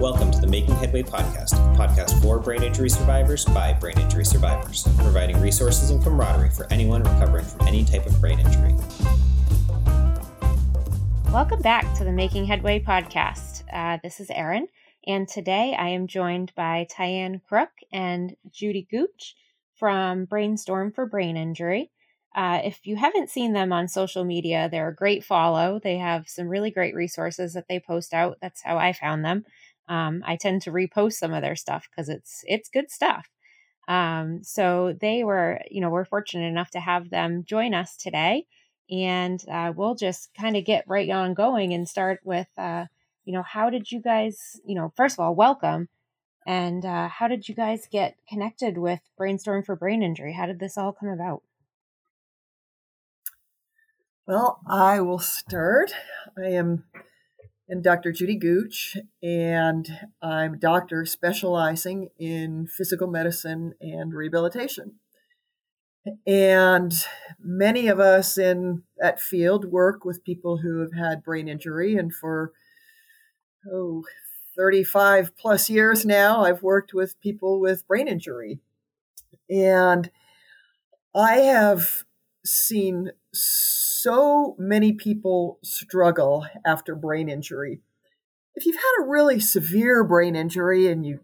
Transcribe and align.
Welcome 0.00 0.30
to 0.30 0.40
the 0.40 0.46
Making 0.46 0.76
Headway 0.76 1.02
podcast, 1.02 1.54
podcast 1.76 2.22
for 2.22 2.38
brain 2.38 2.62
injury 2.62 2.88
survivors 2.88 3.44
by 3.46 3.72
brain 3.72 3.98
injury 3.98 4.24
survivors, 4.24 4.84
providing 4.98 5.40
resources 5.40 5.90
and 5.90 6.00
camaraderie 6.00 6.50
for 6.50 6.72
anyone 6.72 7.02
recovering 7.02 7.44
from 7.44 7.66
any 7.66 7.84
type 7.84 8.06
of 8.06 8.20
brain 8.20 8.38
injury. 8.38 8.76
Welcome 11.32 11.62
back 11.62 11.92
to 11.96 12.04
the 12.04 12.12
Making 12.12 12.44
Headway 12.44 12.78
podcast. 12.78 13.64
Uh, 13.72 13.98
this 14.00 14.20
is 14.20 14.30
Erin, 14.30 14.68
and 15.04 15.26
today 15.26 15.74
I 15.76 15.88
am 15.88 16.06
joined 16.06 16.52
by 16.54 16.86
Tyann 16.96 17.42
Crook 17.42 17.70
and 17.92 18.36
Judy 18.52 18.86
Gooch 18.88 19.34
from 19.74 20.26
Brainstorm 20.26 20.92
for 20.92 21.06
Brain 21.06 21.36
Injury. 21.36 21.90
Uh, 22.36 22.60
if 22.62 22.86
you 22.86 22.94
haven't 22.94 23.30
seen 23.30 23.52
them 23.52 23.72
on 23.72 23.88
social 23.88 24.24
media, 24.24 24.68
they're 24.70 24.90
a 24.90 24.94
great 24.94 25.24
follow. 25.24 25.80
They 25.82 25.98
have 25.98 26.28
some 26.28 26.46
really 26.46 26.70
great 26.70 26.94
resources 26.94 27.54
that 27.54 27.66
they 27.68 27.80
post 27.80 28.14
out. 28.14 28.36
That's 28.40 28.62
how 28.62 28.78
I 28.78 28.92
found 28.92 29.24
them. 29.24 29.44
Um, 29.88 30.22
I 30.26 30.36
tend 30.36 30.62
to 30.62 30.70
repost 30.72 31.14
some 31.14 31.32
of 31.32 31.42
their 31.42 31.56
stuff 31.56 31.88
because 31.90 32.08
it's 32.08 32.42
it's 32.46 32.68
good 32.68 32.90
stuff. 32.90 33.28
Um, 33.88 34.42
so 34.42 34.94
they 35.00 35.24
were, 35.24 35.60
you 35.70 35.80
know, 35.80 35.90
we're 35.90 36.04
fortunate 36.04 36.46
enough 36.46 36.70
to 36.72 36.80
have 36.80 37.10
them 37.10 37.44
join 37.46 37.74
us 37.74 37.96
today, 37.96 38.46
and 38.90 39.42
uh, 39.50 39.72
we'll 39.74 39.94
just 39.94 40.30
kind 40.38 40.56
of 40.56 40.64
get 40.64 40.84
right 40.86 41.08
on 41.10 41.34
going 41.34 41.72
and 41.72 41.88
start 41.88 42.20
with, 42.24 42.48
uh, 42.58 42.86
you 43.24 43.32
know, 43.32 43.42
how 43.42 43.70
did 43.70 43.90
you 43.90 44.00
guys, 44.02 44.60
you 44.66 44.74
know, 44.74 44.92
first 44.96 45.14
of 45.18 45.20
all, 45.20 45.34
welcome, 45.34 45.88
and 46.46 46.84
uh, 46.84 47.08
how 47.08 47.28
did 47.28 47.48
you 47.48 47.54
guys 47.54 47.88
get 47.90 48.16
connected 48.28 48.78
with 48.78 49.00
Brainstorm 49.16 49.62
for 49.64 49.76
Brain 49.76 50.02
Injury? 50.02 50.34
How 50.34 50.46
did 50.46 50.60
this 50.60 50.76
all 50.78 50.92
come 50.92 51.08
about? 51.10 51.42
Well, 54.26 54.60
I 54.68 55.00
will 55.00 55.18
start. 55.18 55.92
I 56.36 56.48
am 56.50 56.84
and 57.68 57.82
Dr. 57.82 58.12
Judy 58.12 58.36
Gooch, 58.36 58.96
and 59.22 59.86
I'm 60.22 60.54
a 60.54 60.58
doctor 60.58 61.04
specializing 61.04 62.08
in 62.18 62.66
physical 62.66 63.06
medicine 63.06 63.74
and 63.80 64.14
rehabilitation. 64.14 64.94
And 66.26 66.92
many 67.38 67.88
of 67.88 68.00
us 68.00 68.38
in 68.38 68.84
that 68.96 69.20
field 69.20 69.66
work 69.66 70.04
with 70.04 70.24
people 70.24 70.58
who 70.58 70.80
have 70.80 70.94
had 70.94 71.22
brain 71.22 71.48
injury, 71.48 71.96
and 71.96 72.14
for 72.14 72.52
oh, 73.70 74.04
35 74.56 75.36
plus 75.36 75.68
years 75.68 76.06
now, 76.06 76.44
I've 76.44 76.62
worked 76.62 76.94
with 76.94 77.20
people 77.20 77.60
with 77.60 77.86
brain 77.86 78.08
injury. 78.08 78.60
And 79.50 80.10
I 81.14 81.38
have 81.38 82.04
seen 82.44 83.12
many 84.58 84.92
people 84.92 85.58
struggle 85.62 86.46
after 86.64 86.94
brain 86.94 87.28
injury. 87.28 87.80
If 88.54 88.66
you've 88.66 88.76
had 88.76 89.04
a 89.04 89.08
really 89.08 89.40
severe 89.40 90.04
brain 90.04 90.36
injury 90.36 90.88
and 90.88 91.06
you 91.06 91.20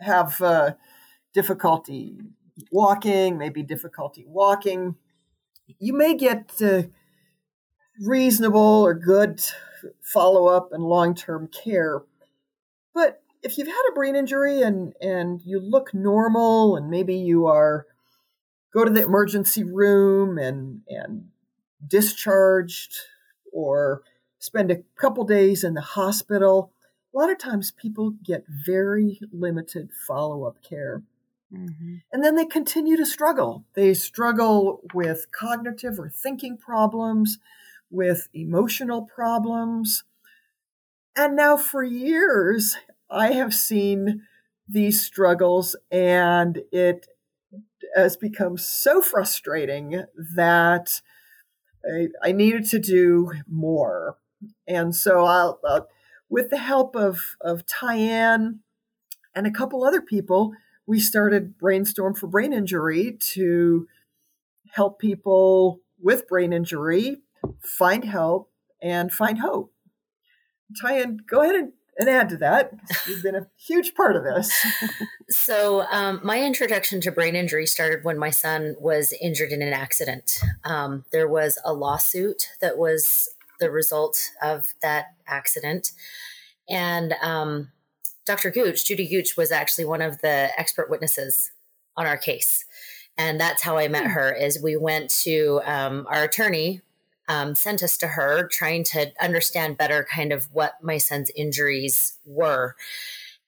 have 0.00 0.40
uh, 0.40 0.74
difficulty 1.34 2.18
walking, 2.70 3.38
maybe 3.38 3.62
difficulty 3.62 4.24
walking, 4.26 4.96
you 5.78 5.92
may 5.92 6.14
get 6.14 6.52
uh, 6.60 6.82
reasonable 8.00 8.60
or 8.60 8.94
good 8.94 9.42
follow 10.02 10.46
up 10.46 10.72
and 10.72 10.82
long 10.82 11.14
term 11.14 11.48
care. 11.48 12.02
But 12.94 13.22
if 13.42 13.58
you've 13.58 13.68
had 13.68 13.88
a 13.90 13.94
brain 13.94 14.16
injury 14.16 14.62
and, 14.62 14.92
and 15.00 15.40
you 15.44 15.60
look 15.60 15.94
normal 15.94 16.76
and 16.76 16.90
maybe 16.90 17.16
you 17.16 17.46
are 17.46 17.86
go 18.72 18.84
to 18.84 18.90
the 18.90 19.04
emergency 19.04 19.64
room 19.64 20.38
and 20.38 20.80
and 20.88 21.28
discharged 21.86 22.94
or 23.52 24.02
spend 24.38 24.70
a 24.70 24.82
couple 24.96 25.24
days 25.24 25.64
in 25.64 25.74
the 25.74 25.80
hospital. 25.80 26.72
A 27.14 27.18
lot 27.18 27.30
of 27.30 27.38
times 27.38 27.70
people 27.70 28.14
get 28.24 28.44
very 28.48 29.20
limited 29.32 29.90
follow-up 30.06 30.62
care. 30.62 31.02
Mm-hmm. 31.52 31.96
and 32.10 32.24
then 32.24 32.34
they 32.34 32.46
continue 32.46 32.96
to 32.96 33.04
struggle. 33.04 33.66
They 33.74 33.92
struggle 33.92 34.80
with 34.94 35.26
cognitive 35.32 35.98
or 36.00 36.08
thinking 36.08 36.56
problems 36.56 37.38
with 37.90 38.28
emotional 38.32 39.02
problems. 39.02 40.02
And 41.14 41.36
now 41.36 41.58
for 41.58 41.82
years 41.82 42.78
i 43.12 43.32
have 43.32 43.52
seen 43.52 44.22
these 44.66 45.04
struggles 45.04 45.76
and 45.90 46.62
it 46.72 47.06
has 47.94 48.16
become 48.16 48.56
so 48.56 49.00
frustrating 49.00 50.04
that 50.34 51.00
I, 51.84 52.08
I 52.22 52.32
needed 52.32 52.64
to 52.66 52.78
do 52.78 53.32
more. 53.48 54.16
And 54.66 54.94
so 54.94 55.24
I'll, 55.24 55.60
uh, 55.66 55.80
with 56.28 56.50
the 56.50 56.58
help 56.58 56.96
of, 56.96 57.20
of 57.40 57.64
Tyann 57.66 58.60
and 59.34 59.46
a 59.46 59.50
couple 59.50 59.84
other 59.84 60.00
people, 60.00 60.52
we 60.86 61.00
started 61.00 61.58
Brainstorm 61.58 62.14
for 62.14 62.26
Brain 62.26 62.52
Injury 62.52 63.16
to 63.34 63.86
help 64.72 64.98
people 64.98 65.80
with 66.00 66.26
brain 66.26 66.52
injury 66.52 67.18
find 67.60 68.04
help 68.04 68.50
and 68.82 69.12
find 69.12 69.38
hope. 69.38 69.72
Tyann, 70.82 71.18
go 71.26 71.42
ahead 71.42 71.54
and 71.54 71.72
and 71.98 72.08
add 72.08 72.28
to 72.30 72.36
that, 72.38 72.72
you've 73.06 73.22
been 73.22 73.34
a 73.34 73.46
huge 73.56 73.94
part 73.94 74.16
of 74.16 74.24
this. 74.24 74.52
so, 75.30 75.82
um, 75.90 76.20
my 76.22 76.42
introduction 76.42 77.00
to 77.02 77.12
brain 77.12 77.36
injury 77.36 77.66
started 77.66 78.04
when 78.04 78.18
my 78.18 78.30
son 78.30 78.76
was 78.78 79.12
injured 79.20 79.52
in 79.52 79.62
an 79.62 79.72
accident. 79.72 80.38
Um, 80.64 81.04
there 81.12 81.28
was 81.28 81.58
a 81.64 81.72
lawsuit 81.72 82.48
that 82.60 82.78
was 82.78 83.28
the 83.60 83.70
result 83.70 84.30
of 84.42 84.74
that 84.82 85.14
accident. 85.26 85.92
And 86.68 87.14
um, 87.22 87.70
Dr. 88.26 88.50
Gooch, 88.50 88.86
Judy 88.86 89.06
Gooch, 89.06 89.36
was 89.36 89.52
actually 89.52 89.84
one 89.84 90.02
of 90.02 90.20
the 90.20 90.50
expert 90.58 90.90
witnesses 90.90 91.50
on 91.96 92.06
our 92.06 92.16
case. 92.16 92.64
And 93.18 93.38
that's 93.38 93.62
how 93.62 93.76
I 93.76 93.88
met 93.88 94.04
hmm. 94.04 94.12
her 94.12 94.32
is 94.32 94.62
we 94.62 94.76
went 94.76 95.10
to 95.22 95.60
um, 95.64 96.06
our 96.08 96.24
attorney 96.24 96.80
um, 97.32 97.54
sent 97.54 97.82
us 97.82 97.96
to 97.96 98.08
her 98.08 98.46
trying 98.46 98.84
to 98.84 99.10
understand 99.20 99.78
better 99.78 100.06
kind 100.10 100.32
of 100.32 100.48
what 100.52 100.74
my 100.82 100.98
son's 100.98 101.30
injuries 101.34 102.18
were. 102.26 102.76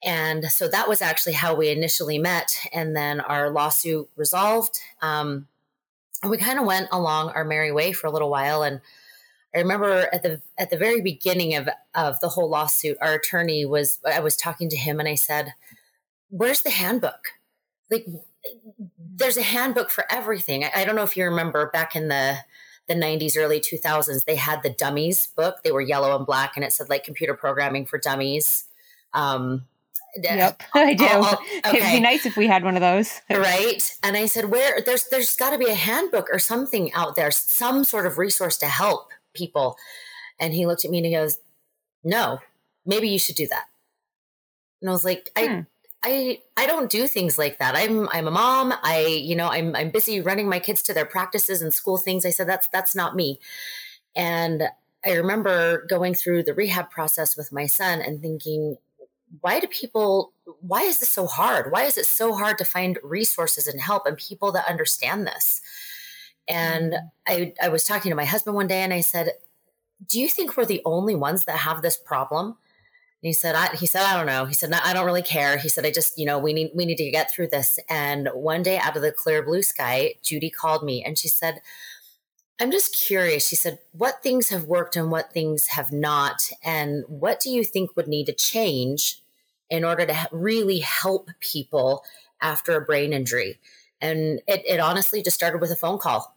And 0.03 0.47
so 0.47 0.69
that 0.69 0.89
was 0.89 1.03
actually 1.03 1.35
how 1.35 1.55
we 1.55 1.69
initially 1.69 2.19
met. 2.19 2.51
And 2.73 2.97
then 2.97 3.21
our 3.21 3.51
lawsuit 3.51 4.09
resolved. 4.17 4.81
Um, 5.03 5.49
and 6.23 6.31
we 6.31 6.39
kind 6.39 6.59
of 6.59 6.65
went 6.65 6.89
along 6.93 7.31
our 7.31 7.45
merry 7.45 7.73
way 7.73 7.93
for 7.93 8.07
a 8.07 8.11
little 8.11 8.31
while. 8.31 8.63
And 8.63 8.81
I 9.55 9.59
remember 9.59 10.09
at 10.13 10.23
the 10.23 10.41
at 10.59 10.71
the 10.71 10.79
very 10.79 11.01
beginning 11.01 11.55
of 11.55 11.69
of 11.95 12.19
the 12.21 12.31
whole 12.31 12.49
lawsuit, 12.49 12.97
our 13.01 13.15
attorney 13.15 13.67
was 13.67 13.99
I 14.05 14.21
was 14.21 14.37
talking 14.37 14.69
to 14.71 14.77
him 14.77 14.99
and 14.99 15.09
I 15.09 15.15
said, 15.15 15.55
Where's 16.31 16.63
the 16.63 16.71
handbook? 16.71 17.29
Like 17.91 18.07
there's 18.99 19.37
a 19.37 19.43
handbook 19.43 19.91
for 19.91 20.05
everything. 20.11 20.65
I, 20.65 20.73
I 20.77 20.85
don't 20.85 20.97
know 20.97 21.05
if 21.05 21.17
you 21.17 21.25
remember 21.25 21.71
back 21.71 21.95
in 21.95 22.09
the 22.09 22.39
the 22.89 22.95
90s, 22.95 23.37
early 23.37 23.61
2000s, 23.61 24.25
they 24.25 24.37
had 24.37 24.63
the 24.63 24.71
Dummies 24.71 25.29
book. 25.37 25.57
They 25.65 25.73
were 25.73 25.81
yellow 25.81 26.17
and 26.17 26.27
black, 26.27 26.53
and 26.57 26.65
it 26.65 26.73
said 26.73 26.89
like 26.89 27.05
computer 27.05 27.35
programming 27.35 27.87
for 27.87 27.99
dummies. 27.99 28.65
Um, 29.13 29.67
Yep, 30.23 30.63
I 30.75 30.95
do. 30.95 31.07
Oh, 31.09 31.39
okay. 31.67 31.79
It'd 31.79 31.93
be 31.93 32.01
nice 32.01 32.25
if 32.25 32.37
we 32.37 32.47
had 32.47 32.63
one 32.63 32.77
of 32.77 32.81
those. 32.81 33.21
right. 33.29 33.83
And 34.03 34.17
I 34.17 34.27
said, 34.27 34.45
where 34.51 34.81
there's 34.81 35.09
there's 35.09 35.35
got 35.35 35.51
to 35.51 35.59
be 35.59 35.69
a 35.69 35.75
handbook 35.75 36.29
or 36.33 36.39
something 36.39 36.93
out 36.93 37.17
there, 37.17 37.31
some 37.33 37.83
sort 37.83 38.07
of 38.07 38.17
resource 38.17 38.57
to 38.59 38.67
help 38.67 39.11
people. 39.35 39.77
And 40.39 40.53
he 40.53 40.67
looked 40.67 40.85
at 40.85 40.91
me 40.91 40.99
and 40.99 41.07
he 41.07 41.13
goes, 41.13 41.39
No, 42.05 42.39
maybe 42.87 43.09
you 43.09 43.19
should 43.19 43.37
do 43.37 43.49
that. 43.49 43.65
And 44.81 44.91
I 44.91 44.93
was 44.93 45.05
like, 45.05 45.31
hmm. 45.37 45.45
I 45.45 45.67
I 46.05 46.41
I 46.57 46.67
don't 46.67 46.91
do 46.91 47.07
things 47.07 47.39
like 47.39 47.59
that. 47.59 47.75
I'm 47.75 48.09
I'm 48.11 48.29
a 48.29 48.31
mom. 48.31 48.75
I 48.83 49.07
you 49.07 49.35
know 49.35 49.49
I'm 49.49 49.75
I'm 49.75 49.91
busy 49.91 50.21
running 50.21 50.49
my 50.49 50.61
kids 50.61 50.83
to 50.85 50.95
their 50.95 51.07
practices 51.07 51.63
and 51.63 51.73
school 51.73 51.97
things. 51.97 52.27
I 52.27 52.31
said 52.31 52.47
that's 52.47 52.69
that's 52.69 52.95
not 52.95 53.17
me. 53.17 53.41
And 54.15 54.65
I 55.05 55.13
remember 55.13 55.87
going 55.89 56.15
through 56.15 56.43
the 56.43 56.55
rehab 56.55 56.91
process 56.91 57.37
with 57.37 57.53
my 57.53 57.67
son 57.67 58.01
and 58.01 58.21
thinking, 58.21 58.77
why 59.41 59.61
do 59.61 59.67
people 59.67 60.33
why 60.61 60.83
is 60.83 61.01
this 61.01 61.11
so 61.11 61.27
hard? 61.27 61.73
Why 61.73 61.85
is 61.85 61.97
it 61.97 62.07
so 62.07 62.35
hard 62.35 62.59
to 62.59 62.65
find 62.67 62.99
resources 63.03 63.67
and 63.67 63.81
help 63.81 64.07
and 64.07 64.17
people 64.17 64.53
that 64.53 64.69
understand 64.69 65.27
this? 65.27 65.63
And 66.47 66.93
mm-hmm. 66.93 67.07
I 67.27 67.55
I 67.63 67.69
was 67.71 67.87
talking 67.87 68.11
to 68.11 68.17
my 68.17 68.27
husband 68.27 68.57
one 68.57 68.67
day 68.67 68.83
and 68.83 68.93
I 68.93 69.01
said, 69.01 69.31
"Do 70.07 70.21
you 70.21 70.29
think 70.29 70.55
we're 70.55 70.67
the 70.67 70.83
only 70.85 71.15
ones 71.15 71.47
that 71.47 71.59
have 71.61 71.81
this 71.81 71.97
problem?" 71.97 72.59
He 73.27 73.33
said, 73.33 73.55
I, 73.55 73.75
he 73.77 73.87
said, 73.87 74.03
I 74.03 74.17
don't 74.17 74.27
know. 74.27 74.45
He 74.45 74.55
said, 74.55 74.73
I 74.73 74.93
don't 74.93 75.07
really 75.07 75.23
care. 75.23 75.57
He 75.57 75.69
said, 75.69 75.87
I 75.87 75.91
just, 75.91 76.19
you 76.19 76.27
know, 76.27 76.39
we 76.39 76.53
need, 76.53 76.73
we 76.75 76.85
need 76.85 76.99
to 76.99 77.11
get 77.11 77.33
through 77.33 77.49
this. 77.49 77.79
And 77.89 78.29
one 78.35 78.63
day 78.63 78.77
out 78.79 78.97
of 78.97 79.03
the 79.03 79.13
clear 79.13 79.43
blue 79.43 79.63
sky, 79.63 80.15
Judy 80.23 80.51
called 80.51 80.83
me 80.83 81.03
and 81.03 81.17
she 81.17 81.29
said, 81.29 81.63
I'm 82.61 82.71
just 82.71 82.95
curious. 82.95 83.49
She 83.49 83.57
said, 83.57 83.79
what 83.93 84.23
things 84.23 84.51
have 84.51 84.65
worked 84.65 84.95
and 84.95 85.11
what 85.11 85.33
things 85.33 85.69
have 85.69 85.91
not? 85.91 86.51
And 86.63 87.05
what 87.09 87.41
do 87.41 87.51
you 87.51 87.65
think 87.65 87.97
would 87.97 88.09
need 88.09 88.27
to 88.27 88.35
change 88.35 89.23
in 89.71 89.85
order 89.85 90.05
to 90.05 90.29
really 90.31 90.81
help 90.81 91.31
people 91.41 92.05
after 92.43 92.77
a 92.77 92.85
brain 92.85 93.13
injury? 93.13 93.59
And 94.01 94.43
it, 94.47 94.63
it 94.67 94.81
honestly 94.81 95.23
just 95.23 95.37
started 95.37 95.61
with 95.61 95.71
a 95.71 95.77
phone 95.77 95.99
call. 95.99 96.37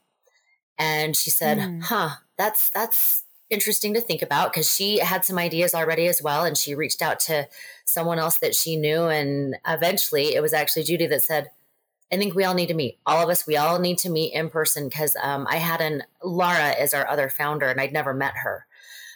And 0.79 1.15
she 1.17 1.31
said, 1.31 1.57
mm. 1.57 1.83
huh, 1.83 2.11
that's, 2.37 2.69
that's, 2.69 3.25
interesting 3.49 3.93
to 3.93 4.01
think 4.01 4.21
about 4.21 4.51
because 4.51 4.73
she 4.73 4.99
had 4.99 5.23
some 5.23 5.37
ideas 5.37 5.73
already 5.73 6.07
as 6.07 6.21
well. 6.21 6.43
And 6.43 6.57
she 6.57 6.75
reached 6.75 7.01
out 7.01 7.19
to 7.21 7.47
someone 7.85 8.19
else 8.19 8.37
that 8.39 8.55
she 8.55 8.75
knew. 8.75 9.05
And 9.05 9.55
eventually 9.67 10.35
it 10.35 10.41
was 10.41 10.53
actually 10.53 10.83
Judy 10.83 11.07
that 11.07 11.23
said, 11.23 11.51
I 12.11 12.17
think 12.17 12.35
we 12.35 12.45
all 12.45 12.53
need 12.53 12.67
to 12.67 12.73
meet. 12.73 12.99
All 13.05 13.21
of 13.21 13.29
us, 13.29 13.45
we 13.45 13.57
all 13.57 13.79
need 13.79 13.97
to 13.99 14.09
meet 14.09 14.33
in 14.33 14.49
person 14.49 14.87
because 14.87 15.15
um, 15.21 15.45
I 15.49 15.57
had 15.57 15.81
an 15.81 16.03
Laura 16.23 16.69
as 16.69 16.93
our 16.93 17.07
other 17.07 17.29
founder, 17.29 17.67
and 17.67 17.81
I'd 17.81 17.91
never 17.91 18.13
met 18.13 18.37
her 18.43 18.65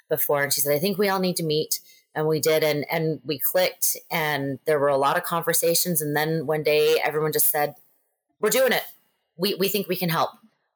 before. 0.10 0.44
And 0.44 0.52
she 0.52 0.60
said, 0.60 0.76
I 0.76 0.80
think 0.80 0.98
we 0.98 1.08
all 1.08 1.20
need 1.20 1.38
to 1.38 1.44
meet. 1.44 1.80
And 2.14 2.28
we 2.28 2.42
did, 2.42 2.62
and 2.62 2.86
and 2.92 3.22
we 3.24 3.40
clicked, 3.40 3.96
and 4.12 4.60
there 4.66 4.78
were 4.78 4.90
a 4.90 4.98
lot 4.98 5.16
of 5.16 5.24
conversations. 5.24 6.02
And 6.02 6.14
then 6.14 6.46
one 6.46 6.62
day, 6.62 6.98
everyone 7.02 7.32
just 7.32 7.50
said, 7.50 7.76
"We're 8.42 8.50
doing 8.50 8.74
it. 8.74 8.84
We 9.38 9.56
we 9.56 9.70
think 9.70 9.88
we 9.88 9.96
can 9.96 10.10
help. 10.10 10.32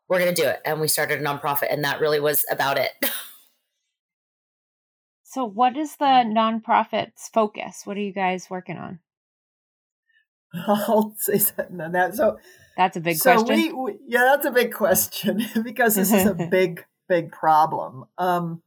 We're 0.08 0.20
going 0.20 0.34
to 0.34 0.42
do 0.42 0.48
it." 0.48 0.62
And 0.64 0.80
we 0.80 0.88
started 0.88 1.20
a 1.20 1.24
nonprofit, 1.26 1.74
and 1.74 1.84
that 1.84 2.00
really 2.00 2.22
was 2.22 2.46
about 2.50 2.78
it. 2.78 2.92
so, 5.36 5.44
what 5.44 5.76
is 5.76 5.98
the 5.98 6.06
nonprofit's 6.06 7.28
focus? 7.28 7.82
What 7.84 7.98
are 7.98 8.00
you 8.00 8.14
guys 8.14 8.50
working 8.50 8.78
on? 8.78 9.00
I'll 10.66 11.14
say 11.18 11.40
something 11.40 11.82
on 11.82 11.92
that. 11.92 12.16
So 12.16 12.40
that's 12.78 12.96
a 12.96 13.02
big 13.02 13.18
so 13.18 13.34
question. 13.34 13.54
We, 13.54 13.74
we, 13.74 13.98
yeah, 14.08 14.30
that's 14.32 14.46
a 14.46 14.52
big 14.52 14.72
question 14.72 15.46
because 15.62 15.96
this 15.96 16.14
is 16.14 16.26
a 16.26 16.34
big, 16.52 16.86
big 17.10 17.34
problem. 17.34 18.06
Um, 18.18 18.62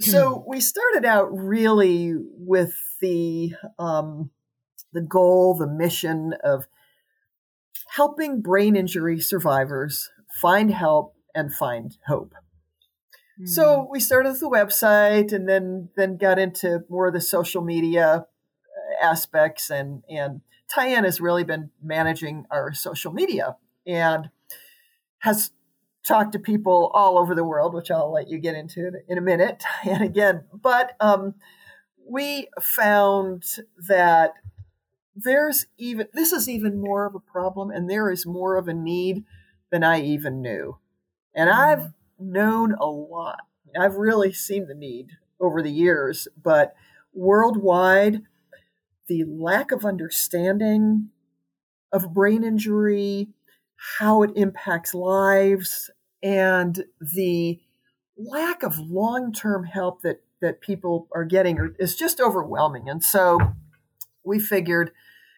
so 0.00 0.44
we 0.46 0.60
started 0.60 1.06
out 1.06 1.34
really 1.34 2.12
with 2.36 2.74
the 3.00 3.54
um, 3.78 4.28
the 4.92 5.00
goal, 5.00 5.56
the 5.56 5.66
mission 5.66 6.34
of 6.44 6.66
helping 7.88 8.42
brain 8.42 8.76
injury 8.76 9.18
survivors 9.18 10.10
find 10.42 10.70
help 10.70 11.14
and 11.34 11.54
find 11.54 11.96
hope. 12.06 12.34
So 13.44 13.82
hmm. 13.82 13.90
we 13.90 14.00
started 14.00 14.30
with 14.30 14.40
the 14.40 14.48
website, 14.48 15.32
and 15.32 15.48
then 15.48 15.88
then 15.96 16.16
got 16.16 16.38
into 16.38 16.84
more 16.88 17.08
of 17.08 17.14
the 17.14 17.20
social 17.20 17.62
media 17.62 18.26
uh, 18.26 19.04
aspects 19.04 19.70
and 19.70 20.04
and 20.08 20.40
Tyann 20.74 21.04
has 21.04 21.20
really 21.20 21.44
been 21.44 21.70
managing 21.82 22.46
our 22.50 22.72
social 22.72 23.12
media 23.12 23.56
and 23.86 24.30
has 25.18 25.50
talked 26.06 26.32
to 26.32 26.38
people 26.38 26.90
all 26.94 27.18
over 27.18 27.34
the 27.34 27.44
world, 27.44 27.74
which 27.74 27.90
I'll 27.90 28.12
let 28.12 28.28
you 28.28 28.38
get 28.38 28.54
into 28.54 28.92
in 29.08 29.18
a 29.18 29.22
minute. 29.22 29.62
And 29.84 30.02
again, 30.02 30.44
but 30.52 30.96
um, 31.00 31.34
we 32.08 32.48
found 32.60 33.44
that 33.88 34.34
there's 35.14 35.66
even 35.76 36.08
this 36.12 36.32
is 36.32 36.48
even 36.48 36.80
more 36.80 37.06
of 37.06 37.14
a 37.14 37.20
problem, 37.20 37.70
and 37.70 37.88
there 37.88 38.10
is 38.10 38.26
more 38.26 38.56
of 38.56 38.68
a 38.68 38.74
need 38.74 39.24
than 39.70 39.82
I 39.82 40.00
even 40.02 40.40
knew. 40.40 40.78
And. 41.34 41.50
I've 41.50 41.92
known 42.32 42.74
a 42.74 42.86
lot. 42.86 43.40
I've 43.78 43.96
really 43.96 44.32
seen 44.32 44.66
the 44.66 44.74
need 44.74 45.10
over 45.40 45.62
the 45.62 45.70
years, 45.70 46.28
but 46.40 46.74
worldwide, 47.12 48.22
the 49.08 49.24
lack 49.24 49.72
of 49.72 49.84
understanding 49.84 51.10
of 51.92 52.14
brain 52.14 52.44
injury, 52.44 53.28
how 53.98 54.22
it 54.22 54.30
impacts 54.36 54.94
lives, 54.94 55.90
and 56.22 56.84
the 57.00 57.60
lack 58.16 58.62
of 58.62 58.78
long-term 58.78 59.64
help 59.64 60.02
that 60.02 60.20
that 60.40 60.60
people 60.60 61.08
are 61.14 61.24
getting 61.24 61.74
is 61.78 61.96
just 61.96 62.20
overwhelming. 62.20 62.88
And 62.88 63.02
so 63.02 63.38
we 64.24 64.38
figured, 64.38 64.90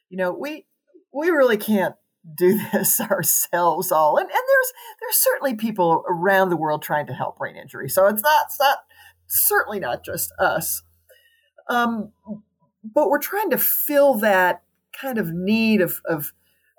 you 0.08 0.16
know, 0.16 0.32
we 0.32 0.66
we 1.12 1.28
really 1.30 1.56
can't 1.56 1.94
do 2.34 2.58
this 2.72 3.00
ourselves 3.00 3.92
all. 3.92 4.16
And 4.16 4.28
and 4.28 4.30
there's 4.30 4.72
there's 5.00 5.16
certainly 5.16 5.54
people 5.54 6.04
around 6.08 6.50
the 6.50 6.56
world 6.56 6.82
trying 6.82 7.06
to 7.06 7.14
help 7.14 7.38
brain 7.38 7.56
injury. 7.56 7.88
So 7.88 8.06
it's 8.06 8.22
not 8.22 8.44
it's 8.46 8.60
not 8.60 8.78
certainly 9.26 9.80
not 9.80 10.04
just 10.04 10.32
us. 10.38 10.82
Um, 11.68 12.12
but 12.84 13.08
we're 13.08 13.18
trying 13.18 13.50
to 13.50 13.58
fill 13.58 14.14
that 14.14 14.62
kind 14.98 15.18
of 15.18 15.32
need 15.32 15.80
of 15.80 16.00
of 16.06 16.32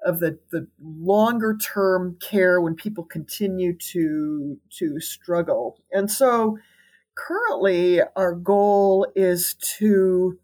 of 0.05 0.19
the, 0.19 0.37
the 0.51 0.67
longer 0.79 1.57
term 1.57 2.17
care 2.21 2.61
when 2.61 2.75
people 2.75 3.03
continue 3.03 3.75
to 3.77 4.57
to 4.77 4.99
struggle. 4.99 5.81
And 5.91 6.09
so 6.09 6.57
currently 7.15 8.01
our 8.15 8.33
goal 8.33 9.07
is 9.15 9.55
to 9.77 10.37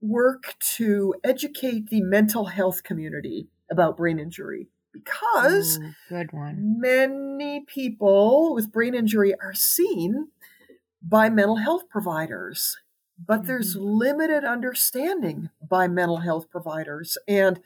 work 0.00 0.54
to 0.76 1.14
educate 1.24 1.88
the 1.90 2.00
mental 2.00 2.46
health 2.46 2.82
community 2.82 3.48
about 3.70 3.96
brain 3.96 4.18
injury 4.18 4.68
because 4.92 5.78
Ooh, 5.78 5.92
good 6.08 6.32
one. 6.32 6.80
many 6.80 7.64
people 7.66 8.54
with 8.54 8.72
brain 8.72 8.94
injury 8.94 9.34
are 9.40 9.54
seen 9.54 10.28
by 11.02 11.28
mental 11.28 11.56
health 11.56 11.88
providers 11.88 12.78
but 13.24 13.46
there's 13.46 13.76
mm-hmm. 13.76 13.98
limited 13.98 14.44
understanding 14.44 15.50
by 15.66 15.88
mental 15.88 16.18
health 16.18 16.50
providers 16.50 17.18
and 17.26 17.60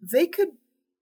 they 0.00 0.26
could 0.26 0.48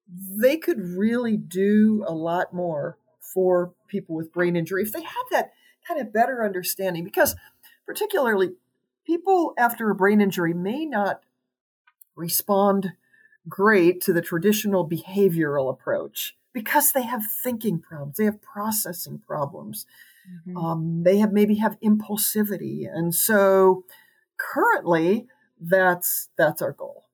they 0.08 0.56
could 0.56 0.80
really 0.80 1.36
do 1.36 2.04
a 2.06 2.14
lot 2.14 2.54
more 2.54 2.96
for 3.20 3.72
people 3.88 4.14
with 4.14 4.32
brain 4.32 4.56
injury 4.56 4.82
if 4.82 4.92
they 4.92 5.02
had 5.02 5.24
that 5.30 5.52
kind 5.86 6.00
of 6.00 6.12
better 6.12 6.44
understanding 6.44 7.04
because 7.04 7.34
particularly 7.86 8.52
people 9.06 9.54
after 9.58 9.90
a 9.90 9.94
brain 9.94 10.20
injury 10.20 10.54
may 10.54 10.84
not 10.84 11.22
respond 12.14 12.92
great 13.48 14.00
to 14.02 14.12
the 14.12 14.22
traditional 14.22 14.88
behavioral 14.88 15.70
approach 15.70 16.36
because 16.52 16.92
they 16.92 17.02
have 17.02 17.22
thinking 17.42 17.78
problems 17.78 18.16
they 18.16 18.24
have 18.24 18.42
processing 18.42 19.20
problems 19.26 19.86
Mm-hmm. 20.28 20.56
Um, 20.56 21.02
they 21.04 21.18
have 21.18 21.32
maybe 21.32 21.56
have 21.56 21.78
impulsivity, 21.80 22.86
and 22.90 23.14
so 23.14 23.84
currently 24.38 25.26
that's 25.60 26.28
that's 26.36 26.62
our 26.62 26.72
goal. 26.72 27.04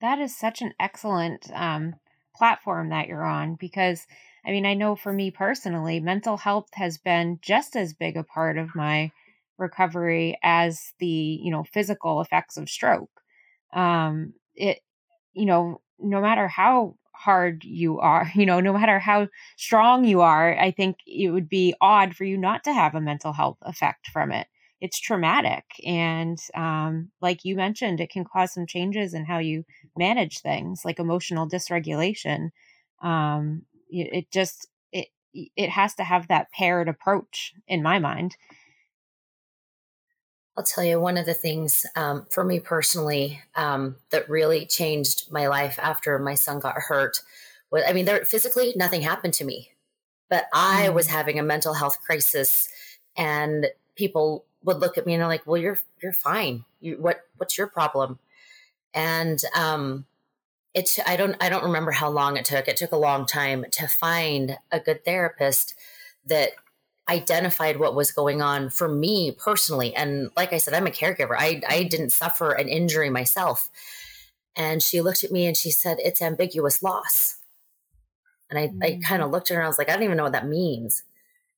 That 0.00 0.18
is 0.18 0.36
such 0.36 0.62
an 0.62 0.74
excellent 0.78 1.50
um, 1.52 1.96
platform 2.36 2.90
that 2.90 3.08
you're 3.08 3.24
on 3.24 3.56
because 3.56 4.06
I 4.44 4.52
mean 4.52 4.64
I 4.64 4.74
know 4.74 4.94
for 4.94 5.12
me 5.12 5.30
personally, 5.30 5.98
mental 5.98 6.36
health 6.36 6.68
has 6.74 6.98
been 6.98 7.40
just 7.42 7.74
as 7.74 7.94
big 7.94 8.16
a 8.16 8.22
part 8.22 8.58
of 8.58 8.76
my 8.76 9.10
recovery 9.56 10.38
as 10.42 10.92
the 11.00 11.06
you 11.06 11.50
know 11.50 11.64
physical 11.64 12.20
effects 12.20 12.56
of 12.56 12.68
stroke. 12.70 13.10
Um, 13.72 14.34
it 14.54 14.78
you 15.38 15.46
know 15.46 15.80
no 15.98 16.20
matter 16.20 16.48
how 16.48 16.96
hard 17.18 17.64
you 17.64 17.98
are, 17.98 18.30
you 18.34 18.46
know, 18.46 18.60
no 18.60 18.72
matter 18.72 18.98
how 18.98 19.28
strong 19.56 20.04
you 20.04 20.20
are, 20.20 20.58
I 20.58 20.70
think 20.70 20.98
it 21.06 21.30
would 21.30 21.48
be 21.48 21.74
odd 21.80 22.14
for 22.14 22.24
you 22.24 22.38
not 22.38 22.64
to 22.64 22.72
have 22.72 22.94
a 22.94 23.00
mental 23.00 23.32
health 23.32 23.58
effect 23.62 24.08
from 24.08 24.32
it. 24.32 24.46
It's 24.80 25.00
traumatic. 25.00 25.64
And 25.84 26.38
um, 26.54 27.10
like 27.20 27.44
you 27.44 27.56
mentioned, 27.56 28.00
it 28.00 28.10
can 28.10 28.24
cause 28.24 28.54
some 28.54 28.66
changes 28.66 29.12
in 29.12 29.24
how 29.24 29.38
you 29.38 29.64
manage 29.96 30.38
things, 30.38 30.82
like 30.84 31.00
emotional 31.00 31.48
dysregulation. 31.48 32.50
Um, 33.02 33.62
it, 33.90 34.08
it 34.12 34.30
just, 34.30 34.68
it, 34.92 35.08
it 35.34 35.70
has 35.70 35.94
to 35.96 36.04
have 36.04 36.28
that 36.28 36.52
paired 36.52 36.88
approach 36.88 37.54
in 37.66 37.82
my 37.82 37.98
mind. 37.98 38.36
I'll 40.58 40.64
tell 40.64 40.82
you 40.82 41.00
one 41.00 41.16
of 41.16 41.24
the 41.24 41.34
things 41.34 41.86
um, 41.94 42.26
for 42.30 42.42
me 42.42 42.58
personally 42.58 43.40
um, 43.54 43.94
that 44.10 44.28
really 44.28 44.66
changed 44.66 45.30
my 45.30 45.46
life 45.46 45.78
after 45.80 46.18
my 46.18 46.34
son 46.34 46.58
got 46.58 46.74
hurt. 46.74 47.22
Was, 47.70 47.84
I 47.86 47.92
mean, 47.92 48.06
there 48.06 48.24
physically 48.24 48.72
nothing 48.74 49.02
happened 49.02 49.34
to 49.34 49.44
me, 49.44 49.70
but 50.28 50.46
I 50.52 50.88
mm. 50.88 50.94
was 50.94 51.06
having 51.06 51.38
a 51.38 51.44
mental 51.44 51.74
health 51.74 52.00
crisis, 52.04 52.68
and 53.16 53.68
people 53.94 54.46
would 54.64 54.78
look 54.78 54.98
at 54.98 55.06
me 55.06 55.14
and 55.14 55.20
they're 55.20 55.28
like, 55.28 55.46
"Well, 55.46 55.62
you're 55.62 55.78
you're 56.02 56.12
fine. 56.12 56.64
You, 56.80 56.96
what 56.96 57.20
what's 57.36 57.56
your 57.56 57.68
problem?" 57.68 58.18
And 58.92 59.40
um, 59.54 60.06
it 60.74 60.98
I 61.06 61.14
don't 61.14 61.36
I 61.40 61.50
don't 61.50 61.62
remember 61.62 61.92
how 61.92 62.08
long 62.08 62.36
it 62.36 62.44
took. 62.44 62.66
It 62.66 62.76
took 62.76 62.90
a 62.90 62.96
long 62.96 63.26
time 63.26 63.64
to 63.70 63.86
find 63.86 64.58
a 64.72 64.80
good 64.80 65.04
therapist 65.04 65.76
that 66.26 66.50
identified 67.08 67.78
what 67.78 67.94
was 67.94 68.12
going 68.12 68.42
on 68.42 68.70
for 68.70 68.88
me 68.88 69.32
personally. 69.32 69.94
And 69.94 70.30
like 70.36 70.52
I 70.52 70.58
said, 70.58 70.74
I'm 70.74 70.86
a 70.86 70.90
caregiver. 70.90 71.36
I, 71.38 71.62
I 71.68 71.84
didn't 71.84 72.10
suffer 72.10 72.52
an 72.52 72.68
injury 72.68 73.10
myself. 73.10 73.70
And 74.56 74.82
she 74.82 75.00
looked 75.00 75.24
at 75.24 75.32
me 75.32 75.46
and 75.46 75.56
she 75.56 75.70
said, 75.70 75.98
It's 76.00 76.20
ambiguous 76.20 76.82
loss. 76.82 77.38
And 78.50 78.58
I, 78.58 78.68
mm-hmm. 78.68 78.82
I 78.82 79.00
kind 79.02 79.22
of 79.22 79.30
looked 79.30 79.50
at 79.50 79.54
her 79.54 79.60
and 79.60 79.66
I 79.66 79.68
was 79.68 79.78
like, 79.78 79.88
I 79.88 79.94
don't 79.94 80.02
even 80.02 80.16
know 80.16 80.24
what 80.24 80.32
that 80.32 80.46
means. 80.46 81.04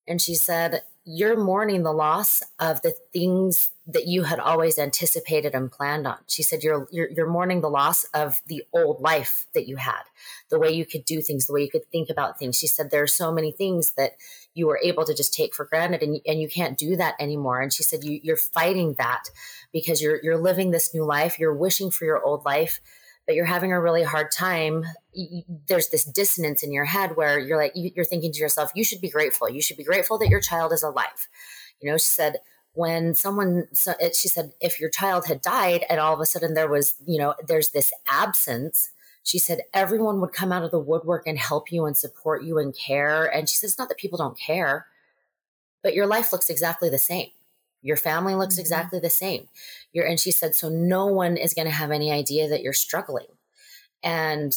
And 0.06 0.20
she 0.20 0.34
said, 0.34 0.82
You're 1.04 1.36
mourning 1.36 1.82
the 1.82 1.92
loss 1.92 2.42
of 2.58 2.82
the 2.82 2.94
things 3.12 3.70
that 3.92 4.06
you 4.06 4.24
had 4.24 4.38
always 4.38 4.78
anticipated 4.78 5.54
and 5.54 5.70
planned 5.70 6.06
on. 6.06 6.18
She 6.28 6.42
said, 6.42 6.62
you're, 6.62 6.86
you're, 6.90 7.08
you're 7.10 7.28
mourning 7.28 7.60
the 7.60 7.70
loss 7.70 8.04
of 8.14 8.40
the 8.46 8.62
old 8.72 9.00
life 9.00 9.46
that 9.54 9.66
you 9.66 9.76
had, 9.76 10.02
the 10.48 10.58
way 10.58 10.70
you 10.70 10.86
could 10.86 11.04
do 11.04 11.20
things, 11.20 11.46
the 11.46 11.52
way 11.52 11.62
you 11.62 11.70
could 11.70 11.86
think 11.86 12.08
about 12.08 12.38
things. 12.38 12.56
She 12.56 12.66
said, 12.66 12.90
there 12.90 13.02
are 13.02 13.08
so 13.08 13.32
many 13.32 13.50
things 13.50 13.92
that 13.96 14.12
you 14.54 14.66
were 14.66 14.80
able 14.82 15.04
to 15.04 15.14
just 15.14 15.32
take 15.32 15.54
for 15.54 15.64
granted 15.64 16.02
and, 16.02 16.20
and 16.26 16.40
you 16.40 16.48
can't 16.48 16.78
do 16.78 16.96
that 16.96 17.14
anymore. 17.20 17.60
And 17.60 17.72
she 17.72 17.82
said, 17.82 18.04
you, 18.04 18.20
you're 18.22 18.36
fighting 18.36 18.94
that 18.98 19.24
because 19.72 20.02
you're, 20.02 20.20
you're 20.22 20.38
living 20.38 20.70
this 20.70 20.92
new 20.94 21.04
life. 21.04 21.38
You're 21.38 21.54
wishing 21.54 21.90
for 21.90 22.04
your 22.04 22.22
old 22.22 22.44
life, 22.44 22.80
but 23.26 23.36
you're 23.36 23.44
having 23.44 23.72
a 23.72 23.80
really 23.80 24.02
hard 24.02 24.32
time 24.32 24.84
there's 25.68 25.88
this 25.90 26.04
dissonance 26.04 26.62
in 26.62 26.72
your 26.72 26.84
head 26.84 27.16
where 27.16 27.38
you're 27.38 27.58
like 27.58 27.72
you're 27.74 28.04
thinking 28.04 28.32
to 28.32 28.40
yourself 28.40 28.70
you 28.74 28.84
should 28.84 29.00
be 29.00 29.08
grateful 29.08 29.48
you 29.48 29.62
should 29.62 29.76
be 29.76 29.84
grateful 29.84 30.18
that 30.18 30.28
your 30.28 30.40
child 30.40 30.72
is 30.72 30.82
alive 30.82 31.28
you 31.80 31.90
know 31.90 31.96
she 31.96 32.04
said 32.04 32.36
when 32.72 33.14
someone 33.14 33.66
she 33.74 34.28
said 34.28 34.52
if 34.60 34.80
your 34.80 34.90
child 34.90 35.26
had 35.26 35.40
died 35.42 35.84
and 35.88 36.00
all 36.00 36.14
of 36.14 36.20
a 36.20 36.26
sudden 36.26 36.54
there 36.54 36.68
was 36.68 36.94
you 37.06 37.18
know 37.18 37.34
there's 37.46 37.70
this 37.70 37.92
absence 38.08 38.90
she 39.22 39.38
said 39.38 39.62
everyone 39.74 40.20
would 40.20 40.32
come 40.32 40.52
out 40.52 40.64
of 40.64 40.70
the 40.70 40.78
woodwork 40.78 41.26
and 41.26 41.38
help 41.38 41.70
you 41.70 41.84
and 41.84 41.96
support 41.96 42.42
you 42.42 42.58
and 42.58 42.74
care. 42.74 43.24
And 43.26 43.48
she 43.48 43.56
says 43.56 43.70
it's 43.70 43.78
not 43.78 43.88
that 43.88 43.98
people 43.98 44.18
don't 44.18 44.38
care 44.38 44.86
but 45.82 45.94
your 45.94 46.06
life 46.06 46.32
looks 46.32 46.50
exactly 46.50 46.88
the 46.88 46.98
same. 46.98 47.28
Your 47.82 47.96
family 47.96 48.34
looks 48.34 48.54
mm-hmm. 48.54 48.60
exactly 48.60 49.00
the 49.00 49.10
same. 49.10 49.48
You're 49.92 50.06
and 50.06 50.20
she 50.20 50.30
said 50.30 50.54
so 50.54 50.68
no 50.68 51.06
one 51.06 51.36
is 51.36 51.54
going 51.54 51.66
to 51.66 51.74
have 51.74 51.90
any 51.90 52.12
idea 52.12 52.48
that 52.48 52.62
you're 52.62 52.72
struggling. 52.72 53.26
And 54.02 54.54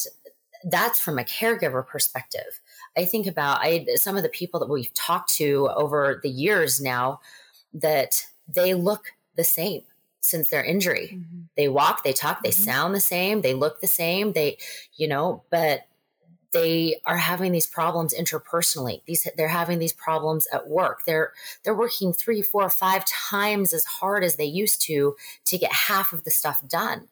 that's 0.63 0.99
from 0.99 1.19
a 1.19 1.23
caregiver 1.23 1.85
perspective. 1.85 2.61
I 2.97 3.05
think 3.05 3.27
about 3.27 3.59
i 3.61 3.85
some 3.95 4.17
of 4.17 4.23
the 4.23 4.29
people 4.29 4.59
that 4.59 4.69
we've 4.69 4.93
talked 4.93 5.33
to 5.35 5.69
over 5.75 6.19
the 6.21 6.29
years 6.29 6.79
now 6.79 7.19
that 7.73 8.25
they 8.47 8.73
look 8.73 9.13
the 9.35 9.43
same 9.43 9.81
since 10.23 10.49
their 10.49 10.63
injury. 10.63 11.11
Mm-hmm. 11.13 11.41
They 11.57 11.67
walk, 11.67 12.03
they 12.03 12.13
talk, 12.13 12.41
they 12.41 12.49
mm-hmm. 12.49 12.63
sound 12.63 12.95
the 12.95 13.01
same, 13.01 13.41
they 13.41 13.53
look 13.53 13.81
the 13.81 13.87
same, 13.87 14.31
they, 14.31 14.57
you 14.95 15.07
know, 15.07 15.43
but 15.51 15.81
they 16.53 17.01
are 17.05 17.17
having 17.17 17.51
these 17.51 17.67
problems 17.67 18.13
interpersonally. 18.13 19.01
These 19.05 19.27
they're 19.35 19.47
having 19.49 19.79
these 19.79 19.91
problems 19.91 20.47
at 20.53 20.67
work. 20.67 21.01
They're 21.05 21.33
they're 21.63 21.75
working 21.75 22.13
three, 22.13 22.41
four, 22.41 22.69
five 22.69 23.03
times 23.05 23.73
as 23.73 23.85
hard 23.85 24.23
as 24.23 24.35
they 24.35 24.45
used 24.45 24.81
to 24.83 25.15
to 25.45 25.57
get 25.57 25.73
half 25.73 26.13
of 26.13 26.23
the 26.23 26.31
stuff 26.31 26.65
done. 26.67 27.09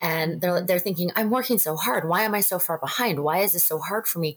And 0.00 0.40
they're 0.40 0.60
they're 0.60 0.78
thinking, 0.78 1.10
I'm 1.16 1.30
working 1.30 1.58
so 1.58 1.74
hard. 1.74 2.06
Why 2.06 2.22
am 2.22 2.34
I 2.34 2.42
so 2.42 2.58
far 2.58 2.78
behind? 2.78 3.24
Why 3.24 3.38
is 3.38 3.52
this 3.52 3.64
so 3.64 3.78
hard 3.78 4.06
for 4.06 4.18
me? 4.18 4.36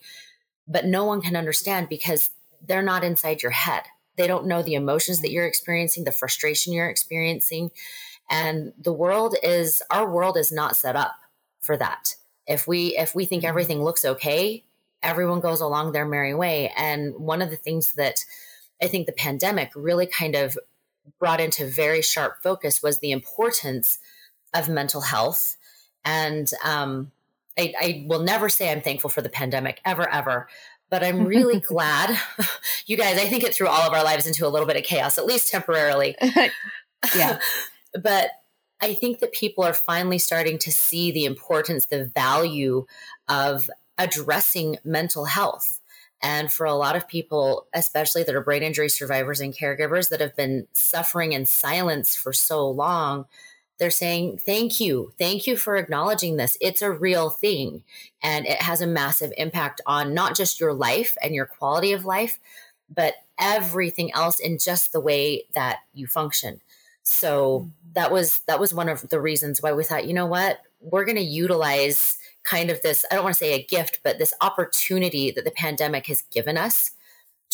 But 0.68 0.86
no 0.86 1.04
one 1.04 1.22
can 1.22 1.36
understand 1.36 1.90
because 1.90 2.30
they're 2.66 2.82
not 2.82 3.04
inside 3.04 3.44
your 3.44 3.52
head. 3.52 3.84
They 4.16 4.28
don't 4.28 4.48
know 4.48 4.62
the 4.62 4.76
emotions 4.76 5.22
that 5.22 5.32
you're 5.32 5.48
experiencing, 5.48 6.04
the 6.04 6.12
frustration 6.12 6.74
you're 6.74 6.90
experiencing. 6.90 7.72
And 8.30 8.74
the 8.80 8.94
world 8.94 9.36
is, 9.44 9.82
our 9.90 10.10
world 10.10 10.38
is 10.38 10.52
not 10.52 10.76
set 10.76 10.96
up 10.96 11.16
for 11.60 11.78
that. 11.78 12.16
If 12.48 12.68
we, 12.68 12.98
if 12.98 13.16
we 13.16 13.26
think 13.26 13.42
mm-hmm. 13.42 13.50
everything 13.50 13.84
looks 13.84 14.06
okay, 14.06 14.64
everyone 15.02 15.40
goes 15.40 15.62
along 15.62 15.92
their 15.92 16.06
merry 16.06 16.34
way. 16.34 16.72
And 16.76 17.16
one 17.16 17.42
of 17.42 17.50
the 17.50 17.58
things 17.58 17.94
that 17.94 18.24
I 18.82 18.88
think 18.88 19.06
the 19.06 19.14
pandemic 19.14 19.72
really 19.76 20.08
kind 20.08 20.36
of 20.36 20.58
brought 21.20 21.42
into 21.42 21.68
very 21.68 22.02
sharp 22.02 22.42
focus 22.42 22.82
was 22.82 23.00
the 23.00 23.12
importance 23.12 24.00
of 24.54 24.70
mental 24.70 25.02
health. 25.02 25.58
And 26.06 26.50
um, 26.64 27.12
I, 27.58 27.74
I, 27.80 28.06
will 28.08 28.22
never 28.22 28.50
say 28.50 28.72
I'm 28.72 28.82
thankful 28.82 29.10
for 29.10 29.22
the 29.22 29.30
pandemic 29.30 29.80
ever, 29.86 30.10
ever 30.10 30.48
but 30.94 31.04
I'm 31.04 31.26
really 31.26 31.60
glad 31.60 32.16
you 32.86 32.98
guys, 32.98 33.18
I 33.18 33.26
think 33.26 33.44
it 33.44 33.56
threw 33.56 33.68
all 33.68 33.82
of 33.82 33.94
our 33.94 34.04
lives 34.04 34.28
into 34.28 34.46
a 34.46 34.50
little 34.50 34.68
bit 34.68 34.78
of 34.78 34.84
chaos, 34.84 35.18
at 35.18 35.26
least 35.26 35.50
temporarily. 35.50 36.16
yeah. 37.16 37.40
but 38.00 38.30
I 38.80 38.94
think 38.94 39.18
that 39.18 39.34
people 39.34 39.64
are 39.64 39.74
finally 39.74 40.20
starting 40.20 40.60
to 40.60 40.72
see 40.72 41.12
the 41.12 41.26
importance, 41.26 41.86
the 41.86 42.12
value 42.14 42.86
of 43.28 43.72
addressing 43.98 44.78
mental 44.84 45.26
health. 45.26 45.80
And 46.22 46.54
for 46.54 46.68
a 46.68 46.76
lot 46.76 46.96
of 46.96 47.08
people, 47.08 47.66
especially 47.74 48.22
that 48.22 48.36
are 48.36 48.42
brain 48.42 48.62
injury 48.62 48.88
survivors 48.88 49.40
and 49.40 49.52
caregivers 49.52 50.10
that 50.10 50.22
have 50.22 50.36
been 50.36 50.68
suffering 50.74 51.32
in 51.32 51.48
silence 51.48 52.16
for 52.16 52.34
so 52.34 52.70
long, 52.70 53.26
they're 53.80 53.92
saying, 53.92 54.40
Thank 54.46 54.80
you. 54.80 55.14
Thank 55.18 55.48
you 55.48 55.58
for 55.58 55.76
acknowledging 55.76 56.38
this. 56.38 56.58
It's 56.62 56.82
a 56.82 56.92
real 56.92 57.30
thing. 57.30 57.84
And 58.22 58.46
it 58.46 58.62
has 58.62 58.82
a 58.82 58.88
massive 58.88 59.34
impact 59.38 59.82
on 59.86 60.14
not 60.14 60.36
just 60.36 60.60
your 60.60 60.74
life 60.74 61.16
and 61.22 61.34
your 61.34 61.46
quality 61.46 61.94
of 61.94 62.06
life, 62.06 62.40
but 62.94 63.16
everything 63.40 64.14
else 64.14 64.40
in 64.40 64.58
just 64.58 64.92
the 64.92 65.00
way 65.00 65.46
that 65.56 65.80
you 65.94 66.08
function. 66.08 66.62
So 67.04 67.60
mm-hmm. 67.60 67.70
that 67.94 68.12
was 68.12 68.40
that 68.48 68.60
was 68.60 68.74
one 68.74 68.90
of 68.90 69.10
the 69.10 69.22
reasons 69.22 69.62
why 69.62 69.74
we 69.74 69.84
thought, 69.84 70.08
you 70.08 70.14
know 70.14 70.26
what, 70.26 70.60
we're 70.82 71.06
going 71.06 71.18
to 71.18 71.22
utilize 71.22 72.18
kind 72.44 72.70
of 72.70 72.82
this, 72.82 73.06
I 73.10 73.16
don't 73.16 73.24
want 73.24 73.36
to 73.36 73.40
say 73.40 73.54
a 73.54 73.64
gift, 73.64 74.00
but 74.04 74.18
this 74.18 74.34
opportunity 74.42 75.32
that 75.32 75.46
the 75.46 75.52
pandemic 75.52 76.08
has 76.08 76.22
given 76.24 76.58
us 76.58 76.92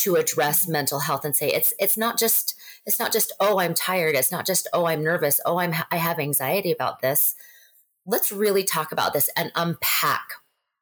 to 0.01 0.15
address 0.15 0.67
mental 0.67 0.99
health 0.99 1.25
and 1.25 1.35
say 1.35 1.49
it's 1.49 1.73
it's 1.79 1.97
not 1.97 2.17
just 2.17 2.55
it's 2.85 2.99
not 2.99 3.11
just 3.11 3.31
oh 3.39 3.59
i'm 3.59 3.73
tired. 3.73 4.15
It's 4.15 4.31
not 4.31 4.45
just 4.45 4.67
oh 4.73 4.85
i'm 4.85 5.03
nervous. 5.03 5.39
Oh 5.45 5.59
i'm 5.59 5.73
i 5.91 5.97
have 5.97 6.19
anxiety 6.19 6.71
about 6.71 7.01
this. 7.01 7.35
Let's 8.05 8.31
really 8.31 8.63
talk 8.63 8.91
about 8.91 9.13
this 9.13 9.29
and 9.35 9.51
unpack 9.55 10.29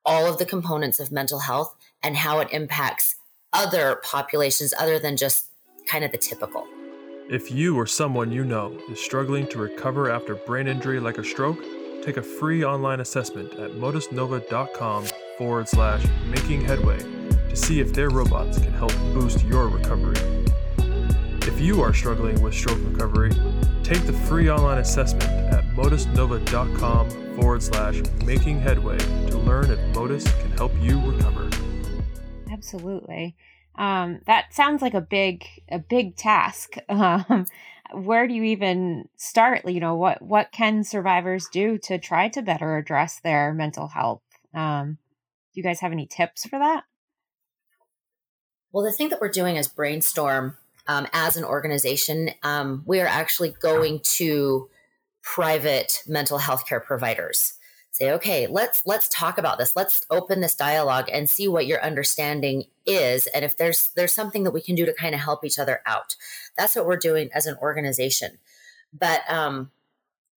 all 0.05 0.25
of 0.25 0.37
the 0.37 0.45
components 0.45 0.99
of 0.99 1.11
mental 1.11 1.39
health 1.39 1.75
and 2.01 2.15
how 2.15 2.39
it 2.39 2.47
impacts 2.51 3.15
other 3.51 3.99
populations 4.03 4.73
other 4.79 4.99
than 4.99 5.17
just 5.17 5.47
kind 5.87 6.05
of 6.05 6.11
the 6.11 6.17
typical. 6.17 6.65
If 7.29 7.51
you 7.51 7.75
or 7.77 7.85
someone 7.85 8.31
you 8.31 8.45
know 8.45 8.79
is 8.89 9.01
struggling 9.01 9.47
to 9.47 9.57
recover 9.57 10.09
after 10.09 10.35
brain 10.35 10.67
injury 10.67 10.99
like 10.99 11.17
a 11.17 11.23
stroke 11.23 11.61
take 12.07 12.17
a 12.17 12.23
free 12.23 12.63
online 12.63 13.01
assessment 13.01 13.53
at 13.55 13.71
motusnova.com 13.71 15.05
forward 15.37 15.67
slash 15.67 16.05
making 16.29 16.61
headway 16.61 17.16
to 17.49 17.55
see 17.55 17.79
if 17.79 17.93
their 17.93 18.09
robots 18.09 18.59
can 18.59 18.73
help 18.73 18.93
boost 19.13 19.43
your 19.45 19.67
recovery. 19.67 20.15
If 21.47 21.61
you 21.61 21.81
are 21.81 21.93
struggling 21.93 22.41
with 22.41 22.53
stroke 22.53 22.79
recovery, 22.83 23.31
take 23.81 24.05
the 24.05 24.13
free 24.13 24.49
online 24.49 24.79
assessment 24.79 25.23
at 25.23 25.63
motusnova.com 25.75 27.09
forward 27.35 27.63
slash 27.63 28.01
making 28.25 28.59
headway 28.59 28.97
to 28.97 29.37
learn 29.37 29.71
if 29.71 29.79
Motus 29.95 30.23
can 30.41 30.51
help 30.51 30.73
you 30.81 30.99
recover. 30.99 31.49
Absolutely. 32.51 33.35
Um, 33.75 34.19
that 34.25 34.53
sounds 34.53 34.81
like 34.81 34.93
a 34.93 35.01
big 35.01 35.45
a 35.69 35.79
big 35.79 36.15
task. 36.15 36.75
Um, 36.89 37.45
where 37.93 38.27
do 38.27 38.33
you 38.33 38.43
even 38.43 39.07
start? 39.15 39.65
You 39.65 39.79
know, 39.79 39.95
what 39.95 40.21
what 40.21 40.51
can 40.51 40.83
survivors 40.83 41.47
do 41.51 41.77
to 41.83 41.97
try 41.97 42.27
to 42.29 42.41
better 42.41 42.75
address 42.75 43.21
their 43.21 43.53
mental 43.53 43.87
health? 43.87 44.21
Um, 44.53 44.97
do 45.53 45.61
you 45.61 45.63
guys 45.63 45.79
have 45.79 45.93
any 45.93 46.05
tips 46.05 46.45
for 46.45 46.59
that? 46.59 46.83
Well, 48.71 48.83
the 48.83 48.91
thing 48.91 49.09
that 49.09 49.21
we're 49.21 49.29
doing 49.29 49.55
is 49.55 49.67
brainstorm 49.67 50.57
um, 50.87 51.07
as 51.13 51.37
an 51.37 51.43
organization. 51.43 52.31
Um, 52.43 52.83
we 52.85 52.99
are 52.99 53.07
actually 53.07 53.55
going 53.59 53.99
to 54.15 54.69
private 55.21 56.03
mental 56.07 56.37
health 56.37 56.67
care 56.67 56.79
providers. 56.79 57.53
Say, 57.91 58.11
okay, 58.11 58.45
let's 58.45 58.83
let's 58.85 59.09
talk 59.09 59.39
about 59.39 59.57
this. 59.57 59.75
Let's 59.75 60.05
open 60.11 60.39
this 60.39 60.53
dialogue 60.53 61.09
and 61.11 61.27
see 61.27 61.47
what 61.47 61.65
your 61.65 61.83
understanding 61.83 62.65
is, 62.85 63.25
and 63.27 63.43
if 63.43 63.57
there's 63.57 63.89
there's 63.95 64.13
something 64.13 64.43
that 64.43 64.51
we 64.51 64.61
can 64.61 64.75
do 64.75 64.85
to 64.85 64.93
kind 64.93 65.15
of 65.15 65.21
help 65.21 65.43
each 65.43 65.57
other 65.57 65.81
out. 65.85 66.15
That's 66.55 66.75
what 66.75 66.85
we're 66.85 66.97
doing 66.97 67.29
as 67.33 67.47
an 67.47 67.57
organization. 67.59 68.37
But 68.93 69.21
um, 69.27 69.71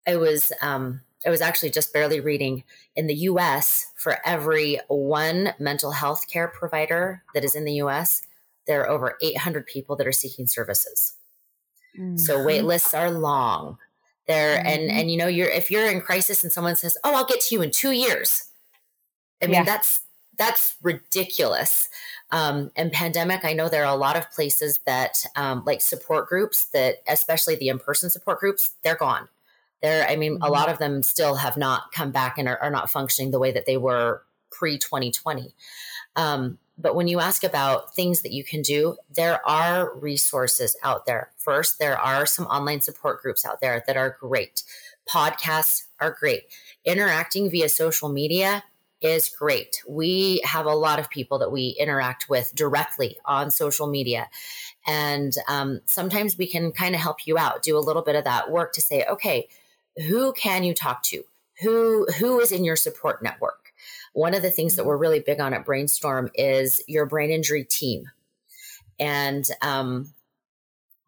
I 0.08 0.18
was 0.18 0.52
um, 0.62 1.02
I 1.26 1.30
was 1.30 1.42
actually 1.42 1.72
just 1.72 1.94
barely 1.94 2.20
reading 2.20 2.64
in 2.96 3.08
the 3.08 3.16
US, 3.16 3.92
for 3.96 4.18
every 4.26 4.80
one 4.88 5.54
mental 5.60 5.92
health 5.92 6.28
care 6.32 6.48
provider 6.48 7.24
that 7.34 7.44
is 7.44 7.56
in 7.56 7.66
the 7.66 7.74
US, 7.74 8.22
there 8.68 8.82
are 8.82 8.90
over 8.90 9.18
800 9.22 9.66
people 9.66 9.96
that 9.96 10.08
are 10.08 10.12
seeking 10.12 10.48
services. 10.48 11.14
Mm-hmm. 11.98 12.18
So 12.18 12.44
wait 12.44 12.64
lists 12.64 12.94
are 12.94 13.12
long. 13.12 13.78
There 14.28 14.58
mm-hmm. 14.58 14.68
and 14.68 14.92
and 14.92 15.12
you 15.12 15.18
know 15.18 15.28
you're 15.28 15.50
if 15.50 15.72
you're 15.72 15.90
in 15.90 16.02
crisis 16.02 16.44
and 16.44 16.52
someone 16.52 16.76
says, 16.76 16.98
"Oh, 17.04 17.16
I'll 17.16 17.26
get 17.26 17.42
to 17.42 17.56
you 17.56 17.62
in 17.62 17.72
2 17.72 17.92
years." 17.92 18.50
I 19.42 19.46
mean, 19.46 19.54
yeah. 19.56 19.64
that's 19.64 20.02
that's 20.38 20.76
ridiculous. 20.82 21.90
Um, 22.32 22.72
and 22.76 22.92
pandemic, 22.92 23.46
I 23.46 23.54
know 23.54 23.70
there 23.70 23.86
are 23.86 23.94
a 23.94 23.98
lot 23.98 24.18
of 24.18 24.30
places 24.32 24.80
that, 24.86 25.26
um, 25.36 25.64
like 25.66 25.82
support 25.82 26.28
groups, 26.28 26.66
that 26.74 26.98
especially 27.08 27.56
the 27.56 27.70
in 27.70 27.80
person 27.80 28.10
support 28.10 28.40
groups, 28.40 28.72
they're 28.84 28.96
gone. 28.96 29.30
There, 29.82 30.08
I 30.08 30.16
mean, 30.16 30.36
mm-hmm. 30.36 30.44
a 30.44 30.50
lot 30.50 30.70
of 30.70 30.80
them 30.80 31.04
still 31.04 31.36
have 31.36 31.58
not 31.58 31.92
come 31.92 32.12
back 32.12 32.38
and 32.38 32.48
are, 32.48 32.58
are 32.58 32.72
not 32.72 32.90
functioning 32.90 33.32
the 33.32 33.40
way 33.40 33.52
that 33.52 33.66
they 33.66 33.78
were 33.78 34.24
pre 34.50 34.78
2020. 34.78 35.54
Um, 36.16 36.58
but 36.78 36.96
when 36.96 37.08
you 37.08 37.20
ask 37.20 37.44
about 37.44 37.96
things 37.96 38.22
that 38.22 38.32
you 38.32 38.44
can 38.44 38.62
do, 38.62 38.98
there 39.10 39.48
are 39.48 39.96
resources 39.96 40.78
out 40.84 41.06
there. 41.06 41.32
First, 41.38 41.80
there 41.80 42.00
are 42.00 42.26
some 42.26 42.46
online 42.46 42.82
support 42.82 43.22
groups 43.22 43.46
out 43.46 43.62
there 43.62 43.84
that 43.88 43.98
are 43.98 44.16
great. 44.20 44.64
Podcasts 45.10 45.86
are 46.00 46.16
great. 46.20 46.44
Interacting 46.86 47.50
via 47.50 47.70
social 47.70 48.10
media 48.10 48.64
is 49.02 49.30
great. 49.30 49.82
We 49.88 50.42
have 50.44 50.66
a 50.66 50.76
lot 50.76 51.00
of 51.00 51.10
people 51.10 51.40
that 51.40 51.52
we 51.52 51.76
interact 51.80 52.30
with 52.30 52.54
directly 52.56 53.18
on 53.26 53.52
social 53.52 53.88
media. 53.88 54.30
And 54.86 55.34
um, 55.48 55.82
sometimes 55.86 56.38
we 56.38 56.48
can 56.48 56.72
kind 56.72 56.96
of 56.96 57.02
help 57.02 57.26
you 57.26 57.38
out, 57.38 57.64
do 57.64 57.78
a 57.78 57.80
little 57.80 58.02
bit 58.02 58.16
of 58.16 58.24
that 58.24 58.52
work 58.52 58.74
to 58.74 58.82
say, 58.82 59.06
okay, 59.10 59.50
who 60.08 60.34
can 60.34 60.64
you 60.64 60.74
talk 60.74 61.04
to? 61.04 61.24
Who 61.62 62.06
who 62.20 62.40
is 62.40 62.52
in 62.52 62.64
your 62.64 62.76
support 62.76 63.24
network? 63.24 63.74
One 64.14 64.34
of 64.34 64.42
the 64.42 64.52
things 64.52 64.76
that 64.76 64.86
we're 64.86 64.98
really 64.98 65.20
big 65.20 65.40
on 65.40 65.54
at 65.54 65.66
Brainstorm 65.66 66.30
is 66.36 66.82
your 66.88 67.06
brain 67.06 67.32
injury 67.32 67.64
team, 67.64 68.06
and 69.00 69.46
um, 69.62 70.14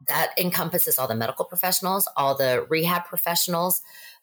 that 0.08 0.32
encompasses 0.38 0.98
all 0.98 1.08
the 1.08 1.16
medical 1.16 1.46
professionals, 1.46 2.08
all 2.18 2.36
the 2.36 2.66
rehab 2.70 3.06
professionals, 3.06 3.82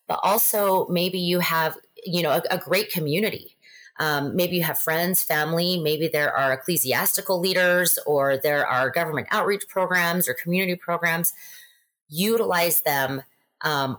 but 0.08 0.18
also 0.23 0.88
maybe 0.88 1.18
you 1.18 1.40
have 1.40 1.76
you 2.06 2.23
know, 2.23 2.30
a, 2.30 2.42
a 2.50 2.58
great 2.58 2.90
community. 2.90 3.56
Um, 3.99 4.37
maybe 4.37 4.56
you 4.56 4.62
have 4.62 4.78
friends, 4.78 5.23
family, 5.23 5.80
maybe 5.80 6.08
there 6.08 6.35
are 6.35 6.52
ecclesiastical 6.52 7.40
leaders 7.40 7.99
or 8.06 8.37
there 8.37 8.66
are 8.66 8.90
government 8.90 9.26
outreach 9.30 9.66
programs 9.68 10.28
or 10.28 10.35
community 10.35 10.76
programs. 10.76 11.32
Utilize 12.08 12.82
them. 12.82 13.23
Um, 13.62 13.99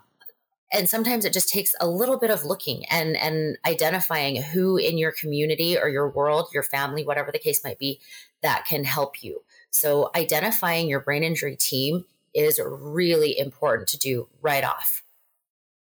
and 0.72 0.90
sometimes 0.90 1.24
it 1.24 1.34
just 1.34 1.50
takes 1.50 1.74
a 1.80 1.88
little 1.88 2.18
bit 2.18 2.30
of 2.30 2.44
looking 2.44 2.86
and 2.90 3.16
and 3.18 3.58
identifying 3.66 4.42
who 4.42 4.78
in 4.78 4.98
your 4.98 5.12
community 5.12 5.78
or 5.78 5.90
your 5.90 6.10
world 6.10 6.50
your 6.54 6.64
family 6.64 7.06
whatever 7.06 7.32
the 7.32 7.40
case 7.40 7.64
might 7.64 7.80
be 7.80 8.00
that 8.42 8.66
can 8.66 8.84
help 8.84 9.24
you. 9.24 9.44
So 9.72 10.12
identifying 10.16 10.88
your 10.88 11.00
brain 11.00 11.24
injury 11.24 11.56
team 11.56 12.06
is 12.34 12.60
really 12.64 13.38
important 13.38 13.88
to 13.90 13.98
do 13.98 14.28
right 14.42 14.64
off. 14.64 15.04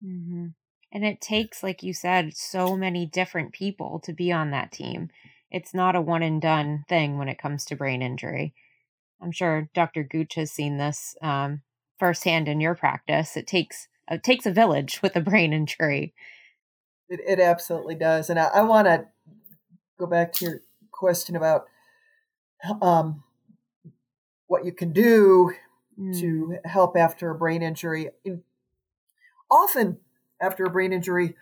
Mm-hmm. 0.04 0.48
and 0.92 1.04
it 1.04 1.22
takes 1.22 1.62
like 1.62 1.82
you 1.82 1.94
said 1.94 2.36
so 2.36 2.76
many 2.76 3.06
different 3.06 3.52
people 3.52 3.98
to 4.00 4.12
be 4.12 4.30
on 4.30 4.50
that 4.50 4.70
team. 4.70 5.08
It's 5.50 5.72
not 5.72 5.96
a 5.96 6.02
one 6.02 6.22
and 6.22 6.40
done 6.40 6.84
thing 6.86 7.16
when 7.16 7.28
it 7.28 7.38
comes 7.38 7.64
to 7.64 7.76
brain 7.76 8.02
injury. 8.02 8.54
I'm 9.22 9.32
sure 9.32 9.70
dr 9.74 10.04
gooch 10.04 10.34
has 10.34 10.52
seen 10.52 10.76
this 10.76 11.16
um, 11.22 11.62
firsthand 11.98 12.46
in 12.46 12.60
your 12.60 12.74
practice. 12.74 13.38
It 13.38 13.46
takes 13.46 13.88
it 14.10 14.22
takes 14.22 14.46
a 14.46 14.52
village 14.52 15.00
with 15.02 15.16
a 15.16 15.20
brain 15.20 15.52
injury. 15.52 16.14
It, 17.08 17.20
it 17.26 17.40
absolutely 17.40 17.94
does. 17.94 18.30
And 18.30 18.38
I, 18.38 18.46
I 18.46 18.62
want 18.62 18.86
to 18.86 19.06
go 19.98 20.06
back 20.06 20.32
to 20.34 20.44
your 20.44 20.60
question 20.90 21.36
about 21.36 21.66
um, 22.80 23.22
what 24.46 24.64
you 24.64 24.72
can 24.72 24.92
do 24.92 25.52
mm. 25.98 26.18
to 26.20 26.56
help 26.64 26.96
after 26.96 27.30
a 27.30 27.34
brain 27.34 27.62
injury. 27.62 28.10
Often, 29.50 29.98
after 30.40 30.64
a 30.64 30.70
brain 30.70 30.92
injury, 30.92 31.34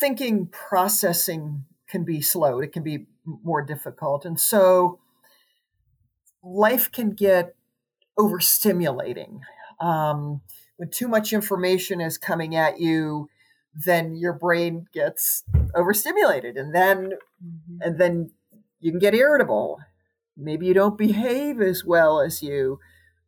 thinking 0.00 0.46
processing 0.46 1.64
can 1.88 2.04
be 2.04 2.20
slowed, 2.20 2.64
it 2.64 2.72
can 2.72 2.82
be 2.82 3.06
more 3.24 3.62
difficult. 3.62 4.24
And 4.24 4.38
so, 4.38 4.98
life 6.42 6.90
can 6.90 7.10
get 7.10 7.54
overstimulating. 8.18 9.40
Um, 9.80 10.42
when 10.76 10.90
too 10.90 11.08
much 11.08 11.32
information 11.32 12.00
is 12.00 12.18
coming 12.18 12.54
at 12.54 12.80
you, 12.80 13.28
then 13.74 14.14
your 14.14 14.32
brain 14.32 14.86
gets 14.92 15.42
overstimulated 15.74 16.56
and 16.56 16.74
then 16.74 17.12
mm-hmm. 17.44 17.78
and 17.80 17.98
then 17.98 18.30
you 18.80 18.92
can 18.92 19.00
get 19.00 19.14
irritable. 19.14 19.80
Maybe 20.36 20.66
you 20.66 20.74
don't 20.74 20.98
behave 20.98 21.60
as 21.60 21.84
well 21.84 22.20
as 22.20 22.42
you 22.42 22.78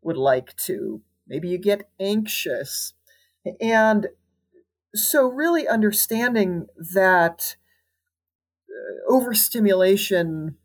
would 0.03 0.17
like 0.17 0.57
to. 0.57 1.03
Maybe 1.27 1.49
you 1.49 1.59
get 1.59 1.89
anxious. 1.99 2.95
And 3.61 4.09
so 4.95 5.29
really 5.29 5.67
understanding 5.67 6.67
that 6.95 7.57
uh, 8.69 9.13
overstimulation 9.13 10.57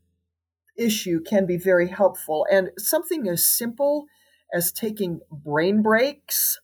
issue 0.78 1.22
can 1.22 1.46
be 1.46 1.58
very 1.58 1.90
helpful 1.90 2.46
and 2.52 2.70
something 2.78 3.28
as 3.28 3.44
simple 3.44 4.06
as 4.54 4.72
taking 4.72 5.20
brain 5.32 5.82
breaks 5.82 6.60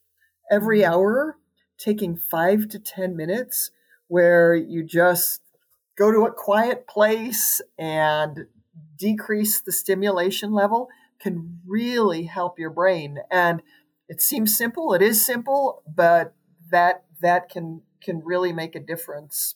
every 0.52 0.80
mm-hmm. 0.80 0.94
hour, 0.94 1.38
taking 1.78 2.16
five 2.18 2.68
to 2.70 2.80
10 2.80 3.16
minutes 3.16 3.72
where 4.08 4.56
you 4.56 4.84
just 4.84 5.42
go 5.98 6.12
to 6.12 6.26
a 6.26 6.32
quiet 6.32 6.88
place 6.88 7.62
and 7.78 8.46
decrease 8.98 9.62
the 9.62 9.72
stimulation 9.72 10.52
level 10.52 10.90
can 11.20 11.60
really 11.66 12.24
help 12.24 12.60
your 12.60 12.70
brain. 12.70 13.20
And 13.32 13.62
it 14.08 14.22
seems 14.22 14.56
simple, 14.56 14.94
it 14.94 15.02
is 15.02 15.26
simple, 15.26 15.84
but 15.94 16.34
that 16.70 17.04
that 17.22 17.50
can 17.50 17.82
can 18.02 18.22
really 18.24 18.54
make 18.54 18.76
a 18.76 18.80
difference. 18.80 19.56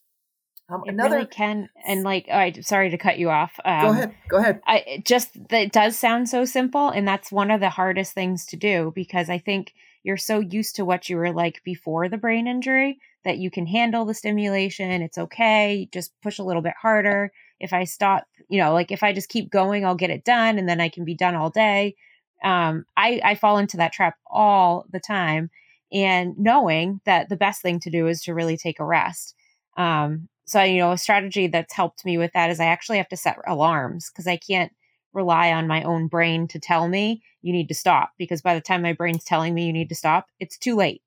Um, 0.70 0.84
it 0.86 0.94
another 0.94 1.18
really 1.18 1.28
can, 1.28 1.70
and 1.86 2.04
like, 2.04 2.28
oh, 2.30 2.38
I 2.38 2.52
sorry 2.62 2.90
to 2.90 2.98
cut 2.98 3.20
you 3.20 3.30
off. 3.30 3.52
Um, 3.64 3.82
go 3.82 3.92
ahead. 3.92 4.16
Go 4.30 4.38
ahead. 4.38 4.62
I 4.66 5.04
just 5.06 5.32
it 5.50 5.72
does 5.72 5.98
sound 5.98 6.30
so 6.30 6.46
simple, 6.46 6.90
and 6.90 7.08
that's 7.08 7.32
one 7.32 7.52
of 7.52 7.60
the 7.60 7.70
hardest 7.70 8.14
things 8.14 8.46
to 8.48 8.58
do 8.58 8.92
because 8.96 9.30
I 9.30 9.38
think 9.38 9.74
you're 10.03 10.18
so 10.18 10.40
used 10.40 10.75
to 10.75 10.85
what 10.85 11.09
you 11.09 11.18
were 11.18 11.31
like 11.31 11.61
before 11.64 12.09
the 12.09 12.18
brain 12.18 12.48
injury 12.48 13.00
that 13.24 13.37
you 13.37 13.51
can 13.51 13.68
handle 13.68 14.05
the 14.05 14.14
stimulation. 14.14 15.01
It's 15.01 15.18
okay. 15.18 15.87
Just 15.92 16.14
push 16.22 16.40
a 16.40 16.44
little 16.44 16.61
bit 16.61 16.74
harder. 16.81 17.31
If 17.59 17.74
I 17.74 17.83
stop, 17.83 18.25
you 18.50 18.59
know, 18.59 18.74
like 18.74 18.92
if 18.92 19.03
I 19.03 19.14
just 19.14 19.29
keep 19.29 19.51
going, 19.51 19.85
I'll 19.85 19.96
get 19.96 20.09
it 20.09 20.24
done 20.24 20.57
and 20.57 20.68
then 20.68 20.81
I 20.81 20.90
can 20.90 21.05
be 21.05 21.16
done 21.16 21.35
all 21.35 21.50
day. 21.50 21.96
Um, 22.44 22.85
I, 22.98 23.22
I 23.24 23.35
fall 23.35 23.59
into 23.59 23.77
that 23.77 23.94
trap 23.94 24.16
all 24.25 24.85
the 24.92 25.00
time. 25.00 25.51
And 25.94 26.33
knowing 26.37 27.01
that 27.05 27.29
the 27.29 27.35
best 27.35 27.61
thing 27.61 27.79
to 27.81 27.92
do 27.92 28.07
is 28.07 28.24
to 28.24 28.33
really 28.33 28.57
take 28.57 28.79
a 28.79 28.85
rest. 28.85 29.35
Um, 29.77 30.29
so, 30.46 30.64
you 30.64 30.79
know, 30.79 30.92
a 30.92 30.98
strategy 30.98 31.48
that's 31.48 31.74
helped 31.74 32.03
me 32.03 32.18
with 32.18 32.31
that 32.33 32.50
is 32.50 32.59
I 32.59 32.66
actually 32.66 32.98
have 32.98 33.09
to 33.09 33.18
set 33.18 33.37
alarms 33.46 34.09
because 34.09 34.27
I 34.27 34.37
can't 34.37 34.72
rely 35.14 35.52
on 35.52 35.68
my 35.68 35.84
own 35.84 36.08
brain 36.08 36.48
to 36.48 36.60
tell 36.60 36.88
me 36.88 37.22
you 37.42 37.52
need 37.52 37.68
to 37.68 37.74
stop 37.76 38.12
because 38.18 38.42
by 38.42 38.54
the 38.54 38.62
time 38.62 38.82
my 38.82 38.94
brain's 38.94 39.24
telling 39.24 39.54
me 39.54 39.66
you 39.66 39.74
need 39.74 39.90
to 39.90 39.96
stop, 39.96 40.28
it's 40.40 40.58
too 40.58 40.76
late. 40.76 41.02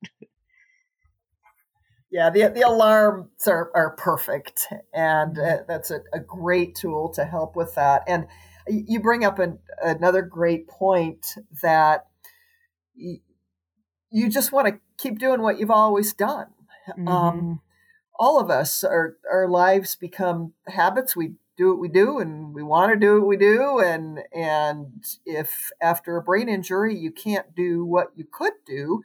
Yeah, 2.11 2.31
the, 2.31 2.49
the 2.49 2.61
alarms 2.61 3.49
are, 3.49 3.73
are 3.75 3.97
perfect. 3.97 4.69
And 4.93 5.37
uh, 5.37 5.59
that's 5.67 5.91
a, 5.91 6.01
a 6.13 6.21
great 6.21 6.77
tool 6.77 7.09
to 7.15 7.25
help 7.25 7.57
with 7.57 7.75
that. 7.75 8.03
And 8.07 8.27
you 8.69 9.01
bring 9.01 9.25
up 9.25 9.41
an, 9.41 9.59
another 9.83 10.23
great 10.23 10.69
point 10.69 11.35
that 11.63 12.07
you, 12.95 13.19
you 14.11 14.29
just 14.29 14.53
want 14.53 14.69
to 14.69 14.79
keep 14.97 15.19
doing 15.19 15.43
what 15.43 15.59
you've 15.59 15.73
always 15.73 16.13
done. 16.13 16.47
Mm-hmm. 16.89 17.09
Um, 17.09 17.61
all 18.17 18.39
of 18.39 18.49
us, 18.49 18.85
our, 18.85 19.17
our 19.29 19.49
lives 19.49 19.97
become 19.97 20.53
habits. 20.69 21.17
We 21.17 21.33
do 21.57 21.71
what 21.71 21.79
we 21.79 21.89
do 21.89 22.19
and 22.19 22.53
we 22.55 22.63
want 22.63 22.93
to 22.93 22.99
do 22.99 23.21
what 23.21 23.29
we 23.29 23.37
do 23.37 23.79
and 23.79 24.21
and 24.33 25.05
if 25.25 25.71
after 25.81 26.17
a 26.17 26.23
brain 26.23 26.49
injury 26.49 26.97
you 26.97 27.11
can't 27.11 27.55
do 27.55 27.85
what 27.85 28.09
you 28.17 28.25
could 28.31 28.55
do 28.67 29.03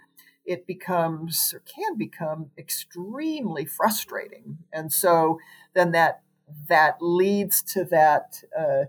it 0.50 0.66
becomes 0.66 1.54
or 1.54 1.60
can 1.60 1.96
become 1.96 2.50
extremely 2.58 3.66
frustrating. 3.66 4.58
And 4.74 4.92
so 4.92 5.38
then 5.76 5.92
that 5.92 6.24
that 6.68 6.96
leads 7.00 7.62
to 7.62 7.84
that 7.86 8.42
uh, 8.58 8.86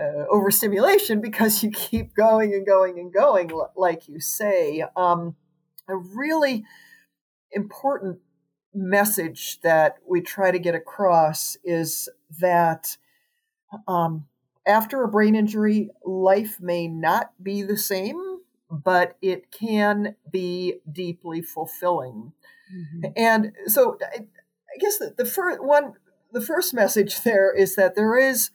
uh, 0.00 0.24
overstimulation 0.30 1.20
because 1.20 1.62
you 1.62 1.70
keep 1.70 2.14
going 2.14 2.54
and 2.54 2.66
going 2.66 2.98
and 2.98 3.12
going 3.12 3.50
like 3.76 4.08
you 4.08 4.20
say. 4.20 4.82
Um, 4.96 5.36
a 5.86 5.96
really 5.96 6.64
important 7.50 8.20
message 8.72 9.60
that 9.60 9.96
we 10.08 10.22
try 10.22 10.50
to 10.50 10.58
get 10.58 10.74
across 10.74 11.58
is 11.62 12.08
that 12.40 12.96
um, 13.86 14.26
after 14.66 15.02
a 15.02 15.08
brain 15.08 15.34
injury, 15.34 15.90
life 16.04 16.58
may 16.60 16.88
not 16.88 17.32
be 17.42 17.62
the 17.62 17.76
same, 17.76 18.38
but 18.70 19.16
it 19.20 19.50
can 19.50 20.16
be 20.30 20.80
deeply 20.90 21.42
fulfilling. 21.42 22.32
Mm-hmm. 22.74 23.12
And 23.16 23.52
so, 23.66 23.98
I, 24.00 24.20
I 24.20 24.78
guess 24.78 24.98
the, 24.98 25.14
the 25.16 25.24
first 25.24 25.62
one, 25.62 25.94
the 26.32 26.40
first 26.40 26.72
message 26.72 27.22
there 27.22 27.52
is 27.54 27.76
that 27.76 27.94
there 27.94 28.16
is 28.16 28.50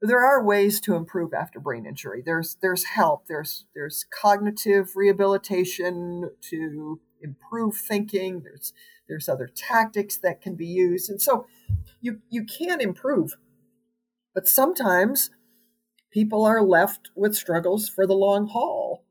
there 0.00 0.24
are 0.24 0.44
ways 0.44 0.80
to 0.80 0.94
improve 0.94 1.34
after 1.34 1.58
brain 1.58 1.86
injury. 1.86 2.22
There's 2.24 2.56
there's 2.60 2.84
help. 2.84 3.26
There's 3.26 3.64
there's 3.74 4.06
cognitive 4.10 4.94
rehabilitation 4.94 6.30
to 6.50 7.00
improve 7.20 7.76
thinking. 7.76 8.42
There's 8.42 8.72
there's 9.08 9.28
other 9.28 9.48
tactics 9.48 10.16
that 10.18 10.40
can 10.40 10.54
be 10.54 10.66
used, 10.66 11.10
and 11.10 11.20
so 11.20 11.46
you 12.00 12.20
you 12.30 12.44
can 12.44 12.80
improve 12.80 13.36
but 14.38 14.46
sometimes 14.46 15.30
people 16.12 16.44
are 16.44 16.62
left 16.62 17.10
with 17.16 17.34
struggles 17.34 17.88
for 17.88 18.06
the 18.06 18.14
long 18.14 18.46
haul. 18.46 19.04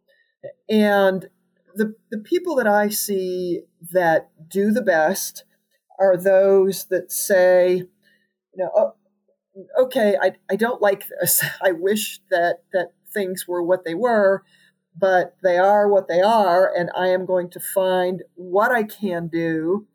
And 0.70 1.28
the, 1.76 1.96
the 2.10 2.20
people 2.20 2.56
that 2.56 2.66
I 2.66 2.88
see 2.88 3.64
that 3.92 4.30
do 4.48 4.72
the 4.72 4.82
best 4.82 5.44
are 6.00 6.16
those 6.16 6.86
that 6.86 7.12
say, 7.12 7.76
you 7.76 8.56
know, 8.56 8.72
oh, 8.74 8.94
okay, 9.78 10.16
I, 10.22 10.36
I 10.50 10.56
don't 10.56 10.82
like 10.82 11.10
this. 11.10 11.44
I 11.62 11.74
wish 11.74 12.22
that, 12.32 12.60
that 12.72 12.94
things 13.14 13.50
were 13.50 13.62
what 13.62 13.84
they 13.84 13.96
were, 13.96 14.46
but 14.98 15.36
they 15.44 15.58
are 15.58 15.90
what 15.90 16.08
they 16.08 16.22
are, 16.22 16.72
and 16.74 16.90
I 16.96 17.08
am 17.08 17.26
going 17.26 17.50
to 17.50 17.60
find 17.60 18.24
what 18.36 18.72
I 18.72 18.84
can 18.84 19.28
do 19.28 19.88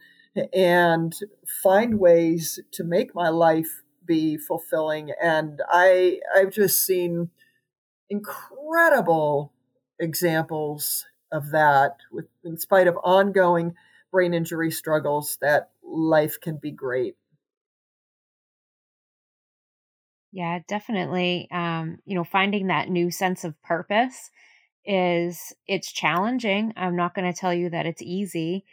and 0.53 1.19
find 1.63 1.99
ways 1.99 2.61
to 2.73 2.85
make 2.85 3.15
my 3.15 3.31
life 3.31 3.82
be 4.07 4.37
fulfilling. 4.37 5.13
And 5.23 5.61
I 5.69 6.21
I've 6.35 6.53
just 6.53 6.85
seen 6.85 7.31
incredible 8.11 9.53
examples 9.99 11.07
of 11.33 11.51
that 11.51 11.99
with 12.11 12.27
in 12.45 12.59
spite 12.59 12.89
of 12.89 12.99
ongoing 13.05 13.75
brain 14.11 14.35
injury 14.35 14.71
struggles 14.71 15.39
that 15.41 15.71
life 15.83 16.41
can 16.41 16.57
be 16.57 16.71
great. 16.71 17.17
Yeah, 20.33 20.61
definitely. 20.67 21.49
Um, 21.51 21.99
you 22.07 22.15
know, 22.15 22.25
finding 22.25 22.69
that 22.69 22.89
new 22.89 23.11
sense 23.11 23.45
of 23.45 23.61
purpose 23.63 24.31
is 24.85 25.53
it's 25.67 25.93
challenging. 25.93 26.73
I'm 26.77 26.97
not 26.97 27.15
going 27.15 27.31
to 27.31 27.39
tell 27.39 27.53
you 27.55 27.71
that 27.71 27.87
it's 27.87 28.03
easy, 28.03 28.65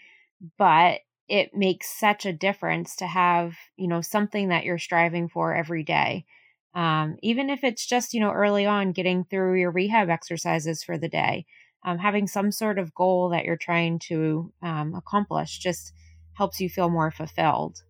but 0.58 1.02
it 1.30 1.54
makes 1.54 1.90
such 1.90 2.26
a 2.26 2.34
difference 2.34 2.96
to 2.98 3.08
have, 3.08 3.56
you 3.78 3.88
know, 3.88 4.02
something 4.02 4.50
that 4.50 4.66
you're 4.66 4.78
striving 4.80 5.30
for 5.30 5.54
every 5.56 5.84
day. 5.84 6.26
Um, 6.74 7.18
even 7.24 7.50
if 7.50 7.64
it's 7.64 7.86
just, 7.86 8.14
you 8.14 8.20
know, 8.20 8.32
early 8.32 8.66
on 8.66 8.92
getting 8.92 9.24
through 9.26 9.60
your 9.60 9.72
rehab 9.72 10.10
exercises 10.10 10.84
for 10.84 10.98
the 10.98 11.10
day, 11.10 11.46
um, 11.84 11.98
having 11.98 12.28
some 12.28 12.52
sort 12.52 12.78
of 12.78 12.94
goal 12.94 13.30
that 13.30 13.46
you're 13.46 13.58
trying 13.58 14.00
to 14.00 14.54
um, 14.62 14.94
accomplish 14.96 15.60
just 15.60 15.94
helps 16.34 16.60
you 16.60 16.70
feel 16.70 16.90
more 16.90 17.12
fulfilled. 17.12 17.84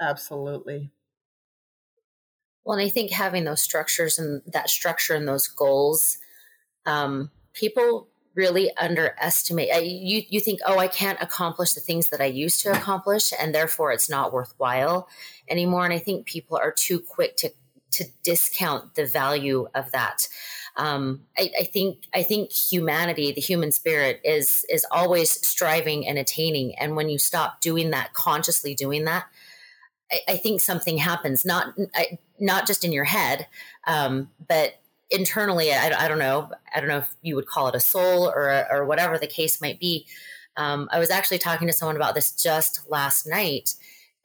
Absolutely. 0.00 0.90
Well, 2.64 2.78
and 2.78 2.86
I 2.86 2.90
think 2.90 3.10
having 3.10 3.44
those 3.44 3.62
structures 3.62 4.18
and 4.18 4.42
that 4.46 4.68
structure 4.68 5.14
and 5.14 5.26
those 5.26 5.48
goals, 5.48 6.18
um, 6.86 7.32
people 7.54 8.09
really 8.34 8.70
underestimate. 8.76 9.68
You 9.82 10.22
you 10.28 10.40
think, 10.40 10.60
oh, 10.66 10.78
I 10.78 10.88
can't 10.88 11.20
accomplish 11.20 11.72
the 11.72 11.80
things 11.80 12.08
that 12.08 12.20
I 12.20 12.26
used 12.26 12.60
to 12.62 12.72
accomplish, 12.72 13.32
and 13.38 13.54
therefore 13.54 13.92
it's 13.92 14.08
not 14.10 14.32
worthwhile 14.32 15.08
anymore. 15.48 15.84
And 15.84 15.94
I 15.94 15.98
think 15.98 16.26
people 16.26 16.56
are 16.56 16.72
too 16.72 17.00
quick 17.00 17.36
to 17.38 17.50
to 17.92 18.04
discount 18.22 18.94
the 18.94 19.06
value 19.06 19.66
of 19.74 19.90
that. 19.92 20.28
Um, 20.76 21.22
I, 21.36 21.50
I, 21.60 21.64
think 21.64 22.04
I 22.14 22.22
think 22.22 22.52
humanity, 22.52 23.32
the 23.32 23.40
human 23.40 23.72
spirit, 23.72 24.20
is 24.24 24.64
is 24.68 24.86
always 24.90 25.30
striving 25.46 26.06
and 26.06 26.18
attaining. 26.18 26.74
And 26.78 26.96
when 26.96 27.08
you 27.08 27.18
stop 27.18 27.60
doing 27.60 27.90
that, 27.90 28.12
consciously 28.12 28.74
doing 28.74 29.04
that, 29.04 29.24
I, 30.10 30.20
I 30.28 30.36
think 30.36 30.60
something 30.60 30.98
happens. 30.98 31.44
Not 31.44 31.74
I, 31.94 32.18
not 32.38 32.66
just 32.66 32.84
in 32.84 32.92
your 32.92 33.04
head, 33.04 33.46
um, 33.86 34.30
but 34.48 34.79
internally. 35.10 35.72
I, 35.72 36.04
I, 36.04 36.08
don't 36.08 36.18
know. 36.18 36.50
I 36.74 36.80
don't 36.80 36.88
know 36.88 36.98
if 36.98 37.14
you 37.22 37.34
would 37.36 37.46
call 37.46 37.68
it 37.68 37.74
a 37.74 37.80
soul 37.80 38.28
or 38.28 38.66
or 38.70 38.84
whatever 38.84 39.18
the 39.18 39.26
case 39.26 39.60
might 39.60 39.80
be. 39.80 40.06
Um, 40.56 40.88
I 40.92 40.98
was 40.98 41.10
actually 41.10 41.38
talking 41.38 41.66
to 41.68 41.72
someone 41.72 41.96
about 41.96 42.14
this 42.14 42.32
just 42.32 42.88
last 42.90 43.26
night, 43.26 43.74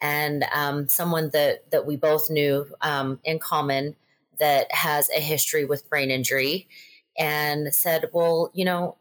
and 0.02 0.46
um, 0.54 0.88
someone 0.88 1.30
that 1.34 1.70
that 1.72 1.86
we 1.86 1.96
both 1.96 2.30
knew 2.30 2.68
um, 2.82 3.20
in 3.24 3.40
common 3.40 3.96
that 4.40 4.72
has 4.72 5.10
a 5.10 5.20
history 5.20 5.66
with 5.66 5.90
brain 5.90 6.12
injury 6.12 6.68
and 7.18 7.74
said, 7.74 8.10
well, 8.12 8.52
you 8.54 8.66
know, 8.66 8.98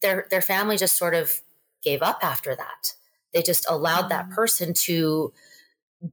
their 0.00 0.26
their 0.30 0.42
family 0.42 0.76
just 0.76 0.96
sort 0.96 1.14
of 1.14 1.42
gave 1.82 2.02
up 2.02 2.20
after 2.22 2.54
that. 2.56 2.94
They 3.32 3.42
just 3.42 3.66
allowed 3.68 4.08
that 4.08 4.28
mm. 4.28 4.34
person 4.34 4.72
to 4.74 5.32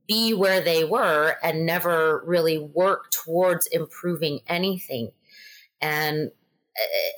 be 0.08 0.34
where 0.34 0.62
they 0.62 0.84
were 0.84 1.36
and 1.44 1.66
never 1.66 2.24
really 2.26 2.58
work 2.58 3.12
towards 3.12 3.68
improving 3.68 4.40
anything. 4.48 5.12
And 5.82 6.32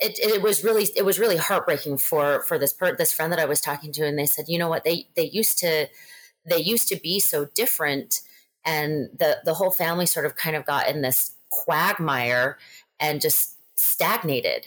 it, 0.00 0.18
it 0.18 0.42
was 0.42 0.64
really 0.64 0.88
it 0.96 1.04
was 1.04 1.18
really 1.18 1.36
heartbreaking 1.36 1.98
for 1.98 2.42
for 2.42 2.58
this 2.58 2.72
per, 2.72 2.96
this 2.96 3.12
friend 3.12 3.32
that 3.32 3.38
I 3.38 3.44
was 3.44 3.60
talking 3.60 3.92
to, 3.92 4.06
and 4.06 4.18
they 4.18 4.26
said, 4.26 4.46
you 4.48 4.58
know 4.58 4.68
what, 4.68 4.84
they 4.84 5.08
they 5.14 5.28
used 5.28 5.58
to 5.58 5.88
they 6.44 6.58
used 6.58 6.88
to 6.88 6.96
be 6.96 7.20
so 7.20 7.46
different 7.54 8.20
and 8.64 9.08
the 9.18 9.38
the 9.44 9.54
whole 9.54 9.70
family 9.70 10.06
sort 10.06 10.26
of 10.26 10.36
kind 10.36 10.56
of 10.56 10.64
got 10.64 10.88
in 10.88 11.02
this 11.02 11.32
quagmire 11.50 12.58
and 13.00 13.20
just 13.20 13.56
stagnated 13.76 14.66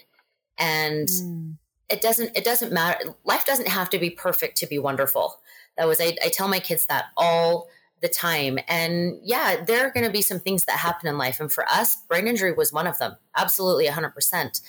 and 0.58 1.08
mm. 1.10 1.54
it 1.90 2.02
doesn't 2.02 2.36
it 2.36 2.44
doesn't 2.44 2.72
matter 2.72 3.16
life 3.24 3.46
doesn't 3.46 3.68
have 3.68 3.90
to 3.90 4.00
be 4.00 4.10
perfect 4.10 4.58
to 4.58 4.68
be 4.68 4.80
wonderful 4.80 5.40
that 5.78 5.88
was 5.88 6.00
i, 6.00 6.16
I 6.24 6.30
tell 6.30 6.48
my 6.48 6.60
kids 6.60 6.86
that 6.88 7.06
all 7.16 7.68
the 8.02 8.08
time 8.08 8.60
and 8.68 9.20
yeah 9.24 9.64
there 9.66 9.86
are 9.86 9.92
going 9.92 10.06
to 10.06 10.12
be 10.12 10.22
some 10.22 10.40
things 10.40 10.66
that 10.66 10.78
happen 10.78 11.08
in 11.08 11.18
life 11.18 11.40
and 11.40 11.52
for 11.52 11.66
us 11.70 11.98
brain 12.08 12.28
injury 12.28 12.54
was 12.54 12.72
one 12.72 12.88
of 12.88 13.00
them 13.00 13.16
absolutely 13.36 13.88
100% 13.88 14.62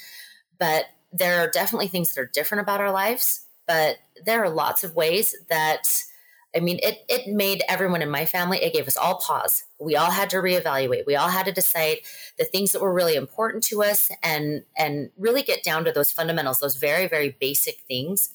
but 0.58 0.86
there 1.12 1.40
are 1.40 1.50
definitely 1.50 1.88
things 1.88 2.12
that 2.12 2.20
are 2.20 2.30
different 2.32 2.62
about 2.62 2.80
our 2.80 2.92
lives 2.92 3.44
but 3.66 3.98
there 4.24 4.42
are 4.42 4.50
lots 4.50 4.82
of 4.82 4.94
ways 4.94 5.36
that 5.48 5.86
I 6.56 6.60
mean, 6.60 6.78
it 6.82 7.04
it 7.08 7.28
made 7.28 7.62
everyone 7.68 8.00
in 8.00 8.10
my 8.10 8.24
family, 8.24 8.58
it 8.58 8.72
gave 8.72 8.88
us 8.88 8.96
all 8.96 9.16
pause. 9.18 9.64
We 9.78 9.96
all 9.96 10.10
had 10.10 10.30
to 10.30 10.38
reevaluate. 10.38 11.04
We 11.06 11.14
all 11.14 11.28
had 11.28 11.44
to 11.44 11.52
decide 11.52 11.98
the 12.38 12.46
things 12.46 12.72
that 12.72 12.80
were 12.80 12.92
really 12.92 13.16
important 13.16 13.64
to 13.64 13.82
us 13.82 14.10
and 14.22 14.64
and 14.76 15.10
really 15.18 15.42
get 15.42 15.62
down 15.62 15.84
to 15.84 15.92
those 15.92 16.10
fundamentals, 16.10 16.60
those 16.60 16.76
very, 16.76 17.06
very 17.06 17.36
basic 17.38 17.80
things. 17.86 18.30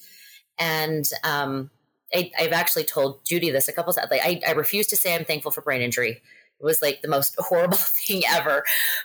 And 0.59 1.09
um, 1.23 1.71
I, 2.13 2.31
have 2.37 2.53
actually 2.53 2.83
told 2.83 3.25
Judy 3.25 3.49
this 3.49 3.67
a 3.67 3.73
couple 3.73 3.93
times. 3.93 4.11
Like 4.11 4.21
I, 4.23 4.41
I 4.47 4.51
refuse 4.51 4.87
to 4.87 4.95
say 4.95 5.15
I'm 5.15 5.25
thankful 5.25 5.51
for 5.51 5.61
brain 5.61 5.81
injury. 5.81 6.21
It 6.59 6.63
was 6.63 6.81
like 6.81 7.01
the 7.01 7.07
most 7.07 7.35
horrible 7.39 7.77
thing 7.79 8.23
ever. 8.27 8.63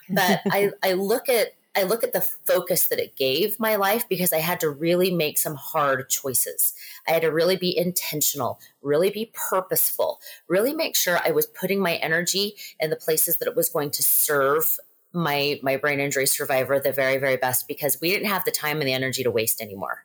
But 0.09 0.41
I, 0.47 0.71
I 0.83 0.93
look 0.93 1.29
at 1.29 1.55
I 1.77 1.85
look 1.85 2.03
at 2.03 2.13
the 2.13 2.23
focus 2.23 2.89
that 2.89 2.99
it 2.99 3.15
gave 3.15 3.61
my 3.61 3.77
life 3.77 4.09
because 4.09 4.33
I 4.33 4.39
had 4.39 4.59
to 4.61 4.71
really 4.71 5.13
make 5.13 5.39
some 5.39 5.55
hard 5.55 6.09
choices. 6.09 6.75
I 7.07 7.13
had 7.13 7.23
to 7.23 7.31
really 7.31 7.57
be 7.57 7.77
intentional, 7.77 8.59
really 8.83 9.11
be 9.11 9.31
purposeful, 9.33 10.19
really 10.49 10.75
make 10.75 10.97
sure 10.97 11.21
I 11.25 11.31
was 11.31 11.47
putting 11.47 11.81
my 11.81 11.95
energy 11.97 12.57
in 12.81 12.91
the 12.91 12.97
places 12.97 13.37
that 13.37 13.47
it 13.47 13.55
was 13.55 13.69
going 13.69 13.91
to 13.93 14.03
serve 14.03 14.79
my 15.13 15.61
my 15.63 15.77
brain 15.77 16.01
injury 16.01 16.27
survivor 16.27 16.79
the 16.81 16.93
very 16.93 17.17
very 17.17 17.37
best 17.37 17.67
because 17.69 17.99
we 18.01 18.11
didn't 18.11 18.29
have 18.29 18.45
the 18.45 18.51
time 18.51 18.81
and 18.81 18.89
the 18.89 18.93
energy 18.93 19.23
to 19.23 19.31
waste 19.31 19.61
anymore. 19.61 20.05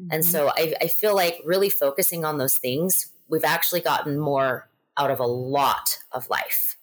Mm-hmm. 0.00 0.08
And 0.12 0.24
so 0.24 0.50
I, 0.56 0.74
I 0.80 0.88
feel 0.88 1.14
like 1.14 1.40
really 1.44 1.70
focusing 1.70 2.24
on 2.24 2.38
those 2.38 2.56
things, 2.56 3.10
we've 3.28 3.44
actually 3.44 3.80
gotten 3.80 4.18
more 4.18 4.68
out 4.98 5.10
of 5.10 5.20
a 5.20 5.26
lot 5.26 5.98
of 6.12 6.28
life. 6.28 6.76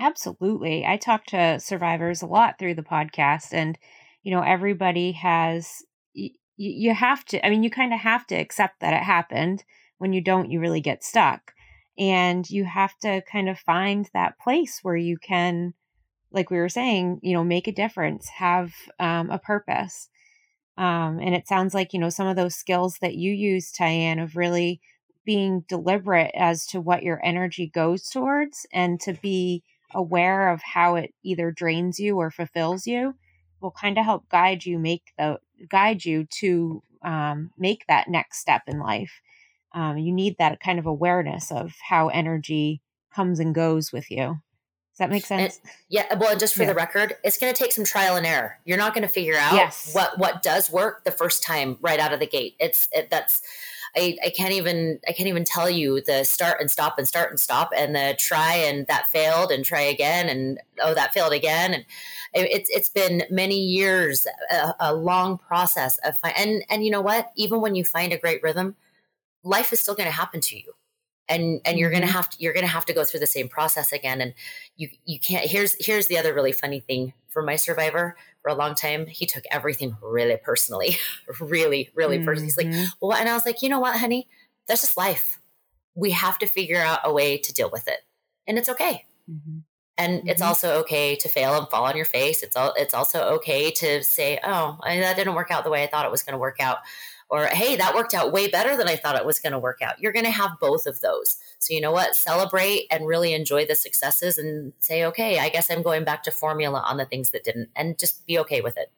Absolutely. 0.00 0.86
I 0.86 0.96
talk 0.96 1.26
to 1.26 1.58
survivors 1.58 2.22
a 2.22 2.26
lot 2.26 2.58
through 2.58 2.74
the 2.74 2.82
podcast, 2.82 3.52
and, 3.52 3.78
you 4.22 4.30
know, 4.30 4.42
everybody 4.42 5.12
has, 5.12 5.82
you, 6.14 6.30
you 6.56 6.94
have 6.94 7.24
to, 7.26 7.44
I 7.44 7.50
mean, 7.50 7.62
you 7.64 7.70
kind 7.70 7.92
of 7.92 8.00
have 8.00 8.26
to 8.28 8.36
accept 8.36 8.80
that 8.80 8.94
it 8.94 9.02
happened. 9.02 9.64
When 9.98 10.12
you 10.12 10.20
don't, 10.20 10.50
you 10.50 10.60
really 10.60 10.80
get 10.80 11.02
stuck. 11.02 11.52
And 11.98 12.48
you 12.48 12.64
have 12.64 12.96
to 12.98 13.22
kind 13.22 13.48
of 13.48 13.58
find 13.58 14.08
that 14.14 14.38
place 14.38 14.78
where 14.82 14.96
you 14.96 15.18
can, 15.18 15.74
like 16.30 16.48
we 16.48 16.58
were 16.58 16.68
saying, 16.68 17.18
you 17.24 17.32
know, 17.32 17.42
make 17.42 17.66
a 17.66 17.72
difference, 17.72 18.28
have 18.28 18.72
um, 19.00 19.30
a 19.30 19.38
purpose. 19.40 20.08
Um, 20.78 21.18
and 21.20 21.34
it 21.34 21.48
sounds 21.48 21.74
like, 21.74 21.92
you 21.92 21.98
know, 22.00 22.08
some 22.08 22.28
of 22.28 22.36
those 22.36 22.54
skills 22.54 22.98
that 23.00 23.16
you 23.16 23.32
use, 23.32 23.72
Tyann, 23.72 24.22
of 24.22 24.36
really 24.36 24.80
being 25.24 25.64
deliberate 25.68 26.30
as 26.34 26.66
to 26.68 26.80
what 26.80 27.02
your 27.02 27.20
energy 27.24 27.66
goes 27.66 28.08
towards 28.08 28.64
and 28.72 29.00
to 29.00 29.12
be 29.14 29.64
aware 29.94 30.50
of 30.50 30.62
how 30.62 30.94
it 30.94 31.12
either 31.24 31.50
drains 31.50 31.98
you 31.98 32.16
or 32.16 32.30
fulfills 32.30 32.86
you 32.86 33.14
will 33.60 33.72
kind 33.72 33.98
of 33.98 34.04
help 34.04 34.28
guide 34.28 34.64
you 34.64 34.78
make 34.78 35.02
the 35.18 35.38
guide 35.68 36.04
you 36.04 36.24
to 36.26 36.82
um, 37.02 37.50
make 37.58 37.84
that 37.88 38.08
next 38.08 38.38
step 38.38 38.62
in 38.68 38.78
life. 38.78 39.20
Um, 39.74 39.98
you 39.98 40.12
need 40.12 40.36
that 40.38 40.60
kind 40.60 40.78
of 40.78 40.86
awareness 40.86 41.50
of 41.50 41.74
how 41.88 42.08
energy 42.08 42.80
comes 43.14 43.40
and 43.40 43.54
goes 43.54 43.92
with 43.92 44.10
you 44.10 44.40
does 44.98 45.06
that 45.06 45.10
make 45.10 45.26
sense? 45.26 45.60
And, 45.62 45.72
yeah. 45.88 46.14
Well, 46.16 46.36
just 46.36 46.56
for 46.56 46.62
yeah. 46.62 46.70
the 46.70 46.74
record, 46.74 47.14
it's 47.22 47.38
going 47.38 47.54
to 47.54 47.56
take 47.56 47.70
some 47.70 47.84
trial 47.84 48.16
and 48.16 48.26
error. 48.26 48.58
You're 48.64 48.78
not 48.78 48.94
going 48.94 49.02
to 49.02 49.08
figure 49.08 49.36
out 49.36 49.52
yes. 49.52 49.94
what 49.94 50.18
what 50.18 50.42
does 50.42 50.72
work 50.72 51.04
the 51.04 51.12
first 51.12 51.44
time 51.44 51.78
right 51.80 52.00
out 52.00 52.12
of 52.12 52.18
the 52.18 52.26
gate. 52.26 52.56
It's 52.58 52.88
it, 52.90 53.08
that's 53.08 53.40
I, 53.96 54.16
I 54.24 54.30
can't 54.30 54.52
even 54.52 54.98
I 55.06 55.12
can't 55.12 55.28
even 55.28 55.44
tell 55.44 55.70
you 55.70 56.02
the 56.04 56.24
start 56.24 56.60
and 56.60 56.68
stop 56.68 56.98
and 56.98 57.06
start 57.06 57.30
and 57.30 57.38
stop 57.38 57.70
and 57.76 57.94
the 57.94 58.16
try 58.18 58.54
and 58.54 58.88
that 58.88 59.06
failed 59.06 59.52
and 59.52 59.64
try 59.64 59.82
again 59.82 60.28
and 60.28 60.58
oh 60.82 60.94
that 60.94 61.14
failed 61.14 61.32
again 61.32 61.74
and 61.74 61.84
it's 62.34 62.68
it's 62.70 62.88
been 62.88 63.22
many 63.30 63.60
years 63.60 64.26
a, 64.50 64.74
a 64.80 64.94
long 64.94 65.38
process 65.38 65.96
of 65.98 66.18
fi- 66.18 66.34
and 66.36 66.64
and 66.68 66.84
you 66.84 66.90
know 66.90 67.00
what 67.00 67.30
even 67.36 67.60
when 67.60 67.76
you 67.76 67.84
find 67.84 68.12
a 68.12 68.18
great 68.18 68.42
rhythm 68.42 68.74
life 69.44 69.72
is 69.72 69.80
still 69.80 69.94
going 69.94 70.08
to 70.08 70.12
happen 70.12 70.40
to 70.40 70.56
you 70.56 70.74
and 71.28 71.60
and 71.64 71.78
you're 71.78 71.90
gonna 71.90 72.06
mm-hmm. 72.06 72.14
have 72.14 72.30
to 72.30 72.42
you're 72.42 72.52
gonna 72.52 72.66
have 72.66 72.86
to 72.86 72.92
go 72.92 73.04
through 73.04 73.20
the 73.20 73.26
same 73.26 73.48
process 73.48 73.92
again 73.92 74.20
and 74.20 74.34
you 74.76 74.88
you 75.04 75.20
can't 75.20 75.46
here's 75.46 75.74
here's 75.84 76.06
the 76.06 76.18
other 76.18 76.34
really 76.34 76.52
funny 76.52 76.80
thing 76.80 77.12
for 77.28 77.42
my 77.42 77.56
survivor 77.56 78.16
for 78.42 78.50
a 78.50 78.54
long 78.54 78.74
time 78.74 79.06
he 79.06 79.26
took 79.26 79.44
everything 79.50 79.96
really 80.02 80.36
personally 80.36 80.96
really 81.40 81.90
really 81.94 82.16
mm-hmm. 82.16 82.26
personally 82.26 82.46
he's 82.46 82.56
like 82.56 82.66
mm-hmm. 82.66 82.86
well 83.00 83.16
and 83.16 83.28
i 83.28 83.34
was 83.34 83.46
like 83.46 83.62
you 83.62 83.68
know 83.68 83.80
what 83.80 83.98
honey 83.98 84.28
that's 84.66 84.82
just 84.82 84.96
life 84.96 85.40
we 85.94 86.12
have 86.12 86.38
to 86.38 86.46
figure 86.46 86.80
out 86.80 87.00
a 87.04 87.12
way 87.12 87.36
to 87.36 87.52
deal 87.52 87.70
with 87.70 87.88
it 87.88 88.00
and 88.46 88.58
it's 88.58 88.68
okay 88.68 89.04
mm-hmm. 89.30 89.58
and 89.96 90.20
mm-hmm. 90.20 90.28
it's 90.28 90.42
also 90.42 90.78
okay 90.80 91.14
to 91.16 91.28
fail 91.28 91.58
and 91.58 91.68
fall 91.68 91.84
on 91.84 91.96
your 91.96 92.06
face 92.06 92.42
it's 92.42 92.56
all 92.56 92.72
it's 92.76 92.94
also 92.94 93.22
okay 93.24 93.70
to 93.70 94.02
say 94.02 94.38
oh 94.44 94.78
that 94.84 95.16
didn't 95.16 95.34
work 95.34 95.50
out 95.50 95.64
the 95.64 95.70
way 95.70 95.82
i 95.82 95.86
thought 95.86 96.06
it 96.06 96.10
was 96.10 96.22
going 96.22 96.32
to 96.32 96.38
work 96.38 96.60
out 96.60 96.78
or 97.30 97.46
hey, 97.46 97.76
that 97.76 97.94
worked 97.94 98.14
out 98.14 98.32
way 98.32 98.48
better 98.48 98.76
than 98.76 98.88
I 98.88 98.96
thought 98.96 99.16
it 99.16 99.26
was 99.26 99.38
going 99.38 99.52
to 99.52 99.58
work 99.58 99.82
out. 99.82 100.00
You're 100.00 100.12
going 100.12 100.24
to 100.24 100.30
have 100.30 100.58
both 100.60 100.86
of 100.86 101.00
those. 101.00 101.36
So, 101.58 101.74
you 101.74 101.80
know 101.80 101.92
what? 101.92 102.14
Celebrate 102.14 102.86
and 102.90 103.06
really 103.06 103.34
enjoy 103.34 103.66
the 103.66 103.74
successes 103.74 104.38
and 104.38 104.72
say, 104.78 105.04
okay, 105.04 105.38
I 105.38 105.48
guess 105.48 105.70
I'm 105.70 105.82
going 105.82 106.04
back 106.04 106.22
to 106.24 106.30
formula 106.30 106.82
on 106.86 106.96
the 106.96 107.04
things 107.04 107.30
that 107.30 107.44
didn't, 107.44 107.68
and 107.76 107.98
just 107.98 108.26
be 108.26 108.38
okay 108.38 108.60
with 108.60 108.76
it. 108.76 108.90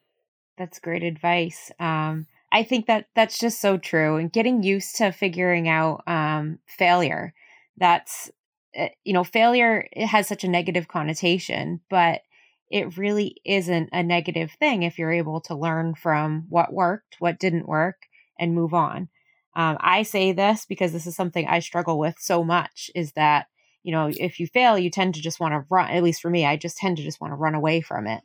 That's 0.57 0.79
great 0.79 1.03
advice. 1.03 1.71
Um, 1.79 2.27
I 2.51 2.63
think 2.63 2.85
that 2.87 3.07
that's 3.15 3.39
just 3.39 3.61
so 3.61 3.77
true. 3.77 4.17
And 4.17 4.31
getting 4.31 4.63
used 4.63 4.97
to 4.97 5.11
figuring 5.11 5.67
out 5.67 6.03
um, 6.07 6.59
failure. 6.67 7.33
That's, 7.77 8.29
eh, 8.73 8.89
you 9.03 9.13
know, 9.13 9.23
failure 9.23 9.87
it 9.91 10.07
has 10.07 10.27
such 10.27 10.43
a 10.43 10.49
negative 10.49 10.87
connotation, 10.87 11.81
but 11.89 12.21
it 12.69 12.97
really 12.97 13.35
isn't 13.43 13.89
a 13.91 14.03
negative 14.03 14.51
thing 14.59 14.83
if 14.83 14.97
you're 14.97 15.11
able 15.11 15.41
to 15.41 15.55
learn 15.55 15.95
from 15.95 16.45
what 16.49 16.73
worked, 16.73 17.17
what 17.19 17.39
didn't 17.39 17.67
work, 17.67 18.07
and 18.41 18.53
move 18.53 18.73
on. 18.73 19.07
Um, 19.55 19.77
I 19.79 20.03
say 20.03 20.33
this 20.33 20.65
because 20.65 20.91
this 20.91 21.07
is 21.07 21.15
something 21.15 21.47
I 21.47 21.59
struggle 21.59 21.97
with 21.97 22.15
so 22.19 22.43
much 22.43 22.89
is 22.95 23.13
that, 23.13 23.47
you 23.83 23.91
know, 23.91 24.11
if 24.13 24.39
you 24.39 24.47
fail, 24.47 24.77
you 24.77 24.89
tend 24.89 25.15
to 25.15 25.21
just 25.21 25.39
want 25.39 25.53
to 25.53 25.65
run, 25.69 25.89
at 25.91 26.03
least 26.03 26.21
for 26.21 26.29
me, 26.29 26.45
I 26.45 26.57
just 26.57 26.77
tend 26.77 26.97
to 26.97 27.03
just 27.03 27.21
want 27.21 27.31
to 27.31 27.37
run 27.37 27.55
away 27.55 27.81
from 27.81 28.07
it. 28.07 28.21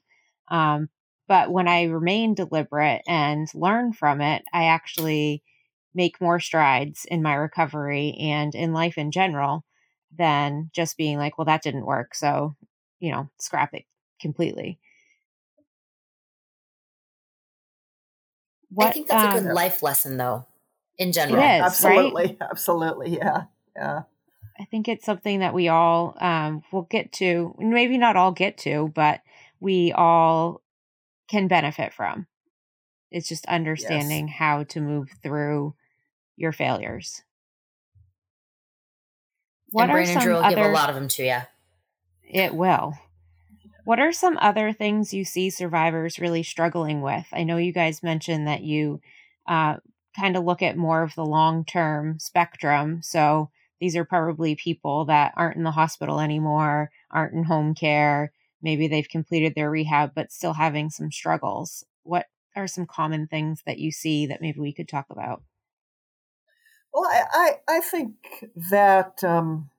Um, 0.48 0.88
but 1.28 1.50
when 1.50 1.68
I 1.68 1.84
remain 1.84 2.34
deliberate 2.34 3.02
and 3.06 3.48
learn 3.54 3.92
from 3.92 4.20
it, 4.20 4.42
I 4.52 4.64
actually 4.64 5.42
make 5.94 6.20
more 6.20 6.38
strides 6.38 7.04
in 7.10 7.22
my 7.22 7.34
recovery 7.34 8.16
and 8.20 8.54
in 8.54 8.72
life 8.72 8.98
in 8.98 9.10
general 9.10 9.64
than 10.16 10.70
just 10.72 10.96
being 10.96 11.18
like, 11.18 11.36
well, 11.36 11.46
that 11.46 11.62
didn't 11.62 11.86
work. 11.86 12.14
So, 12.14 12.54
you 13.00 13.10
know, 13.10 13.28
scrap 13.40 13.74
it 13.74 13.84
completely. 14.20 14.78
What, 18.76 18.88
I 18.88 18.92
think 18.92 19.08
that's 19.08 19.24
um, 19.24 19.30
a 19.30 19.40
good 19.40 19.48
um, 19.48 19.54
life 19.54 19.82
lesson, 19.82 20.18
though, 20.18 20.44
in 20.98 21.10
general. 21.10 21.42
It 21.42 21.56
is, 21.56 21.62
absolutely, 21.62 22.24
right? 22.24 22.36
absolutely, 22.50 23.16
yeah, 23.16 23.44
yeah. 23.74 24.02
I 24.60 24.64
think 24.66 24.86
it's 24.86 25.06
something 25.06 25.40
that 25.40 25.54
we 25.54 25.68
all 25.68 26.14
um, 26.20 26.62
will 26.70 26.82
get 26.82 27.10
to. 27.12 27.54
Maybe 27.58 27.96
not 27.96 28.16
all 28.16 28.32
get 28.32 28.58
to, 28.58 28.92
but 28.94 29.22
we 29.60 29.92
all 29.92 30.60
can 31.26 31.48
benefit 31.48 31.94
from. 31.94 32.26
It's 33.10 33.28
just 33.28 33.46
understanding 33.46 34.28
yes. 34.28 34.36
how 34.36 34.64
to 34.64 34.80
move 34.82 35.08
through 35.22 35.74
your 36.36 36.52
failures. 36.52 37.22
What 39.70 39.84
and 39.84 39.92
Brain 39.92 40.08
Injury 40.10 40.34
will 40.34 40.44
other... 40.44 40.54
give 40.54 40.66
a 40.66 40.68
lot 40.68 40.90
of 40.90 40.96
them 40.96 41.08
to 41.08 41.24
you. 41.24 41.38
It 42.24 42.54
will. 42.54 42.92
What 43.86 44.00
are 44.00 44.10
some 44.10 44.36
other 44.38 44.72
things 44.72 45.14
you 45.14 45.24
see 45.24 45.48
survivors 45.48 46.18
really 46.18 46.42
struggling 46.42 47.02
with? 47.02 47.24
I 47.32 47.44
know 47.44 47.56
you 47.56 47.72
guys 47.72 48.02
mentioned 48.02 48.48
that 48.48 48.64
you 48.64 49.00
uh, 49.46 49.76
kind 50.18 50.36
of 50.36 50.42
look 50.42 50.60
at 50.60 50.76
more 50.76 51.04
of 51.04 51.14
the 51.14 51.24
long 51.24 51.64
term 51.64 52.18
spectrum. 52.18 53.00
So 53.04 53.48
these 53.78 53.94
are 53.94 54.04
probably 54.04 54.56
people 54.56 55.04
that 55.04 55.34
aren't 55.36 55.56
in 55.56 55.62
the 55.62 55.70
hospital 55.70 56.18
anymore, 56.18 56.90
aren't 57.12 57.34
in 57.34 57.44
home 57.44 57.76
care. 57.76 58.32
Maybe 58.60 58.88
they've 58.88 59.08
completed 59.08 59.54
their 59.54 59.70
rehab, 59.70 60.16
but 60.16 60.32
still 60.32 60.54
having 60.54 60.90
some 60.90 61.12
struggles. 61.12 61.84
What 62.02 62.26
are 62.56 62.66
some 62.66 62.86
common 62.86 63.28
things 63.28 63.62
that 63.66 63.78
you 63.78 63.92
see 63.92 64.26
that 64.26 64.40
maybe 64.40 64.58
we 64.58 64.72
could 64.72 64.88
talk 64.88 65.06
about? 65.10 65.44
Well, 66.92 67.08
I, 67.08 67.22
I, 67.68 67.76
I 67.76 67.80
think 67.82 68.50
that 68.68 69.22
um, 69.22 69.70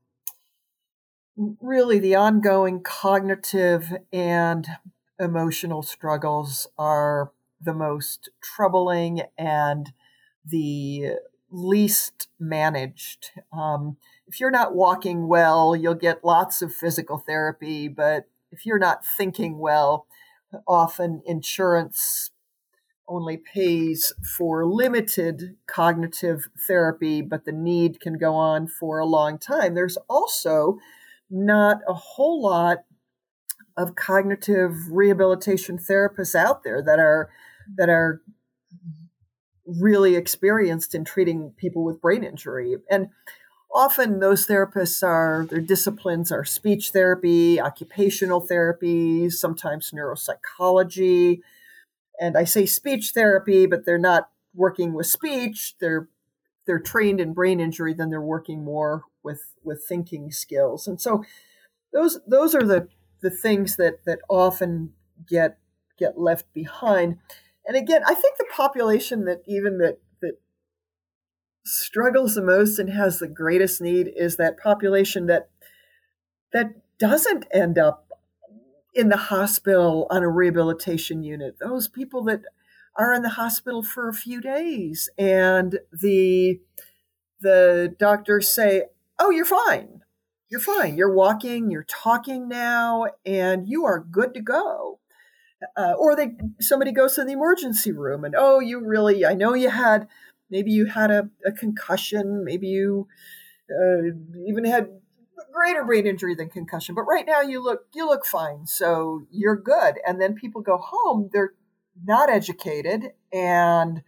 really 1.38 2.00
the 2.00 2.16
ongoing 2.16 2.82
cognitive 2.82 3.94
and 4.12 4.68
emotional 5.20 5.84
struggles 5.84 6.68
are 6.78 7.32
the 7.62 7.74
most 7.74 8.30
troubling 8.42 9.22
and 9.38 9.94
the 10.46 11.16
least 11.50 12.28
managed. 12.40 13.32
Um, 13.54 13.98
if 14.28 14.40
you're 14.40 14.52
not 14.52 14.76
walking 14.76 15.28
well, 15.28 15.76
you'll 15.76 15.94
get 15.94 16.26
lots 16.26 16.62
of 16.62 16.74
physical 16.74 17.18
therapy, 17.18 17.88
but 17.88 18.28
if 18.52 18.66
you're 18.66 18.80
not 18.80 19.06
thinking 19.06 19.58
well, 19.60 20.08
often 20.68 21.22
insurance 21.26 22.32
only 23.08 23.38
pays 23.38 24.12
for 24.38 24.66
limited 24.66 25.56
cognitive 25.66 26.50
therapy, 26.68 27.22
but 27.22 27.46
the 27.46 27.52
need 27.54 28.02
can 28.02 28.18
go 28.18 28.36
on 28.36 28.68
for 28.68 29.00
a 29.00 29.06
long 29.06 29.38
time. 29.38 29.76
There's 29.76 29.98
also 30.10 30.78
not 31.30 31.80
a 31.88 31.94
whole 31.94 32.42
lot 32.42 32.80
of 33.78 33.96
cognitive 33.96 34.74
rehabilitation 34.90 35.78
therapists 35.78 36.36
out 36.36 36.64
there 36.64 36.82
that 36.82 37.00
are 37.00 37.30
that 37.76 37.90
are 37.90 38.22
really 39.66 40.16
experienced 40.16 40.96
in 40.96 41.04
treating 41.04 41.54
people 41.58 41.84
with 41.84 42.02
brain 42.02 42.24
injury. 42.24 42.78
And 42.90 43.10
often 43.74 44.20
those 44.20 44.48
therapists 44.48 45.04
are 45.04 45.46
their 45.50 45.60
disciplines 45.60 46.32
are 46.32 46.46
speech 46.46 46.92
therapy 46.92 47.60
occupational 47.60 48.40
therapy 48.40 49.30
sometimes 49.30 49.92
neuropsychology. 49.92 51.42
And 52.20 52.36
i 52.38 52.46
say 52.46 52.66
speech 52.66 53.12
therapy 53.14 53.68
but 53.68 53.86
they're 53.86 53.98
not 54.00 54.30
working 54.56 54.94
with 54.94 55.08
speech. 55.08 55.76
They're 55.80 56.08
they're 56.66 56.80
trained 56.80 57.20
in 57.20 57.34
brain 57.34 57.60
injury 57.60 57.94
then 57.94 58.10
they're 58.10 58.22
working 58.22 58.64
more 58.64 59.04
with 59.28 59.54
with 59.64 59.84
thinking 59.88 60.32
skills. 60.32 60.88
And 60.88 61.00
so 61.00 61.24
those 61.94 62.20
those 62.26 62.56
are 62.56 62.64
the 62.64 62.88
the 63.22 63.30
things 63.30 63.76
that 63.76 64.06
that 64.06 64.20
often 64.30 64.94
get 65.28 65.60
get 66.00 66.18
left 66.18 66.52
behind. 66.54 67.18
And 67.66 67.76
again, 67.76 68.02
I 68.08 68.14
think 68.14 68.38
the 68.38 68.48
population 68.56 69.26
that 69.26 69.42
even 69.46 69.78
that 69.80 70.00
that 70.22 70.40
struggles 71.66 72.36
the 72.36 72.42
most 72.42 72.80
and 72.80 72.90
has 72.90 73.20
the 73.20 73.28
greatest 73.28 73.82
need 73.82 74.10
is 74.16 74.38
that 74.38 74.58
population 74.58 75.28
that 75.28 75.50
that 76.54 76.74
doesn't 76.98 77.46
end 77.52 77.78
up 77.78 78.08
in 78.96 79.10
the 79.10 79.18
hospital 79.18 80.08
on 80.10 80.24
a 80.24 80.30
rehabilitation 80.30 81.24
unit. 81.24 81.58
Those 81.60 81.88
people 81.88 82.24
that 82.24 82.42
are 82.96 83.14
in 83.14 83.22
the 83.22 83.30
hospital 83.30 83.84
for 83.84 84.10
a 84.10 84.14
few 84.14 84.42
days 84.42 85.10
and 85.18 85.80
the 85.92 86.60
the 87.40 87.96
doctors 88.00 88.50
say, 88.50 88.86
oh, 89.20 89.30
you're 89.30 89.46
fine. 89.46 90.02
You're 90.50 90.62
fine. 90.62 90.98
You're 90.98 91.14
walking, 91.14 91.72
you're 91.72 91.84
talking 91.84 92.48
now, 92.48 93.08
and 93.26 93.68
you 93.68 93.86
are 93.86 94.00
good 94.00 94.34
to 94.36 94.42
go. 94.42 95.00
Uh, 95.76 95.94
or 95.98 96.16
they 96.16 96.34
somebody 96.60 96.92
goes 96.92 97.16
to 97.16 97.24
the 97.24 97.32
emergency 97.32 97.92
room 97.92 98.24
and 98.24 98.36
oh, 98.38 98.60
you 98.60 98.80
really, 98.80 99.26
I 99.26 99.34
know 99.34 99.56
you 99.56 99.70
had, 99.72 100.08
maybe 100.52 100.70
you 100.72 100.86
had 100.86 101.10
a, 101.10 101.30
a 101.44 101.52
concussion, 101.52 102.44
maybe 102.44 102.68
you 102.68 103.08
uh, 103.72 104.14
even 104.48 104.66
had 104.66 104.90
greater 105.52 105.84
brain 105.84 106.06
injury 106.06 106.36
than 106.36 106.50
concussion, 106.50 106.94
but 106.94 107.04
right 107.04 107.26
now 107.26 107.42
you 107.42 107.64
look 107.64 107.88
you 107.96 108.08
look 108.08 108.24
fine, 108.26 108.68
so 108.68 109.24
you're 109.32 109.56
good. 109.56 109.96
And 110.06 110.22
then 110.22 110.36
people 110.36 110.62
go 110.62 110.78
home, 110.78 111.30
they're 111.34 111.54
not 112.06 112.30
educated 112.30 113.14
and 113.34 114.04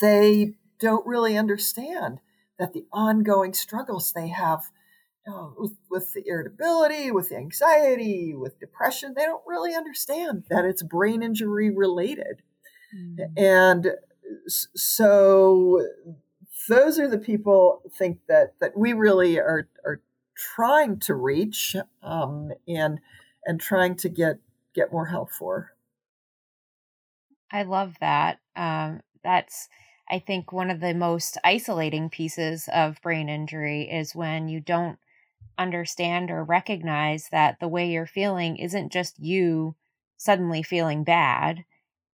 they 0.00 0.54
don't 0.80 1.06
really 1.06 1.38
understand 1.38 2.18
that 2.58 2.72
the 2.72 2.86
ongoing 2.92 3.52
struggles 3.52 4.12
they 4.12 4.28
have 4.28 4.62
you 5.26 5.32
know, 5.32 5.54
with, 5.56 5.72
with 5.90 6.12
the 6.12 6.22
irritability, 6.26 7.10
with 7.10 7.30
the 7.30 7.36
anxiety, 7.36 8.34
with 8.34 8.60
depression, 8.60 9.14
they 9.16 9.24
don't 9.24 9.42
really 9.46 9.74
understand 9.74 10.44
that 10.50 10.64
it's 10.64 10.82
brain 10.82 11.22
injury 11.22 11.70
related. 11.70 12.42
Mm. 12.94 13.30
And 13.36 13.86
so 14.46 15.86
those 16.68 16.98
are 16.98 17.08
the 17.08 17.18
people 17.18 17.82
think 17.96 18.18
that 18.28 18.54
that 18.60 18.76
we 18.76 18.92
really 18.92 19.38
are 19.38 19.68
are 19.84 20.00
trying 20.36 20.98
to 20.98 21.14
reach 21.14 21.76
um, 22.02 22.50
and 22.68 23.00
and 23.44 23.60
trying 23.60 23.96
to 23.96 24.08
get 24.08 24.38
get 24.74 24.92
more 24.92 25.06
help 25.06 25.30
for. 25.30 25.72
I 27.50 27.62
love 27.62 27.94
that. 28.00 28.40
Um, 28.56 29.00
that's 29.22 29.68
I 30.10 30.18
think 30.18 30.52
one 30.52 30.70
of 30.70 30.80
the 30.80 30.94
most 30.94 31.38
isolating 31.44 32.10
pieces 32.10 32.68
of 32.72 33.00
brain 33.02 33.28
injury 33.28 33.90
is 33.90 34.14
when 34.14 34.48
you 34.48 34.60
don't 34.60 34.98
understand 35.58 36.30
or 36.30 36.44
recognize 36.44 37.28
that 37.30 37.60
the 37.60 37.68
way 37.68 37.90
you're 37.90 38.06
feeling 38.06 38.56
isn't 38.56 38.92
just 38.92 39.18
you 39.20 39.76
suddenly 40.16 40.62
feeling 40.62 41.04
bad. 41.04 41.64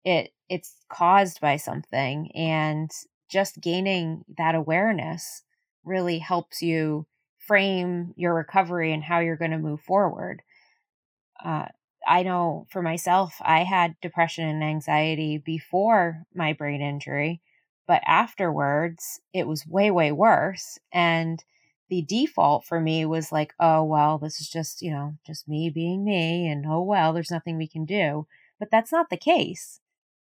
It 0.06 0.34
it's 0.50 0.86
caused 0.90 1.42
by 1.42 1.58
something 1.58 2.32
and 2.36 2.92
just 3.30 3.62
gaining 3.62 4.26
that 4.38 4.56
awareness 4.56 5.44
really 5.86 6.20
helps 6.20 6.62
you 6.62 7.08
frame 7.40 8.14
your 8.18 8.34
recovery 8.34 8.94
and 8.94 9.04
how 9.04 9.20
you're 9.20 9.38
going 9.38 9.52
to 9.52 9.60
move 9.60 9.82
forward. 9.82 10.44
Uh, 11.44 11.68
I 12.08 12.24
know 12.24 12.68
for 12.70 12.82
myself, 12.82 13.38
I 13.42 13.64
had 13.64 14.00
depression 14.02 14.48
and 14.48 14.64
anxiety 14.64 15.38
before 15.38 16.26
my 16.34 16.54
brain 16.54 16.82
injury. 16.82 17.42
But 17.88 18.02
afterwards, 18.06 19.22
it 19.34 19.48
was 19.48 19.68
way, 19.68 19.92
way 19.92 20.12
worse. 20.12 20.80
And 20.92 21.44
the 21.90 22.02
default 22.02 22.66
for 22.66 22.80
me 22.80 23.06
was 23.06 23.32
like, 23.32 23.54
oh, 23.60 23.84
well, 23.84 24.18
this 24.18 24.42
is 24.42 24.50
just, 24.50 24.82
you 24.82 24.92
know, 24.92 25.18
just 25.26 25.48
me 25.48 25.70
being 25.70 26.04
me. 26.04 26.48
And 26.48 26.66
oh, 26.68 26.82
well, 26.82 27.14
there's 27.14 27.32
nothing 27.32 27.58
we 27.58 27.68
can 27.68 27.86
do. 27.86 28.28
But 28.60 28.72
that's 28.72 28.92
not 28.92 29.10
the 29.10 29.18
case. 29.18 29.80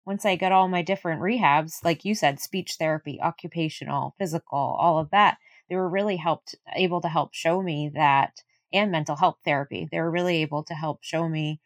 Once 0.06 0.26
I 0.26 0.38
got 0.38 0.52
all 0.52 0.68
my 0.68 0.82
different 0.82 1.22
rehabs, 1.22 1.84
like 1.84 2.06
you 2.06 2.16
said, 2.16 2.40
speech 2.40 2.76
therapy, 2.80 3.20
occupational, 3.22 4.16
physical, 4.18 4.78
all 4.80 4.98
of 4.98 5.12
that, 5.12 5.38
they 5.70 5.76
were 5.76 5.90
really 5.90 6.18
helped, 6.18 6.56
able 6.76 7.02
to 7.02 7.10
help 7.10 7.34
show 7.34 7.62
me 7.62 7.92
that, 7.94 8.42
and 8.74 8.92
mental 8.92 9.16
health 9.16 9.38
therapy, 9.46 9.88
they 9.92 10.00
were 10.00 10.10
really 10.10 10.42
able 10.42 10.64
to 10.64 10.74
help 10.74 11.04
show 11.04 11.28
me 11.28 11.60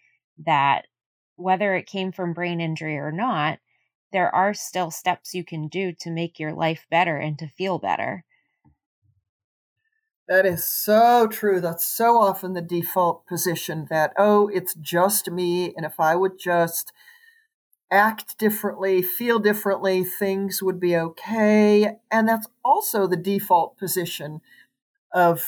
that 0.46 0.88
whether 1.36 1.76
it 1.76 1.86
came 1.86 2.12
from 2.12 2.34
brain 2.34 2.60
injury 2.60 2.98
or 2.98 3.12
not, 3.12 3.60
there 4.13 4.34
are 4.34 4.54
still 4.54 4.91
steps 4.91 5.36
you 5.36 5.43
can 5.43 5.67
do 5.67 5.91
to 5.99 6.10
make 6.10 6.39
your 6.39 6.54
life 6.54 6.86
better 6.89 7.17
and 7.17 7.38
to 7.39 7.47
feel 7.47 7.80
better. 7.80 8.23
That 10.30 10.45
is 10.45 10.63
so 10.63 11.28
true. 11.28 11.60
That's 11.60 11.84
so 11.86 12.17
often 12.17 12.54
the 12.54 12.62
default 12.62 13.28
position 13.28 13.88
that, 13.89 14.13
oh, 14.17 14.47
it's 14.47 14.73
just 14.76 15.30
me. 15.30 15.73
And 15.76 15.86
if 15.86 15.99
I 15.99 16.15
would 16.15 16.39
just 16.39 16.93
act 17.91 18.38
differently, 18.38 19.02
feel 19.02 19.39
differently, 19.39 20.04
things 20.04 20.63
would 20.63 20.80
be 20.80 20.95
okay. 20.95 21.97
And 22.10 22.28
that's 22.28 22.47
also 22.63 23.06
the 23.06 23.17
default 23.17 23.78
position 23.78 24.39
of 25.12 25.41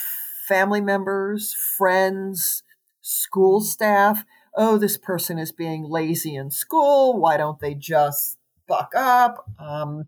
family 0.48 0.82
members, 0.82 1.54
friends, 1.54 2.64
school 3.02 3.62
staff. 3.62 4.26
Oh, 4.56 4.78
this 4.78 4.98
person 4.98 5.40
is 5.40 5.52
being 5.52 5.84
lazy 5.84 6.36
in 6.36 6.52
school. 6.52 7.18
Why 7.18 7.38
don't 7.38 7.60
they 7.60 7.74
just 7.74 8.38
buck 8.68 8.94
up? 8.96 9.46
Um, 9.60 10.06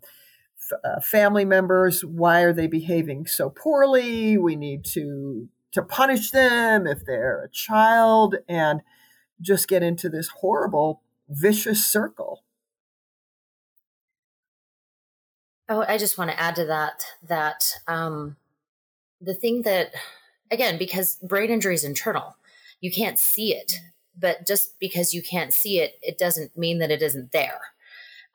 f- 0.60 0.80
uh, 0.84 1.00
family 1.02 1.46
members, 1.46 2.04
why 2.04 2.42
are 2.42 2.54
they 2.54 2.68
behaving 2.68 3.28
so 3.28 3.50
poorly? 3.50 4.38
We 4.38 4.56
need 4.56 4.86
to 4.94 5.50
to 5.74 5.84
punish 5.84 6.32
them 6.32 6.88
if 6.88 7.06
they're 7.06 7.44
a 7.44 7.50
child, 7.52 8.38
and 8.48 8.82
just 9.42 9.68
get 9.68 9.84
into 9.84 10.10
this 10.10 10.30
horrible, 10.40 11.02
vicious 11.30 11.86
circle. 11.86 12.44
Oh, 15.70 15.84
I 15.88 15.98
just 15.98 16.18
want 16.18 16.32
to 16.32 16.40
add 16.40 16.56
to 16.56 16.66
that 16.66 17.06
that 17.28 17.74
um, 17.88 18.38
the 19.20 19.34
thing 19.34 19.64
that, 19.64 19.94
again, 20.50 20.78
because 20.78 21.18
brain 21.22 21.50
injury 21.50 21.76
is 21.76 21.84
internal, 21.84 22.38
you 22.80 22.92
can't 22.92 23.20
see 23.20 23.54
it. 23.54 23.74
But 24.20 24.48
just 24.48 24.80
because 24.80 25.14
you 25.14 25.22
can't 25.22 25.54
see 25.54 25.80
it, 25.80 26.00
it 26.02 26.18
doesn't 26.18 26.58
mean 26.58 26.80
that 26.80 26.90
it 26.90 27.04
isn't 27.04 27.32
there. 27.32 27.60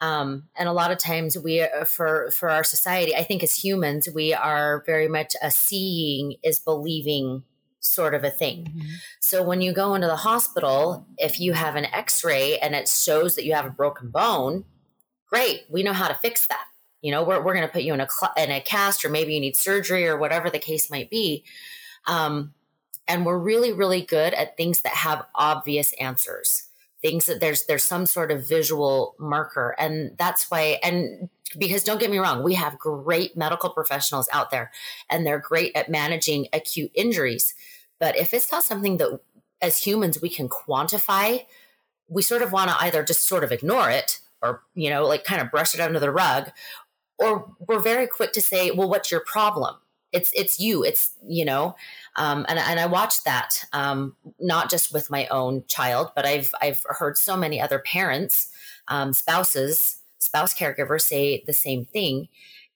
Um, 0.03 0.49
and 0.57 0.69
a 0.69 0.73
lot 0.73 0.91
of 0.91 0.99
times 0.99 1.39
we 1.39 1.63
uh, 1.63 1.85
for 1.85 2.33
for 2.33 2.51
our 2.51 2.65
society 2.65 3.15
i 3.15 3.23
think 3.23 3.45
as 3.45 3.55
humans 3.55 4.09
we 4.13 4.35
are 4.35 4.83
very 4.85 5.07
much 5.07 5.37
a 5.41 5.49
seeing 5.53 6.35
is 6.43 6.59
believing 6.59 7.45
sort 7.79 8.13
of 8.13 8.25
a 8.25 8.31
thing. 8.31 8.65
Mm-hmm. 8.65 8.89
so 9.21 9.45
when 9.45 9.61
you 9.61 9.73
go 9.73 9.95
into 9.95 10.09
the 10.09 10.17
hospital 10.17 11.07
if 11.19 11.39
you 11.39 11.53
have 11.53 11.77
an 11.77 11.85
x-ray 11.87 12.59
and 12.59 12.75
it 12.75 12.89
shows 12.89 13.37
that 13.37 13.45
you 13.45 13.55
have 13.55 13.65
a 13.65 13.71
broken 13.71 14.11
bone 14.11 14.65
great 15.29 15.67
we 15.71 15.85
know 15.85 15.93
how 15.93 16.09
to 16.09 16.15
fix 16.15 16.49
that. 16.49 16.65
You 17.01 17.13
know 17.13 17.23
we're, 17.23 17.41
we're 17.41 17.55
going 17.55 17.67
to 17.67 17.73
put 17.73 17.83
you 17.83 17.95
in 17.95 18.01
a 18.01 18.09
cl- 18.11 18.35
in 18.37 18.51
a 18.51 18.61
cast 18.61 19.05
or 19.05 19.09
maybe 19.09 19.35
you 19.35 19.41
need 19.41 19.57
surgery 19.57 20.09
or 20.09 20.17
whatever 20.19 20.51
the 20.51 20.59
case 20.59 20.91
might 20.91 21.11
be. 21.11 21.45
Um, 22.09 22.55
and 23.07 23.25
we're 23.25 23.39
really 23.39 23.73
really 23.73 24.03
good 24.03 24.35
at 24.35 24.57
things 24.57 24.81
that 24.81 24.95
have 24.95 25.27
obvious 25.35 25.93
answers 25.95 26.69
things 27.03 27.27
that 27.27 27.41
there's 27.41 27.67
there's 27.67 27.83
some 27.83 28.07
sort 28.07 28.31
of 28.31 28.49
visual 28.49 29.15
marker. 29.19 29.75
And 29.79 30.17
that's 30.19 30.51
why 30.51 30.79
and 30.83 31.29
because 31.59 31.85
don't 31.85 32.01
get 32.01 32.11
me 32.11 32.19
wrong 32.19 32.43
we 32.43 32.55
have 32.55 32.79
great 32.79 33.37
medical 33.37 33.69
professionals 33.69 34.29
out 34.33 34.51
there 34.51 34.71
and 35.11 35.27
they're 35.27 35.39
great 35.39 35.77
at 35.77 35.91
managing 35.91 36.47
acute 36.53 36.91
injuries. 36.95 37.55
But 38.01 38.17
if 38.17 38.33
it's 38.33 38.51
not 38.51 38.65
something 38.65 38.97
that 38.97 39.21
as 39.61 39.79
humans 39.79 40.21
we 40.21 40.29
can 40.29 40.49
quantify 40.49 41.45
we 42.09 42.23
sort 42.23 42.43
of 42.43 42.53
want 42.53 42.71
to 42.71 42.77
either 42.81 43.03
just 43.03 43.27
sort 43.27 43.45
of 43.45 43.53
ignore 43.53 43.91
it 43.91 44.21
or 44.43 44.63
you 44.75 44.91
know 44.91 45.07
like 45.07 45.25
kind 45.25 45.41
of 45.41 45.51
brush 45.51 45.75
it 45.75 45.81
under 45.81 46.01
the 46.01 46.11
rug 46.11 46.51
or 47.19 47.55
we're 47.67 47.79
very 47.79 48.07
quick 48.07 48.33
to 48.33 48.43
say 48.43 48.71
well 48.71 48.89
what's 48.89 49.11
your 49.11 49.21
problem 49.21 49.77
it's 50.13 50.31
it's 50.35 50.61
you 50.61 50.85
it's 50.85 51.13
you 51.27 51.45
know 51.45 51.75
um, 52.17 52.45
and, 52.49 52.59
and 52.59 52.79
i 52.79 52.87
watched 52.87 53.25
that 53.25 53.65
um, 53.73 54.15
not 54.39 54.71
just 54.71 54.93
with 54.93 55.11
my 55.11 55.27
own 55.29 55.65
child 55.67 56.11
but 56.15 56.25
i've 56.25 56.53
i've 56.61 56.81
heard 56.87 57.17
so 57.17 57.37
many 57.37 57.61
other 57.61 57.79
parents 57.79 58.51
um, 58.89 59.13
spouses 59.13 59.99
spouse 60.23 60.55
caregivers 60.55 61.03
say 61.03 61.43
the 61.47 61.53
same 61.53 61.85
thing. 61.85 62.29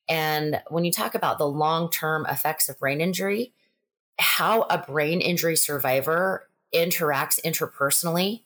And 0.08 0.60
when 0.68 0.84
you 0.84 0.92
talk 0.92 1.14
about 1.14 1.38
the 1.38 1.48
long-term 1.48 2.26
effects 2.26 2.68
of 2.68 2.78
brain 2.78 3.00
injury 3.00 3.52
how 4.18 4.62
a 4.62 4.78
brain 4.78 5.20
injury 5.20 5.56
survivor 5.56 6.48
interacts 6.74 7.38
interpersonally 7.44 8.44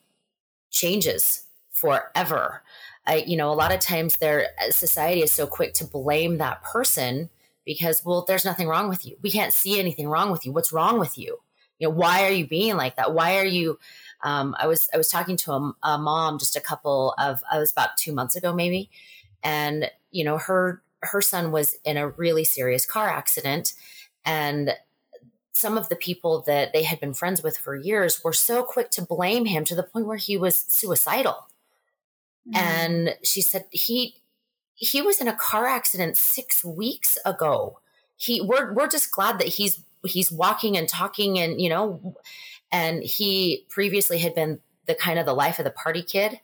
changes 0.70 1.44
forever. 1.70 2.64
I, 3.06 3.18
you 3.26 3.36
know, 3.36 3.52
a 3.52 3.54
lot 3.54 3.72
of 3.72 3.78
times 3.78 4.16
their 4.16 4.48
society 4.70 5.22
is 5.22 5.30
so 5.30 5.46
quick 5.46 5.74
to 5.74 5.84
blame 5.84 6.38
that 6.38 6.64
person 6.64 7.30
because 7.64 8.04
well 8.04 8.24
there's 8.26 8.44
nothing 8.44 8.68
wrong 8.68 8.88
with 8.88 9.06
you. 9.06 9.16
We 9.22 9.30
can't 9.30 9.52
see 9.52 9.78
anything 9.78 10.08
wrong 10.08 10.30
with 10.30 10.44
you. 10.44 10.52
What's 10.52 10.72
wrong 10.72 10.98
with 10.98 11.18
you? 11.18 11.38
You 11.78 11.88
know 11.88 11.94
why 11.94 12.24
are 12.24 12.32
you 12.32 12.46
being 12.46 12.76
like 12.76 12.96
that? 12.96 13.14
Why 13.14 13.38
are 13.38 13.44
you 13.44 13.78
um, 14.22 14.54
i 14.58 14.66
was 14.66 14.88
i 14.92 14.98
was 14.98 15.08
talking 15.08 15.36
to 15.38 15.52
a, 15.52 15.72
a 15.82 15.98
mom 15.98 16.38
just 16.38 16.54
a 16.54 16.60
couple 16.60 17.14
of 17.16 17.40
i 17.50 17.58
was 17.58 17.72
about 17.72 17.96
two 17.96 18.12
months 18.12 18.36
ago 18.36 18.52
maybe. 18.52 18.90
And 19.42 19.90
you 20.10 20.24
know 20.24 20.38
her 20.38 20.82
her 21.02 21.22
son 21.22 21.50
was 21.50 21.76
in 21.84 21.96
a 21.96 22.08
really 22.08 22.44
serious 22.44 22.84
car 22.84 23.08
accident. 23.08 23.74
And 24.24 24.74
some 25.52 25.78
of 25.78 25.88
the 25.88 25.96
people 25.96 26.42
that 26.46 26.72
they 26.72 26.82
had 26.82 27.00
been 27.00 27.14
friends 27.14 27.42
with 27.42 27.56
for 27.56 27.74
years 27.74 28.22
were 28.22 28.32
so 28.32 28.62
quick 28.62 28.90
to 28.90 29.02
blame 29.02 29.46
him 29.46 29.64
to 29.64 29.74
the 29.74 29.82
point 29.82 30.06
where 30.06 30.16
he 30.16 30.36
was 30.36 30.56
suicidal. 30.68 31.46
Mm-hmm. 32.48 32.56
and 32.56 33.16
she 33.22 33.42
said 33.42 33.66
he 33.70 34.14
he 34.80 35.02
was 35.02 35.20
in 35.20 35.28
a 35.28 35.36
car 35.36 35.66
accident 35.66 36.16
six 36.16 36.64
weeks 36.64 37.18
ago. 37.24 37.78
He 38.16 38.40
we're 38.40 38.72
we're 38.72 38.88
just 38.88 39.12
glad 39.12 39.38
that 39.38 39.48
he's 39.48 39.80
he's 40.04 40.32
walking 40.32 40.76
and 40.76 40.88
talking 40.88 41.38
and 41.38 41.60
you 41.60 41.68
know 41.68 42.16
and 42.72 43.02
he 43.02 43.66
previously 43.68 44.18
had 44.18 44.34
been 44.34 44.60
the 44.86 44.94
kind 44.94 45.18
of 45.18 45.26
the 45.26 45.34
life 45.34 45.58
of 45.58 45.64
the 45.64 45.70
party 45.70 46.02
kid. 46.02 46.40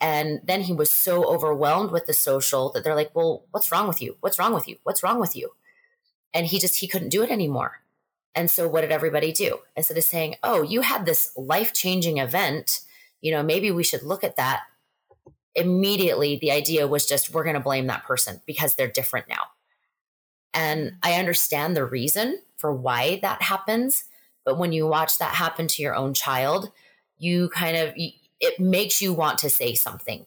And 0.00 0.40
then 0.44 0.62
he 0.62 0.72
was 0.72 0.90
so 0.90 1.24
overwhelmed 1.24 1.90
with 1.90 2.06
the 2.06 2.12
social 2.12 2.70
that 2.70 2.84
they're 2.84 2.94
like 2.94 3.14
well 3.14 3.44
what's 3.50 3.72
wrong 3.72 3.88
with 3.88 4.00
you? 4.00 4.16
What's 4.20 4.38
wrong 4.38 4.54
with 4.54 4.68
you? 4.68 4.76
What's 4.84 5.02
wrong 5.02 5.18
with 5.18 5.34
you? 5.34 5.50
And 6.32 6.46
he 6.46 6.60
just 6.60 6.78
he 6.78 6.86
couldn't 6.86 7.08
do 7.08 7.24
it 7.24 7.30
anymore. 7.30 7.80
And 8.34 8.50
so 8.50 8.66
what 8.68 8.80
did 8.80 8.92
everybody 8.92 9.32
do? 9.32 9.58
Instead 9.76 9.98
of 9.98 10.04
saying 10.04 10.36
oh 10.44 10.62
you 10.62 10.82
had 10.82 11.04
this 11.04 11.32
life 11.36 11.74
changing 11.74 12.18
event 12.18 12.82
you 13.20 13.32
know 13.32 13.42
maybe 13.42 13.72
we 13.72 13.82
should 13.82 14.04
look 14.04 14.22
at 14.22 14.36
that 14.36 14.62
immediately 15.54 16.36
the 16.36 16.50
idea 16.50 16.86
was 16.86 17.06
just 17.06 17.32
we're 17.32 17.44
going 17.44 17.54
to 17.54 17.60
blame 17.60 17.86
that 17.86 18.04
person 18.04 18.40
because 18.46 18.74
they're 18.74 18.88
different 18.88 19.28
now. 19.28 19.42
And 20.54 20.92
I 21.02 21.14
understand 21.14 21.76
the 21.76 21.84
reason 21.84 22.38
for 22.56 22.72
why 22.72 23.18
that 23.22 23.42
happens, 23.42 24.04
but 24.44 24.58
when 24.58 24.72
you 24.72 24.86
watch 24.86 25.18
that 25.18 25.34
happen 25.34 25.66
to 25.68 25.82
your 25.82 25.94
own 25.94 26.14
child, 26.14 26.70
you 27.18 27.48
kind 27.50 27.76
of 27.76 27.94
it 27.96 28.58
makes 28.58 29.00
you 29.00 29.12
want 29.12 29.38
to 29.38 29.50
say 29.50 29.74
something. 29.74 30.26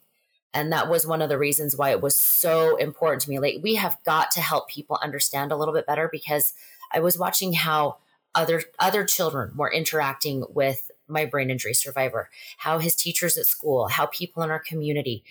And 0.54 0.72
that 0.72 0.90
was 0.90 1.06
one 1.06 1.22
of 1.22 1.28
the 1.28 1.38
reasons 1.38 1.76
why 1.76 1.90
it 1.90 2.02
was 2.02 2.18
so 2.18 2.78
important 2.78 3.22
to 3.24 3.30
me. 3.30 3.40
Like 3.40 3.58
we 3.62 3.76
have 3.76 3.98
got 4.06 4.32
to 4.32 4.42
help 4.42 4.70
people 4.70 4.98
understand 5.04 5.52
a 5.52 5.58
little 5.58 5.74
bit 5.74 5.86
better 5.86 6.08
because 6.10 6.54
I 6.94 7.02
was 7.02 7.18
watching 7.18 7.54
how 7.54 7.98
other 8.34 8.64
other 8.80 9.04
children 9.04 9.52
were 9.56 9.72
interacting 9.72 10.46
with 10.50 10.92
my 11.08 11.26
brain 11.26 11.50
injury 11.50 11.74
survivor, 11.74 12.30
how 12.58 12.80
his 12.80 12.96
teachers 12.96 13.38
at 13.38 13.46
school, 13.46 13.88
how 13.88 14.06
people 14.08 14.44
in 14.44 14.50
our 14.50 14.60
community. 14.60 15.24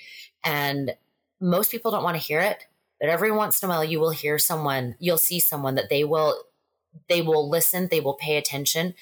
And 0.43 0.95
most 1.41 1.71
people 1.71 1.91
don't 1.91 2.05
want 2.05 2.17
to 2.17 2.23
hear 2.23 2.41
it, 2.41 2.67
but 3.01 3.09
every 3.09 3.31
once 3.31 3.63
in 3.63 3.69
a 3.69 3.71
while 3.71 3.85
you 3.85 4.01
will 4.01 4.11
hear 4.11 4.39
someone, 4.39 4.97
you'll 4.99 5.19
see 5.19 5.41
someone 5.41 5.75
that 5.75 5.89
they 5.91 6.05
will 6.05 6.45
they 7.09 7.23
will 7.23 7.49
listen, 7.49 7.89
they 7.91 8.01
will 8.01 8.15
pay 8.15 8.37
attention. 8.37 8.95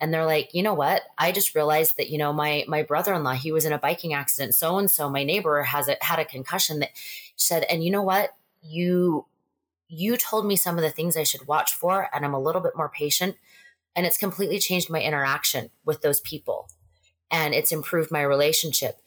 And 0.00 0.12
they're 0.12 0.26
like, 0.26 0.54
you 0.54 0.62
know 0.62 0.74
what? 0.74 1.02
I 1.18 1.32
just 1.32 1.54
realized 1.54 1.96
that, 1.96 2.10
you 2.10 2.18
know, 2.18 2.32
my 2.32 2.64
my 2.66 2.82
brother-in-law, 2.82 3.34
he 3.34 3.52
was 3.52 3.64
in 3.64 3.72
a 3.72 3.78
biking 3.78 4.14
accident. 4.14 4.54
So 4.54 4.78
and 4.78 4.90
so, 4.90 5.08
my 5.08 5.24
neighbor 5.24 5.62
has 5.62 5.88
a, 5.88 5.96
had 6.00 6.18
a 6.18 6.24
concussion 6.24 6.80
that 6.80 6.90
said, 7.36 7.64
and 7.64 7.84
you 7.84 7.90
know 7.90 8.02
what? 8.02 8.34
You 8.62 9.26
you 9.88 10.16
told 10.16 10.46
me 10.46 10.56
some 10.56 10.76
of 10.76 10.82
the 10.82 10.90
things 10.90 11.16
I 11.16 11.22
should 11.22 11.46
watch 11.46 11.72
for, 11.72 12.08
and 12.12 12.24
I'm 12.24 12.34
a 12.34 12.40
little 12.40 12.60
bit 12.60 12.76
more 12.76 12.88
patient 12.88 13.36
and 13.96 14.04
it's 14.06 14.18
completely 14.18 14.58
changed 14.58 14.90
my 14.90 15.00
interaction 15.00 15.70
with 15.84 16.02
those 16.02 16.20
people. 16.20 16.68
And 17.30 17.54
it's 17.54 17.72
improved 17.72 18.12
my 18.12 18.22
relationship. 18.22 19.00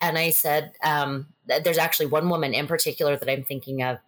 And 0.00 0.18
i 0.18 0.30
said 0.30 0.74
um, 0.84 1.28
there's 1.46 1.78
actually 1.78 2.06
one 2.06 2.28
woman 2.28 2.52
in 2.52 2.66
particular 2.66 3.16
that 3.16 3.30
i'm 3.30 3.42
thinking 3.42 3.82
of. 3.82 3.98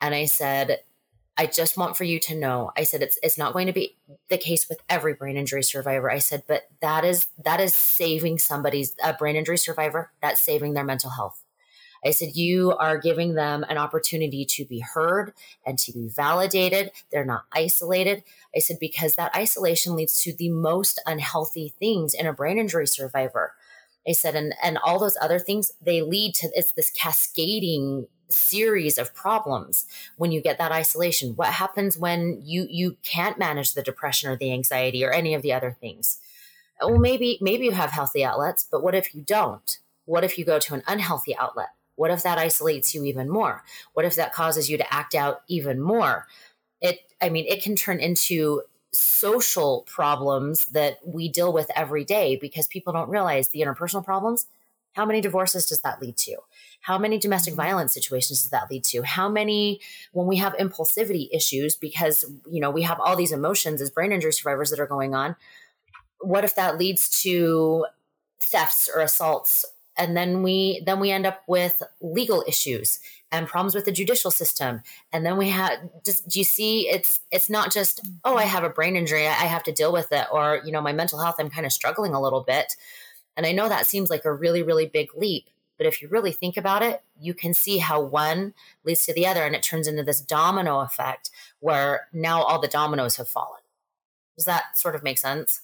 And 0.00 0.14
i 0.14 0.26
said 0.26 0.80
i 1.36 1.46
just 1.46 1.78
want 1.78 1.96
for 1.96 2.04
you 2.04 2.18
to 2.18 2.34
know 2.34 2.72
i 2.76 2.82
said 2.82 3.00
it's 3.00 3.18
it's 3.22 3.38
not 3.38 3.52
going 3.52 3.66
to 3.66 3.72
be 3.72 3.96
the 4.28 4.36
case 4.36 4.68
with 4.68 4.80
every 4.88 5.14
brain 5.14 5.36
injury 5.36 5.62
survivor. 5.62 6.10
I 6.10 6.18
said 6.18 6.44
but 6.46 6.64
that 6.82 7.04
is 7.04 7.28
that 7.44 7.60
is 7.60 7.74
saving 7.74 8.38
somebody's 8.38 8.94
a 9.02 9.14
brain 9.14 9.36
injury 9.36 9.58
survivor 9.58 10.12
that's 10.20 10.40
saving 10.40 10.74
their 10.74 10.84
mental 10.84 11.10
health 11.10 11.39
I 12.04 12.12
said, 12.12 12.34
you 12.34 12.72
are 12.72 12.98
giving 12.98 13.34
them 13.34 13.64
an 13.68 13.76
opportunity 13.76 14.44
to 14.46 14.64
be 14.64 14.80
heard 14.80 15.32
and 15.66 15.78
to 15.80 15.92
be 15.92 16.08
validated. 16.08 16.92
They're 17.12 17.24
not 17.24 17.44
isolated. 17.52 18.24
I 18.54 18.60
said, 18.60 18.78
because 18.80 19.14
that 19.14 19.34
isolation 19.34 19.96
leads 19.96 20.22
to 20.22 20.32
the 20.32 20.50
most 20.50 21.00
unhealthy 21.06 21.74
things 21.78 22.14
in 22.14 22.26
a 22.26 22.32
brain 22.32 22.58
injury 22.58 22.86
survivor. 22.86 23.54
I 24.08 24.12
said, 24.12 24.34
and, 24.34 24.54
and 24.62 24.78
all 24.78 24.98
those 24.98 25.18
other 25.20 25.38
things, 25.38 25.72
they 25.80 26.00
lead 26.00 26.34
to 26.36 26.50
it's 26.54 26.72
this 26.72 26.90
cascading 26.90 28.06
series 28.30 28.96
of 28.96 29.12
problems 29.12 29.86
when 30.16 30.32
you 30.32 30.40
get 30.40 30.58
that 30.58 30.72
isolation. 30.72 31.32
What 31.36 31.48
happens 31.48 31.98
when 31.98 32.40
you 32.42 32.66
you 32.70 32.96
can't 33.02 33.38
manage 33.38 33.74
the 33.74 33.82
depression 33.82 34.30
or 34.30 34.36
the 34.36 34.52
anxiety 34.52 35.04
or 35.04 35.10
any 35.10 35.34
of 35.34 35.42
the 35.42 35.52
other 35.52 35.76
things? 35.80 36.18
Well, 36.80 36.98
maybe 36.98 37.38
maybe 37.40 37.66
you 37.66 37.72
have 37.72 37.90
healthy 37.90 38.24
outlets, 38.24 38.66
but 38.70 38.82
what 38.82 38.94
if 38.94 39.14
you 39.14 39.22
don't? 39.22 39.78
What 40.06 40.24
if 40.24 40.38
you 40.38 40.44
go 40.44 40.58
to 40.58 40.74
an 40.74 40.82
unhealthy 40.86 41.36
outlet? 41.36 41.70
What 41.96 42.10
if 42.10 42.22
that 42.22 42.38
isolates 42.38 42.94
you 42.94 43.04
even 43.04 43.28
more? 43.28 43.62
What 43.92 44.04
if 44.04 44.14
that 44.16 44.32
causes 44.32 44.70
you 44.70 44.78
to 44.78 44.94
act 44.94 45.14
out 45.14 45.42
even 45.48 45.80
more? 45.80 46.26
It, 46.80 47.00
I 47.20 47.28
mean, 47.28 47.44
it 47.46 47.62
can 47.62 47.76
turn 47.76 48.00
into 48.00 48.62
social 48.92 49.82
problems 49.82 50.66
that 50.66 50.98
we 51.06 51.28
deal 51.28 51.52
with 51.52 51.70
every 51.76 52.04
day 52.04 52.36
because 52.36 52.66
people 52.66 52.92
don't 52.92 53.08
realize 53.08 53.50
the 53.50 53.60
interpersonal 53.60 54.04
problems 54.04 54.46
How 54.92 55.06
many 55.06 55.20
divorces 55.20 55.66
does 55.66 55.80
that 55.82 56.00
lead 56.00 56.16
to? 56.18 56.36
How 56.80 56.98
many 56.98 57.18
domestic 57.18 57.52
mm-hmm. 57.52 57.62
violence 57.62 57.94
situations 57.94 58.42
does 58.42 58.50
that 58.50 58.70
lead 58.70 58.84
to? 58.84 59.02
How 59.02 59.28
many, 59.28 59.80
when 60.12 60.26
we 60.26 60.36
have 60.38 60.54
impulsivity 60.54 61.28
issues, 61.32 61.76
because, 61.76 62.24
you 62.50 62.60
know, 62.60 62.70
we 62.70 62.82
have 62.82 62.98
all 62.98 63.16
these 63.16 63.32
emotions 63.32 63.80
as 63.80 63.90
brain 63.90 64.12
injury 64.12 64.32
survivors 64.32 64.70
that 64.70 64.80
are 64.80 64.86
going 64.86 65.14
on, 65.14 65.36
what 66.20 66.44
if 66.44 66.54
that 66.56 66.78
leads 66.78 67.22
to 67.22 67.86
thefts 68.42 68.90
or 68.92 69.00
assaults 69.00 69.64
and 69.96 70.16
then 70.16 70.42
we 70.42 70.82
then 70.86 71.00
we 71.00 71.10
end 71.10 71.26
up 71.26 71.42
with 71.46 71.82
legal 72.00 72.44
issues 72.46 73.00
and 73.32 73.46
problems 73.46 73.74
with 73.74 73.84
the 73.84 73.92
judicial 73.92 74.30
system. 74.30 74.82
And 75.12 75.24
then 75.24 75.36
we 75.36 75.50
have 75.50 75.78
just 76.04 76.28
do 76.28 76.38
you 76.38 76.44
see 76.44 76.88
it's 76.88 77.20
it's 77.30 77.50
not 77.50 77.72
just 77.72 78.00
oh 78.24 78.36
i 78.36 78.44
have 78.44 78.64
a 78.64 78.70
brain 78.70 78.96
injury 78.96 79.26
i 79.26 79.30
have 79.30 79.62
to 79.64 79.72
deal 79.72 79.92
with 79.92 80.10
it 80.12 80.26
or 80.32 80.60
you 80.64 80.72
know 80.72 80.80
my 80.80 80.92
mental 80.92 81.20
health 81.20 81.36
i'm 81.38 81.50
kind 81.50 81.66
of 81.66 81.72
struggling 81.72 82.14
a 82.14 82.20
little 82.20 82.42
bit. 82.42 82.74
And 83.36 83.46
i 83.46 83.52
know 83.52 83.68
that 83.68 83.86
seems 83.86 84.10
like 84.10 84.24
a 84.24 84.32
really 84.32 84.62
really 84.62 84.86
big 84.86 85.14
leap 85.14 85.48
but 85.78 85.86
if 85.86 86.02
you 86.02 86.08
really 86.08 86.32
think 86.32 86.56
about 86.56 86.82
it 86.82 87.02
you 87.18 87.34
can 87.34 87.54
see 87.54 87.78
how 87.78 88.00
one 88.00 88.54
leads 88.84 89.04
to 89.06 89.14
the 89.14 89.26
other 89.26 89.44
and 89.44 89.54
it 89.54 89.62
turns 89.62 89.86
into 89.86 90.02
this 90.02 90.20
domino 90.20 90.80
effect 90.80 91.30
where 91.60 92.08
now 92.12 92.42
all 92.42 92.60
the 92.60 92.68
dominoes 92.68 93.16
have 93.16 93.28
fallen. 93.28 93.60
Does 94.36 94.46
that 94.46 94.76
sort 94.76 94.94
of 94.94 95.02
make 95.02 95.18
sense? 95.18 95.60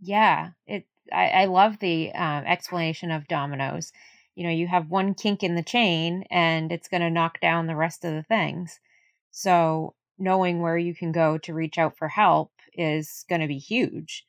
Yeah, 0.00 0.50
it. 0.66 0.86
I, 1.12 1.28
I 1.28 1.44
love 1.46 1.78
the 1.78 2.12
um, 2.12 2.44
explanation 2.44 3.10
of 3.10 3.28
dominoes. 3.28 3.92
You 4.34 4.44
know, 4.44 4.50
you 4.50 4.66
have 4.66 4.90
one 4.90 5.14
kink 5.14 5.42
in 5.42 5.54
the 5.54 5.62
chain, 5.62 6.24
and 6.30 6.70
it's 6.72 6.88
going 6.88 7.00
to 7.00 7.10
knock 7.10 7.40
down 7.40 7.66
the 7.66 7.76
rest 7.76 8.04
of 8.04 8.12
the 8.12 8.22
things. 8.22 8.78
So 9.30 9.94
knowing 10.18 10.60
where 10.60 10.78
you 10.78 10.94
can 10.94 11.12
go 11.12 11.38
to 11.38 11.54
reach 11.54 11.78
out 11.78 11.96
for 11.96 12.08
help 12.08 12.52
is 12.74 13.24
going 13.28 13.40
to 13.40 13.46
be 13.46 13.58
huge. 13.58 14.24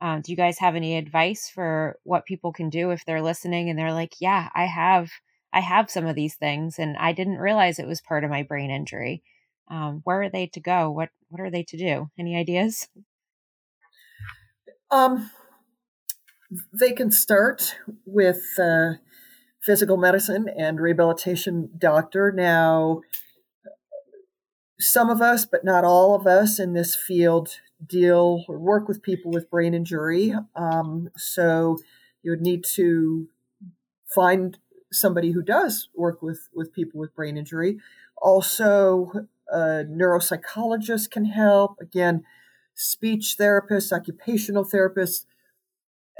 Um, 0.00 0.22
do 0.22 0.32
you 0.32 0.36
guys 0.36 0.58
have 0.58 0.76
any 0.76 0.96
advice 0.96 1.50
for 1.50 1.98
what 2.04 2.24
people 2.24 2.52
can 2.52 2.70
do 2.70 2.90
if 2.90 3.04
they're 3.04 3.22
listening 3.22 3.68
and 3.68 3.78
they're 3.78 3.92
like, 3.92 4.14
"Yeah, 4.18 4.48
I 4.54 4.64
have, 4.64 5.10
I 5.52 5.60
have 5.60 5.90
some 5.90 6.06
of 6.06 6.16
these 6.16 6.36
things, 6.36 6.78
and 6.78 6.96
I 6.96 7.12
didn't 7.12 7.38
realize 7.38 7.78
it 7.78 7.86
was 7.86 8.00
part 8.00 8.24
of 8.24 8.30
my 8.30 8.42
brain 8.42 8.70
injury." 8.70 9.22
Um, 9.68 10.00
where 10.04 10.22
are 10.22 10.30
they 10.30 10.46
to 10.48 10.60
go? 10.60 10.90
What 10.90 11.10
What 11.28 11.40
are 11.40 11.50
they 11.50 11.64
to 11.64 11.76
do? 11.76 12.10
Any 12.18 12.36
ideas? 12.36 12.88
Um, 14.90 15.30
they 16.72 16.92
can 16.92 17.10
start 17.10 17.76
with 18.04 18.42
uh, 18.58 18.94
physical 19.60 19.96
medicine 19.96 20.48
and 20.56 20.80
rehabilitation 20.80 21.70
doctor. 21.78 22.32
Now, 22.32 23.02
some 24.78 25.10
of 25.10 25.20
us, 25.20 25.44
but 25.44 25.64
not 25.64 25.84
all 25.84 26.14
of 26.14 26.26
us 26.26 26.58
in 26.58 26.72
this 26.72 26.94
field, 26.94 27.60
deal 27.86 28.44
or 28.48 28.58
work 28.58 28.88
with 28.88 29.02
people 29.02 29.30
with 29.30 29.50
brain 29.50 29.74
injury. 29.74 30.34
Um, 30.56 31.10
so 31.16 31.76
you 32.22 32.30
would 32.30 32.40
need 32.40 32.64
to 32.74 33.28
find 34.14 34.58
somebody 34.92 35.32
who 35.32 35.42
does 35.42 35.88
work 35.94 36.20
with, 36.20 36.48
with 36.54 36.72
people 36.72 36.98
with 36.98 37.14
brain 37.14 37.36
injury. 37.36 37.78
Also, 38.20 39.26
a 39.48 39.84
neuropsychologist 39.84 41.10
can 41.10 41.26
help. 41.26 41.76
Again, 41.80 42.24
speech 42.74 43.36
therapists, 43.38 43.92
occupational 43.92 44.64
therapists, 44.64 45.24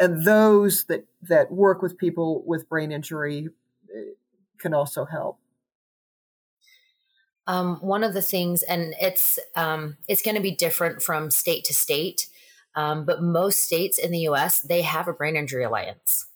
and 0.01 0.24
those 0.24 0.84
that, 0.84 1.05
that 1.22 1.53
work 1.53 1.82
with 1.82 1.98
people 1.98 2.42
with 2.46 2.68
brain 2.68 2.90
injury 2.90 3.51
eh, 3.94 4.14
can 4.59 4.72
also 4.72 5.05
help. 5.05 5.38
Um, 7.46 7.76
one 7.76 8.03
of 8.03 8.14
the 8.14 8.22
things, 8.22 8.62
and 8.62 8.94
it's 9.01 9.38
um, 9.57 9.98
it's 10.09 10.22
going 10.22 10.36
to 10.36 10.42
be 10.42 10.55
different 10.55 11.03
from 11.03 11.30
state 11.30 11.64
to 11.64 11.74
state, 11.74 12.28
um, 12.74 13.05
but 13.05 13.22
most 13.22 13.64
states 13.64 13.98
in 13.98 14.11
the 14.11 14.20
U.S. 14.20 14.61
they 14.61 14.82
have 14.82 15.09
a 15.09 15.12
brain 15.12 15.36
injury 15.36 15.64
alliance. 15.64 16.26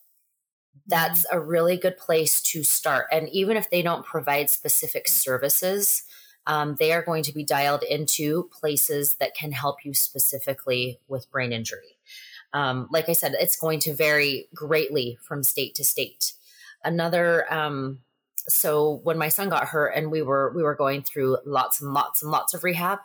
That's 0.87 1.25
mm-hmm. 1.27 1.37
a 1.37 1.41
really 1.41 1.77
good 1.77 1.97
place 1.97 2.43
to 2.43 2.65
start, 2.65 3.07
and 3.13 3.29
even 3.31 3.57
if 3.57 3.71
they 3.71 3.81
don't 3.81 4.05
provide 4.05 4.51
specific 4.51 5.07
services, 5.07 6.03
um, 6.47 6.77
they 6.79 6.93
are 6.93 7.03
going 7.03 7.23
to 7.23 7.33
be 7.33 7.45
dialed 7.45 7.85
into 7.85 8.51
places 8.53 9.15
that 9.21 9.35
can 9.35 9.53
help 9.53 9.85
you 9.85 9.95
specifically 9.95 10.99
with 11.07 11.31
brain 11.31 11.53
injury. 11.53 11.94
Um, 12.55 12.89
like 12.91 13.09
I 13.09 13.13
said, 13.13 13.35
it's 13.39 13.57
going 13.57 13.81
to 13.81 13.95
vary 13.95 14.49
greatly 14.55 15.19
from 15.21 15.43
state 15.43 15.75
to 15.75 15.85
state. 15.85 16.33
Another, 16.83 17.53
um, 17.53 17.99
so 18.49 19.01
when 19.03 19.19
my 19.19 19.29
son 19.29 19.51
got 19.51 19.69
hurt 19.69 19.89
and 19.89 20.11
we 20.11 20.23
were 20.23 20.53
we 20.55 20.63
were 20.63 20.75
going 20.75 21.03
through 21.03 21.39
lots 21.45 21.81
and 21.81 21.93
lots 21.93 22.23
and 22.23 22.31
lots 22.31 22.55
of 22.55 22.65
rehab, 22.65 23.01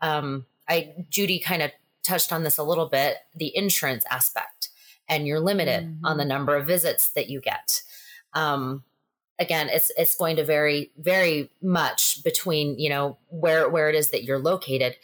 um, 0.00 0.46
I 0.68 0.94
Judy 1.10 1.38
kind 1.38 1.62
of 1.62 1.70
touched 2.02 2.32
on 2.32 2.42
this 2.42 2.58
a 2.58 2.64
little 2.64 2.86
bit, 2.86 3.18
the 3.34 3.54
insurance 3.56 4.04
aspect, 4.10 4.70
and 5.08 5.26
you're 5.26 5.40
limited 5.40 5.84
mm-hmm. 5.84 6.06
on 6.06 6.16
the 6.16 6.24
number 6.24 6.56
of 6.56 6.66
visits 6.66 7.10
that 7.10 7.28
you 7.28 7.40
get. 7.40 7.82
Um, 8.32 8.84
again 9.38 9.68
it's 9.70 9.90
it's 9.96 10.14
going 10.14 10.36
to 10.36 10.44
vary 10.44 10.90
very 10.98 11.50
much 11.62 12.22
between 12.24 12.78
you 12.78 12.88
know 12.88 13.18
where 13.28 13.68
where 13.68 13.88
it 13.88 13.94
is 13.94 14.10
that 14.10 14.24
you're 14.24 14.38
located 14.38 14.96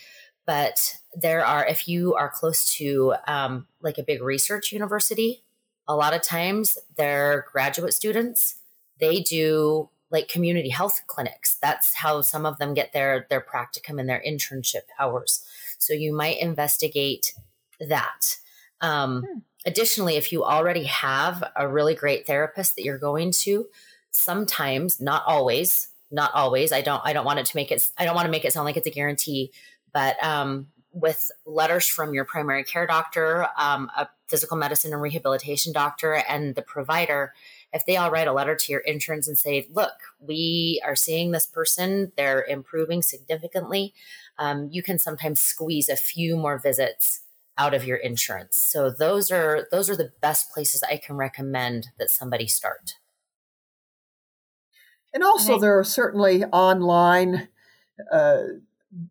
but 0.47 0.99
there 1.15 1.45
are 1.45 1.67
if 1.67 1.89
you 1.89 2.15
are 2.15 2.29
close 2.29 2.75
to 2.75 3.15
um, 3.27 3.67
like 3.81 3.99
a 3.99 4.03
big 4.03 4.23
research 4.23 4.73
university 4.73 5.43
a 5.89 5.97
lot 5.97 6.15
of 6.15 6.23
times 6.23 6.79
their 6.97 7.47
graduate 7.53 7.95
students 7.95 8.57
they 8.99 9.21
do 9.21 9.89
like 10.11 10.29
community 10.29 10.69
health 10.69 11.03
clinics 11.07 11.57
that's 11.57 11.95
how 11.97 12.21
some 12.21 12.47
of 12.47 12.59
them 12.59 12.75
get 12.75 12.93
their 12.93 13.27
their 13.31 13.41
practicum 13.41 13.99
and 13.99 14.09
their 14.09 14.23
internship 14.27 14.83
hours 14.99 15.45
so 15.79 15.93
you 15.93 16.15
might 16.15 16.39
investigate 16.39 17.35
that 17.81 18.39
um, 18.81 19.23
hmm. 19.23 19.39
additionally 19.67 20.17
if 20.17 20.33
you 20.33 20.45
already 20.45 20.85
have 20.85 21.45
a 21.57 21.69
really 21.69 21.95
great 21.95 22.27
therapist 22.27 22.77
that 22.77 22.85
you're 22.85 22.99
going 22.99 23.31
to 23.31 23.67
sometimes, 24.13 25.01
not 25.01 25.25
always, 25.27 25.89
not 26.11 26.33
always. 26.35 26.71
I 26.71 26.83
don't 26.83 27.03
I 27.05 27.13
don't 27.13 27.25
want 27.25 27.41
it 27.41 27.47
to 27.47 27.57
make 27.57 27.73
it 27.73 27.91
I 27.99 28.05
don't 28.05 28.15
want 28.15 28.27
to 28.27 28.31
make 28.31 28.45
it 28.45 28.53
sound 28.53 28.67
like 28.67 28.77
it's 28.77 28.87
a 28.87 28.91
guarantee, 28.91 29.51
but 29.93 30.23
um, 30.23 30.69
with 30.93 31.31
letters 31.47 31.87
from 31.87 32.15
your 32.15 32.25
primary 32.25 32.65
care 32.65 32.87
doctor, 32.87 33.49
um, 33.57 33.91
a 33.97 34.09
physical 34.29 34.57
medicine 34.57 34.93
and 34.93 35.03
rehabilitation 35.03 35.73
doctor, 35.73 36.15
and 36.15 36.55
the 36.55 36.63
provider, 36.63 37.33
if 37.73 37.85
they 37.87 37.97
all 37.97 38.11
write 38.11 38.29
a 38.29 38.33
letter 38.33 38.55
to 38.55 38.73
your 38.73 38.81
insurance 38.83 39.27
and 39.27 39.39
say, 39.39 39.67
"Look, 39.71 39.93
we 40.21 40.83
are 40.85 40.97
seeing 40.97 41.31
this 41.31 41.47
person; 41.47 42.13
they're 42.17 42.45
improving 42.45 43.03
significantly," 43.03 43.95
um, 44.39 44.69
you 44.71 44.83
can 44.83 44.99
sometimes 44.99 45.41
squeeze 45.41 45.89
a 45.89 45.97
few 45.97 46.37
more 46.37 46.59
visits 46.59 47.23
out 47.59 47.75
of 47.75 47.85
your 47.85 47.99
insurance. 47.99 48.57
So 48.57 48.91
those 48.91 49.31
are 49.31 49.69
those 49.71 49.91
are 49.91 49.97
the 49.97 50.13
best 50.21 50.51
places 50.53 50.83
I 50.83 50.97
can 50.97 51.17
recommend 51.17 51.89
that 51.99 52.11
somebody 52.11 52.47
start. 52.47 52.95
And 55.15 55.23
also, 55.23 55.59
there 55.59 55.79
are 55.79 55.85
certainly 55.85 56.45
online 56.45 57.49
uh, 58.11 58.45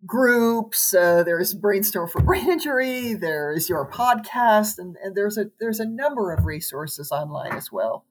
groups. 0.05 0.93
Uh, 0.93 1.23
there's 1.23 1.53
Brainstorm 1.53 2.07
for 2.09 2.21
Brain 2.21 2.49
Injury. 2.49 3.13
There 3.13 3.51
is 3.51 3.69
your 3.69 3.89
podcast, 3.89 4.77
and, 4.77 4.95
and 5.03 5.15
there's 5.15 5.37
a 5.37 5.45
there's 5.59 5.79
a 5.79 5.85
number 5.85 6.31
of 6.31 6.45
resources 6.45 7.11
online 7.11 7.53
as 7.53 7.71
well. 7.71 8.05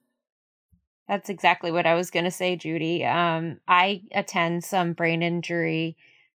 That's 1.09 1.29
exactly 1.29 1.73
what 1.73 1.87
I 1.87 1.95
was 1.95 2.11
going 2.11 2.25
to 2.25 2.31
say, 2.31 2.55
Judy. 2.55 3.05
Um, 3.05 3.59
I 3.67 4.03
attend 4.13 4.63
some 4.63 4.93
brain 4.93 5.23
injury 5.23 5.97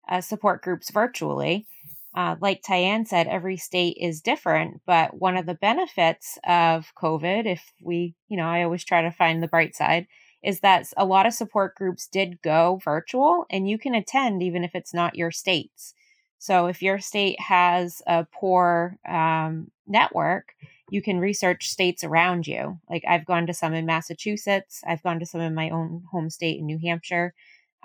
uh, 0.08 0.22
support 0.22 0.62
groups 0.62 0.92
virtually. 0.92 1.68
Uh, 2.16 2.36
like 2.42 2.62
Tyann 2.62 3.08
said, 3.08 3.28
every 3.28 3.58
state 3.58 3.98
is 4.00 4.22
different, 4.22 4.82
but 4.86 5.18
one 5.18 5.38
of 5.38 5.46
the 5.46 5.56
benefits 5.56 6.38
of 6.46 6.92
COVID, 7.02 7.46
if 7.46 7.72
we, 7.82 8.16
you 8.28 8.38
know, 8.38 8.46
I 8.46 8.64
always 8.64 8.84
try 8.84 9.02
to 9.02 9.12
find 9.12 9.42
the 9.42 9.48
bright 9.48 9.76
side, 9.76 10.08
is 10.44 10.62
that 10.62 10.88
a 10.98 11.06
lot 11.06 11.26
of 11.26 11.34
support 11.34 11.76
groups 11.76 12.08
did 12.08 12.42
go 12.42 12.80
virtual 12.84 13.46
and 13.50 13.70
you 13.70 13.78
can 13.78 13.94
attend 13.94 14.42
even 14.42 14.64
if 14.64 14.74
it's 14.74 14.94
not 14.94 15.16
your 15.16 15.32
state's. 15.32 15.94
So 16.40 16.66
if 16.66 16.82
your 16.82 17.00
state 17.00 17.40
has 17.40 18.02
a 18.08 18.26
poor 18.26 18.98
um, 19.08 19.70
network, 19.86 20.54
you 20.90 21.02
can 21.02 21.20
research 21.20 21.70
states 21.70 22.04
around 22.04 22.48
you. 22.48 22.80
Like 22.90 23.04
I've 23.08 23.26
gone 23.26 23.46
to 23.48 23.54
some 23.54 23.74
in 23.76 23.86
Massachusetts, 23.86 24.82
I've 24.86 25.04
gone 25.04 25.20
to 25.20 25.26
some 25.26 25.42
in 25.42 25.54
my 25.54 25.70
own 25.70 26.04
home 26.12 26.30
state 26.32 26.60
in 26.60 26.66
New 26.66 26.80
Hampshire. 26.84 27.34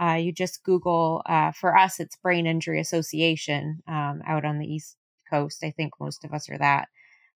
Uh, 0.00 0.14
you 0.14 0.32
just 0.32 0.62
Google, 0.62 1.22
uh, 1.26 1.52
for 1.52 1.76
us, 1.76 2.00
it's 2.00 2.16
Brain 2.16 2.46
Injury 2.46 2.80
Association 2.80 3.82
um, 3.88 4.22
out 4.26 4.44
on 4.44 4.58
the 4.58 4.66
East 4.66 4.96
Coast. 5.30 5.62
I 5.64 5.70
think 5.70 5.94
most 6.00 6.24
of 6.24 6.32
us 6.32 6.48
are 6.50 6.58
that. 6.58 6.88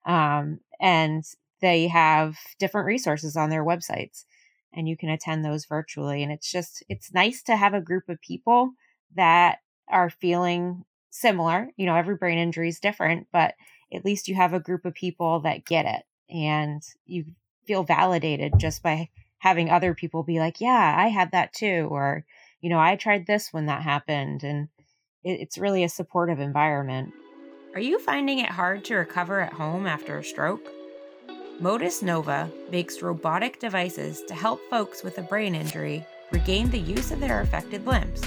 Um, 0.07 0.61
and 0.81 1.25
they 1.61 1.89
have 1.89 2.39
different 2.59 2.87
resources 2.87 3.37
on 3.37 3.51
their 3.51 3.65
websites 3.65 4.25
and 4.73 4.89
you 4.89 4.97
can 4.97 5.09
attend 5.09 5.45
those 5.45 5.65
virtually. 5.65 6.23
And 6.23 6.33
it's 6.33 6.51
just, 6.51 6.83
it's 6.89 7.13
nice 7.13 7.43
to 7.45 7.57
have 7.57 7.75
a 7.75 7.81
group 7.81 8.09
of 8.09 8.21
people 8.21 8.73
that 9.17 9.59
are 9.89 10.11
feeling 10.11 10.85
similar. 11.11 11.69
You 11.77 11.87
know, 11.87 11.97
every 11.97 12.17
brain 12.17 12.39
injury 12.39 12.69
is 12.69 12.81
different, 12.81 13.27
but 13.33 13.55
at 13.93 14.05
least 14.05 14.29
you 14.29 14.35
have 14.37 14.55
a 14.55 14.61
group 14.61 14.85
of 14.85 14.95
people 14.95 15.41
that 15.41 15.65
get 15.65 15.87
it 15.87 16.03
and 16.33 16.83
you 17.07 17.25
feel 17.67 17.83
validated 17.83 18.53
just 18.59 18.83
by 18.83 19.09
having 19.39 19.71
other 19.71 19.95
people 19.95 20.23
be 20.23 20.39
like, 20.39 20.61
yeah, 20.61 20.95
I 20.97 21.09
had 21.09 21.33
that 21.33 21.53
too. 21.53 21.89
Or, 21.91 22.25
you 22.61 22.71
know, 22.71 22.79
I 22.79 22.97
tried 22.97 23.27
this 23.27 23.53
when 23.53 23.67
that 23.67 23.83
happened. 23.83 24.45
And 24.45 24.69
it, 25.25 25.41
it's 25.41 25.59
really 25.59 25.83
a 25.83 25.89
supportive 25.89 26.39
environment. 26.41 27.13
Are 27.75 27.81
you 27.81 27.99
finding 27.99 28.39
it 28.39 28.51
hard 28.51 28.85
to 28.87 28.97
recover 28.97 29.41
at 29.41 29.53
home 29.53 29.87
after 29.87 30.19
a 30.19 30.25
stroke? 30.25 30.69
Motus 31.61 32.01
Nova 32.01 32.51
makes 32.73 33.03
robotic 33.03 33.59
devices 33.59 34.23
to 34.23 34.35
help 34.35 34.63
folks 34.71 35.03
with 35.03 35.19
a 35.19 35.23
brain 35.23 35.55
injury 35.55 36.07
regain 36.31 36.71
the 36.71 36.79
use 36.79 37.11
of 37.11 37.21
their 37.21 37.43
affected 37.43 37.87
limbs. 37.87 38.23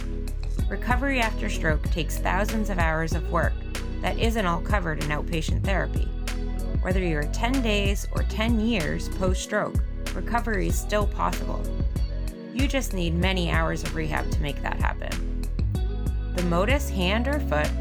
Recovery 0.70 1.20
after 1.20 1.50
stroke 1.50 1.82
takes 1.90 2.20
thousands 2.20 2.70
of 2.70 2.78
hours 2.78 3.16
of 3.16 3.32
work 3.32 3.54
that 4.02 4.20
isn't 4.20 4.46
all 4.46 4.62
covered 4.62 5.04
in 5.04 5.10
outpatient 5.10 5.64
therapy. 5.64 6.08
Whether 6.84 7.00
you're 7.00 7.24
10 7.24 7.64
days 7.64 8.08
or 8.12 8.22
10 8.22 8.60
years 8.60 9.10
post 9.10 9.42
stroke, 9.42 9.78
recovery 10.14 10.68
is 10.68 10.78
still 10.78 11.08
possible. 11.08 11.60
You 12.54 12.68
just 12.68 12.94
need 12.94 13.16
many 13.16 13.50
hours 13.50 13.82
of 13.82 13.96
rehab 13.96 14.30
to 14.30 14.42
make 14.42 14.62
that 14.62 14.80
happen. 14.80 15.42
The 16.36 16.44
Motus 16.44 16.88
hand 16.88 17.28
or 17.28 17.40
foot 17.40 17.72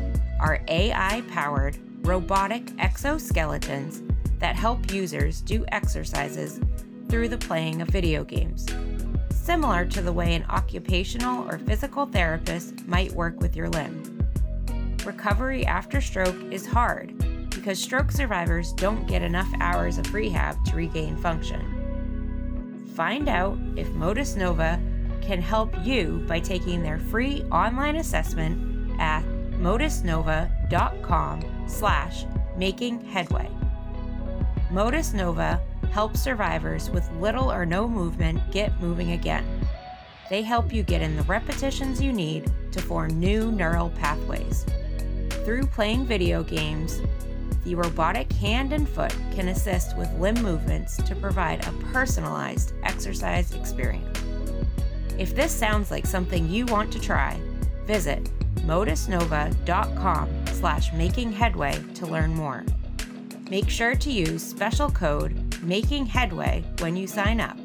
are 0.40 0.64
AI 0.66 1.22
powered 1.28 1.76
robotic 2.02 2.64
exoskeletons 2.76 4.02
that 4.38 4.56
help 4.56 4.92
users 4.92 5.40
do 5.40 5.64
exercises 5.70 6.60
through 7.08 7.28
the 7.28 7.38
playing 7.38 7.80
of 7.80 7.88
video 7.88 8.24
games, 8.24 8.66
similar 9.30 9.84
to 9.84 10.02
the 10.02 10.12
way 10.12 10.34
an 10.34 10.44
occupational 10.48 11.48
or 11.48 11.58
physical 11.58 12.06
therapist 12.06 12.86
might 12.86 13.12
work 13.12 13.40
with 13.40 13.54
your 13.54 13.68
limb. 13.68 14.18
Recovery 15.04 15.64
after 15.66 16.00
stroke 16.00 16.36
is 16.50 16.66
hard 16.66 17.16
because 17.50 17.78
stroke 17.78 18.10
survivors 18.10 18.72
don't 18.72 19.06
get 19.06 19.22
enough 19.22 19.48
hours 19.60 19.98
of 19.98 20.12
rehab 20.12 20.64
to 20.64 20.74
regain 20.74 21.16
function. 21.16 22.90
Find 22.96 23.28
out 23.28 23.58
if 23.76 23.88
Motus 23.90 24.36
Nova 24.36 24.80
can 25.20 25.40
help 25.40 25.74
you 25.84 26.24
by 26.26 26.40
taking 26.40 26.82
their 26.82 26.98
free 26.98 27.42
online 27.52 27.96
assessment 27.96 29.00
at 29.00 29.22
motusnova.com 29.60 31.51
slash 31.66 32.24
making 32.56 33.04
headway. 33.04 33.50
Motus 34.70 35.12
Nova 35.12 35.60
helps 35.90 36.20
survivors 36.20 36.88
with 36.90 37.10
little 37.20 37.52
or 37.52 37.66
no 37.66 37.86
movement 37.86 38.40
get 38.50 38.80
moving 38.80 39.12
again. 39.12 39.44
They 40.30 40.42
help 40.42 40.72
you 40.72 40.82
get 40.82 41.02
in 41.02 41.16
the 41.16 41.22
repetitions 41.24 42.00
you 42.00 42.12
need 42.12 42.50
to 42.72 42.80
form 42.80 43.20
new 43.20 43.52
neural 43.52 43.90
pathways. 43.90 44.64
Through 45.44 45.66
playing 45.66 46.06
video 46.06 46.42
games, 46.42 47.02
the 47.64 47.74
robotic 47.74 48.32
hand 48.32 48.72
and 48.72 48.88
foot 48.88 49.14
can 49.34 49.48
assist 49.48 49.96
with 49.96 50.10
limb 50.18 50.42
movements 50.42 50.96
to 50.96 51.14
provide 51.14 51.66
a 51.66 51.72
personalized 51.92 52.72
exercise 52.82 53.54
experience. 53.54 54.18
If 55.18 55.34
this 55.34 55.52
sounds 55.52 55.90
like 55.90 56.06
something 56.06 56.48
you 56.48 56.64
want 56.66 56.92
to 56.92 57.00
try, 57.00 57.38
visit 57.86 58.24
motusnova.com 58.66 60.41
slash 60.62 60.92
making 60.92 61.32
headway 61.32 61.76
to 61.92 62.06
learn 62.06 62.32
more. 62.32 62.64
Make 63.50 63.68
sure 63.68 63.96
to 63.96 64.12
use 64.12 64.44
special 64.44 64.88
code 64.88 65.56
Making 65.60 66.06
Headway 66.06 66.62
when 66.78 66.94
you 66.94 67.08
sign 67.08 67.40
up 67.40 67.58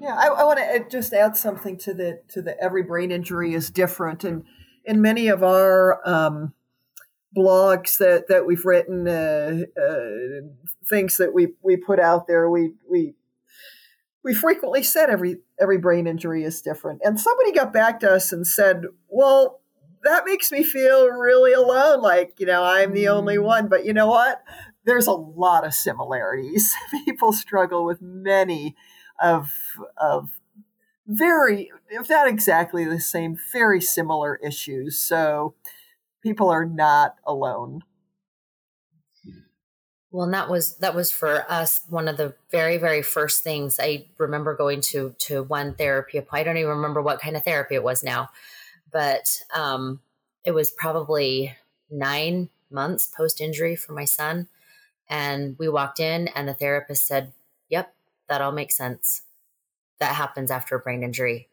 Yeah, 0.00 0.14
I, 0.14 0.28
I 0.28 0.44
want 0.44 0.58
to 0.58 0.86
just 0.90 1.12
add 1.12 1.36
something 1.36 1.76
to 1.78 1.94
the 1.94 2.22
to 2.28 2.40
the 2.40 2.58
every 2.62 2.82
brain 2.82 3.12
injury 3.12 3.54
is 3.54 3.70
different, 3.70 4.24
and 4.24 4.44
in 4.84 5.00
many 5.00 5.28
of 5.28 5.42
our 5.42 6.00
um, 6.08 6.54
blogs 7.36 7.98
that, 7.98 8.28
that 8.28 8.46
we've 8.46 8.64
written, 8.64 9.06
uh, 9.06 9.62
uh, 9.80 10.40
things 10.88 11.16
that 11.16 11.32
we, 11.32 11.48
we 11.62 11.76
put 11.76 12.00
out 12.00 12.26
there, 12.26 12.50
we, 12.50 12.72
we, 12.90 13.14
we 14.24 14.34
frequently 14.34 14.82
said 14.82 15.10
every, 15.10 15.36
every 15.60 15.78
brain 15.78 16.06
injury 16.06 16.44
is 16.44 16.60
different. 16.60 17.00
And 17.04 17.20
somebody 17.20 17.52
got 17.52 17.72
back 17.72 18.00
to 18.00 18.10
us 18.10 18.32
and 18.32 18.46
said, 18.46 18.84
well, 19.08 19.60
that 20.02 20.24
makes 20.26 20.50
me 20.50 20.64
feel 20.64 21.08
really 21.08 21.52
alone. 21.52 22.00
Like, 22.00 22.34
you 22.38 22.46
know, 22.46 22.64
I'm 22.64 22.92
the 22.92 23.08
only 23.08 23.36
mm. 23.36 23.44
one. 23.44 23.68
But 23.68 23.84
you 23.84 23.92
know 23.92 24.08
what? 24.08 24.42
There's 24.84 25.06
a 25.06 25.12
lot 25.12 25.66
of 25.66 25.74
similarities. 25.74 26.74
People 27.04 27.32
struggle 27.32 27.84
with 27.84 28.00
many 28.00 28.74
of, 29.20 29.52
of 29.96 30.30
very, 31.06 31.70
if 31.90 32.08
not 32.08 32.28
exactly 32.28 32.84
the 32.84 33.00
same, 33.00 33.36
very 33.52 33.80
similar 33.80 34.36
issues. 34.36 34.98
So 34.98 35.54
people 36.22 36.48
are 36.48 36.64
not 36.64 37.16
alone. 37.26 37.82
Well, 40.12 40.24
and 40.24 40.34
that 40.34 40.50
was 40.50 40.76
that 40.78 40.94
was 40.94 41.12
for 41.12 41.46
us 41.48 41.82
one 41.88 42.08
of 42.08 42.16
the 42.16 42.34
very 42.50 42.78
very 42.78 43.00
first 43.02 43.44
things 43.44 43.78
I 43.80 44.06
remember 44.18 44.56
going 44.56 44.80
to 44.92 45.14
to 45.20 45.44
one 45.44 45.74
therapy. 45.74 46.20
I 46.32 46.42
don't 46.42 46.56
even 46.56 46.70
remember 46.70 47.00
what 47.00 47.20
kind 47.20 47.36
of 47.36 47.44
therapy 47.44 47.76
it 47.76 47.84
was 47.84 48.02
now, 48.02 48.30
but 48.92 49.40
um, 49.54 50.00
it 50.44 50.50
was 50.50 50.72
probably 50.72 51.56
nine 51.90 52.48
months 52.72 53.06
post 53.06 53.40
injury 53.40 53.76
for 53.76 53.92
my 53.92 54.04
son, 54.04 54.48
and 55.08 55.56
we 55.60 55.68
walked 55.68 56.00
in, 56.00 56.26
and 56.28 56.48
the 56.48 56.54
therapist 56.54 57.06
said, 57.06 57.26
"Yep, 57.26 57.39
that 58.30 58.40
all 58.40 58.52
makes 58.52 58.76
sense 58.76 59.22
that 59.98 60.16
happens 60.16 60.50
after 60.50 60.74
a 60.74 60.80
brain 60.80 61.02
injury. 61.02 61.48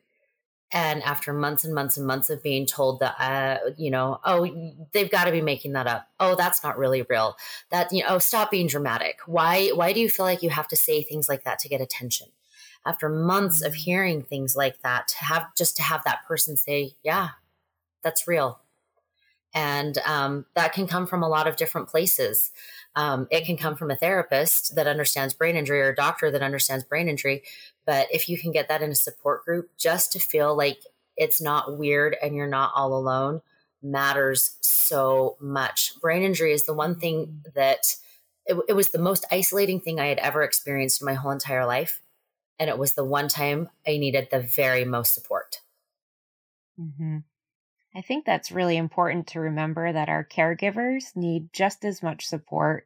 And 0.72 1.02
after 1.04 1.32
months 1.32 1.64
and 1.64 1.74
months 1.74 1.96
and 1.96 2.06
months 2.06 2.30
of 2.30 2.44
being 2.44 2.66
told 2.66 3.00
that, 3.00 3.16
uh, 3.20 3.70
you 3.78 3.90
know, 3.90 4.20
oh, 4.26 4.50
they've 4.92 5.10
got 5.10 5.26
to 5.26 5.32
be 5.32 5.42
making 5.42 5.74
that 5.74 5.88
up. 5.88 6.10
Oh, 6.20 6.36
that's 6.36 6.62
not 6.62 6.78
really 6.78 7.04
real. 7.04 7.38
That, 7.72 7.92
you 7.94 8.04
know, 8.04 8.10
oh, 8.10 8.20
stop 8.20 8.52
being 8.52 8.68
dramatic. 8.68 9.20
Why, 9.26 9.70
why 9.70 9.94
do 9.94 10.02
you 10.02 10.10
feel 10.10 10.26
like 10.26 10.44
you 10.44 10.50
have 10.50 10.68
to 10.70 10.76
say 10.76 11.04
things 11.04 11.30
like 11.30 11.46
that 11.46 11.60
to 11.60 11.70
get 11.70 11.80
attention? 11.80 12.28
After 12.86 13.08
months 13.08 13.62
of 13.62 13.74
mm. 13.74 13.78
hearing 13.78 14.24
things 14.24 14.58
like 14.58 14.82
that, 14.82 15.08
to 15.10 15.26
have 15.26 15.56
just 15.56 15.78
to 15.78 15.84
have 15.84 16.04
that 16.04 16.26
person 16.28 16.58
say, 16.58 16.96
yeah, 17.02 17.30
that's 18.04 18.28
real. 18.28 18.60
And 19.58 19.98
um, 20.06 20.46
that 20.54 20.74
can 20.74 20.86
come 20.86 21.08
from 21.08 21.24
a 21.24 21.28
lot 21.28 21.48
of 21.48 21.56
different 21.56 21.88
places. 21.88 22.52
Um, 22.96 23.28
it 23.32 23.44
can 23.44 23.58
come 23.58 23.76
from 23.76 23.90
a 23.90 23.96
therapist 23.96 24.76
that 24.76 24.86
understands 24.86 25.34
brain 25.34 25.56
injury 25.56 25.82
or 25.82 25.90
a 25.90 25.96
doctor 25.96 26.30
that 26.30 26.44
understands 26.44 26.84
brain 26.84 27.10
injury. 27.10 27.42
But 27.84 28.06
if 28.12 28.30
you 28.30 28.38
can 28.38 28.52
get 28.52 28.68
that 28.68 28.84
in 28.84 28.92
a 28.92 28.96
support 28.96 29.44
group, 29.46 29.72
just 29.76 30.12
to 30.12 30.20
feel 30.20 30.56
like 30.56 30.78
it's 31.16 31.42
not 31.42 31.76
weird 31.76 32.16
and 32.22 32.36
you're 32.36 32.46
not 32.46 32.72
all 32.76 32.96
alone 32.96 33.42
matters 33.82 34.58
so 34.62 35.38
much. 35.40 36.00
Brain 36.02 36.22
injury 36.22 36.54
is 36.54 36.68
the 36.68 36.74
one 36.76 37.00
thing 37.00 37.44
that 37.56 37.96
it, 38.46 38.58
it 38.70 38.74
was 38.74 38.90
the 38.90 39.00
most 39.00 39.26
isolating 39.32 39.82
thing 39.82 40.00
I 40.00 40.06
had 40.06 40.20
ever 40.20 40.44
experienced 40.44 41.02
in 41.02 41.06
my 41.06 41.16
whole 41.16 41.32
entire 41.32 41.66
life. 41.66 42.00
And 42.60 42.70
it 42.70 42.78
was 42.78 42.94
the 42.94 43.04
one 43.04 43.28
time 43.28 43.70
I 43.88 43.98
needed 43.98 44.28
the 44.30 44.40
very 44.40 44.86
most 44.86 45.16
support. 45.16 45.62
Mm-hmm. 46.80 47.18
I 47.98 48.02
think 48.02 48.26
that's 48.26 48.52
really 48.52 48.78
important 48.78 49.26
to 49.30 49.40
remember 49.40 49.92
that 49.92 50.08
our 50.08 50.24
caregivers 50.24 51.16
need 51.16 51.52
just 51.52 51.84
as 51.84 52.04
much 52.04 52.28
support, 52.28 52.86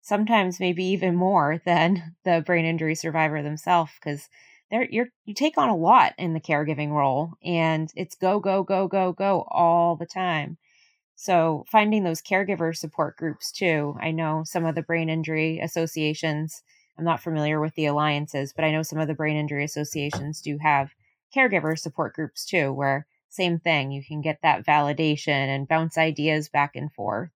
sometimes 0.00 0.58
maybe 0.58 0.82
even 0.86 1.14
more 1.14 1.60
than 1.66 2.16
the 2.24 2.42
brain 2.44 2.64
injury 2.64 2.94
survivor 2.94 3.42
themselves, 3.42 3.92
because 4.00 4.30
they're 4.70 4.88
you're 4.90 5.08
you 5.26 5.34
take 5.34 5.58
on 5.58 5.68
a 5.68 5.76
lot 5.76 6.14
in 6.16 6.32
the 6.32 6.40
caregiving 6.40 6.88
role 6.90 7.34
and 7.44 7.92
it's 7.94 8.14
go, 8.14 8.40
go, 8.40 8.62
go, 8.62 8.88
go, 8.88 9.12
go 9.12 9.44
all 9.48 9.94
the 9.94 10.06
time. 10.06 10.56
So 11.16 11.64
finding 11.70 12.04
those 12.04 12.22
caregiver 12.22 12.74
support 12.74 13.18
groups 13.18 13.52
too. 13.52 13.96
I 14.00 14.10
know 14.10 14.42
some 14.44 14.64
of 14.64 14.74
the 14.74 14.82
brain 14.82 15.10
injury 15.10 15.60
associations, 15.60 16.62
I'm 16.98 17.04
not 17.04 17.22
familiar 17.22 17.60
with 17.60 17.74
the 17.74 17.86
alliances, 17.86 18.54
but 18.54 18.64
I 18.64 18.72
know 18.72 18.82
some 18.82 18.98
of 18.98 19.06
the 19.06 19.14
brain 19.14 19.36
injury 19.36 19.64
associations 19.64 20.40
do 20.40 20.56
have 20.62 20.94
caregiver 21.34 21.78
support 21.78 22.14
groups 22.14 22.46
too, 22.46 22.72
where 22.72 23.06
same 23.28 23.58
thing. 23.58 23.92
You 23.92 24.02
can 24.04 24.20
get 24.20 24.38
that 24.42 24.64
validation 24.64 25.54
and 25.54 25.68
bounce 25.68 25.98
ideas 25.98 26.48
back 26.48 26.76
and 26.76 26.92
forth. 26.92 27.30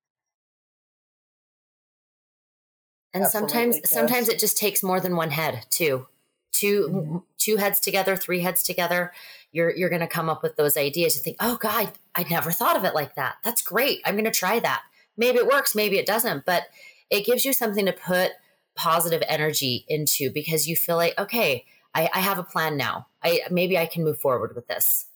And 3.12 3.24
Absolutely, 3.24 3.48
sometimes 3.48 3.76
yes. 3.76 3.90
sometimes 3.90 4.28
it 4.28 4.38
just 4.38 4.56
takes 4.56 4.82
more 4.82 5.00
than 5.00 5.16
one 5.16 5.30
head 5.30 5.66
too. 5.70 6.06
2 6.52 6.88
mm-hmm. 6.88 7.16
two 7.38 7.56
heads 7.56 7.80
together, 7.80 8.16
three 8.16 8.40
heads 8.40 8.62
together, 8.62 9.12
you're 9.52 9.74
you're 9.74 9.88
going 9.88 10.00
to 10.00 10.06
come 10.06 10.28
up 10.28 10.42
with 10.42 10.56
those 10.56 10.76
ideas. 10.76 11.16
You 11.16 11.22
think, 11.22 11.36
"Oh 11.40 11.56
god, 11.56 11.92
I 12.14 12.24
never 12.30 12.52
thought 12.52 12.76
of 12.76 12.84
it 12.84 12.94
like 12.94 13.14
that. 13.16 13.36
That's 13.44 13.62
great. 13.62 14.00
I'm 14.04 14.14
going 14.14 14.24
to 14.24 14.30
try 14.30 14.60
that." 14.60 14.82
Maybe 15.16 15.38
it 15.38 15.46
works, 15.46 15.74
maybe 15.74 15.98
it 15.98 16.06
doesn't, 16.06 16.46
but 16.46 16.64
it 17.10 17.26
gives 17.26 17.44
you 17.44 17.52
something 17.52 17.84
to 17.86 17.92
put 17.92 18.32
positive 18.76 19.22
energy 19.28 19.84
into 19.88 20.30
because 20.30 20.68
you 20.68 20.76
feel 20.76 20.96
like, 20.96 21.18
"Okay, 21.18 21.64
I, 21.94 22.08
I 22.14 22.20
have 22.20 22.38
a 22.38 22.44
plan 22.44 22.76
now. 22.76 23.08
I 23.22 23.40
maybe 23.50 23.76
I 23.76 23.86
can 23.86 24.04
move 24.04 24.20
forward 24.20 24.54
with 24.54 24.66
this." 24.68 25.06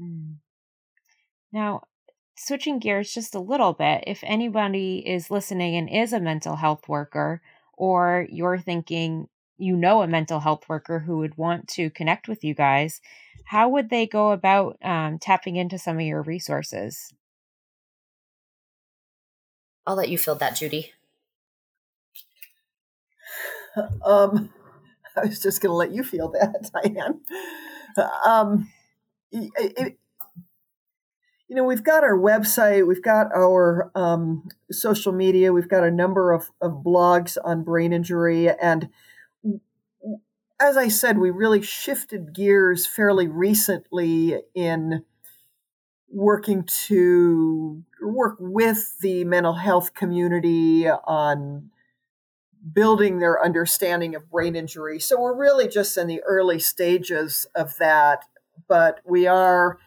Mm. 0.00 0.36
Now, 1.52 1.82
switching 2.36 2.78
gears 2.78 3.12
just 3.12 3.34
a 3.34 3.40
little 3.40 3.72
bit, 3.72 4.04
if 4.06 4.20
anybody 4.24 4.98
is 5.06 5.30
listening 5.30 5.76
and 5.76 5.88
is 5.88 6.12
a 6.12 6.20
mental 6.20 6.56
health 6.56 6.88
worker, 6.88 7.40
or 7.74 8.26
you're 8.30 8.58
thinking 8.58 9.28
you 9.56 9.76
know 9.76 10.02
a 10.02 10.08
mental 10.08 10.40
health 10.40 10.68
worker 10.68 11.00
who 11.00 11.18
would 11.18 11.36
want 11.36 11.68
to 11.68 11.90
connect 11.90 12.28
with 12.28 12.44
you 12.44 12.54
guys, 12.54 13.00
how 13.46 13.68
would 13.68 13.90
they 13.90 14.06
go 14.06 14.32
about 14.32 14.78
um, 14.82 15.18
tapping 15.18 15.56
into 15.56 15.78
some 15.78 15.96
of 15.98 16.02
your 16.04 16.22
resources? 16.22 17.12
I'll 19.86 19.96
let 19.96 20.08
you 20.08 20.18
field 20.18 20.40
that, 20.40 20.56
Judy. 20.56 20.92
Um, 24.04 24.50
I 25.16 25.26
was 25.26 25.40
just 25.40 25.60
going 25.60 25.70
to 25.70 25.76
let 25.76 25.92
you 25.92 26.04
feel 26.04 26.28
that, 26.30 26.70
Diane. 26.84 27.20
Um, 28.24 28.70
it, 29.34 29.98
you 31.48 31.56
know, 31.56 31.64
we've 31.64 31.84
got 31.84 32.04
our 32.04 32.18
website, 32.18 32.86
we've 32.86 33.02
got 33.02 33.26
our 33.34 33.90
um, 33.94 34.48
social 34.70 35.12
media, 35.12 35.52
we've 35.52 35.68
got 35.68 35.84
a 35.84 35.90
number 35.90 36.32
of, 36.32 36.50
of 36.60 36.82
blogs 36.84 37.36
on 37.44 37.64
brain 37.64 37.92
injury. 37.92 38.48
And 38.48 38.88
as 40.60 40.76
I 40.76 40.88
said, 40.88 41.18
we 41.18 41.30
really 41.30 41.62
shifted 41.62 42.34
gears 42.34 42.86
fairly 42.86 43.28
recently 43.28 44.40
in 44.54 45.04
working 46.08 46.64
to 46.86 47.82
work 48.00 48.36
with 48.38 48.98
the 49.00 49.24
mental 49.24 49.54
health 49.54 49.94
community 49.94 50.88
on 50.88 51.70
building 52.72 53.18
their 53.18 53.42
understanding 53.44 54.14
of 54.14 54.30
brain 54.30 54.56
injury. 54.56 54.98
So 54.98 55.20
we're 55.20 55.36
really 55.36 55.68
just 55.68 55.98
in 55.98 56.06
the 56.06 56.22
early 56.22 56.58
stages 56.58 57.46
of 57.54 57.76
that, 57.78 58.24
but 58.68 59.00
we 59.04 59.26
are 59.26 59.78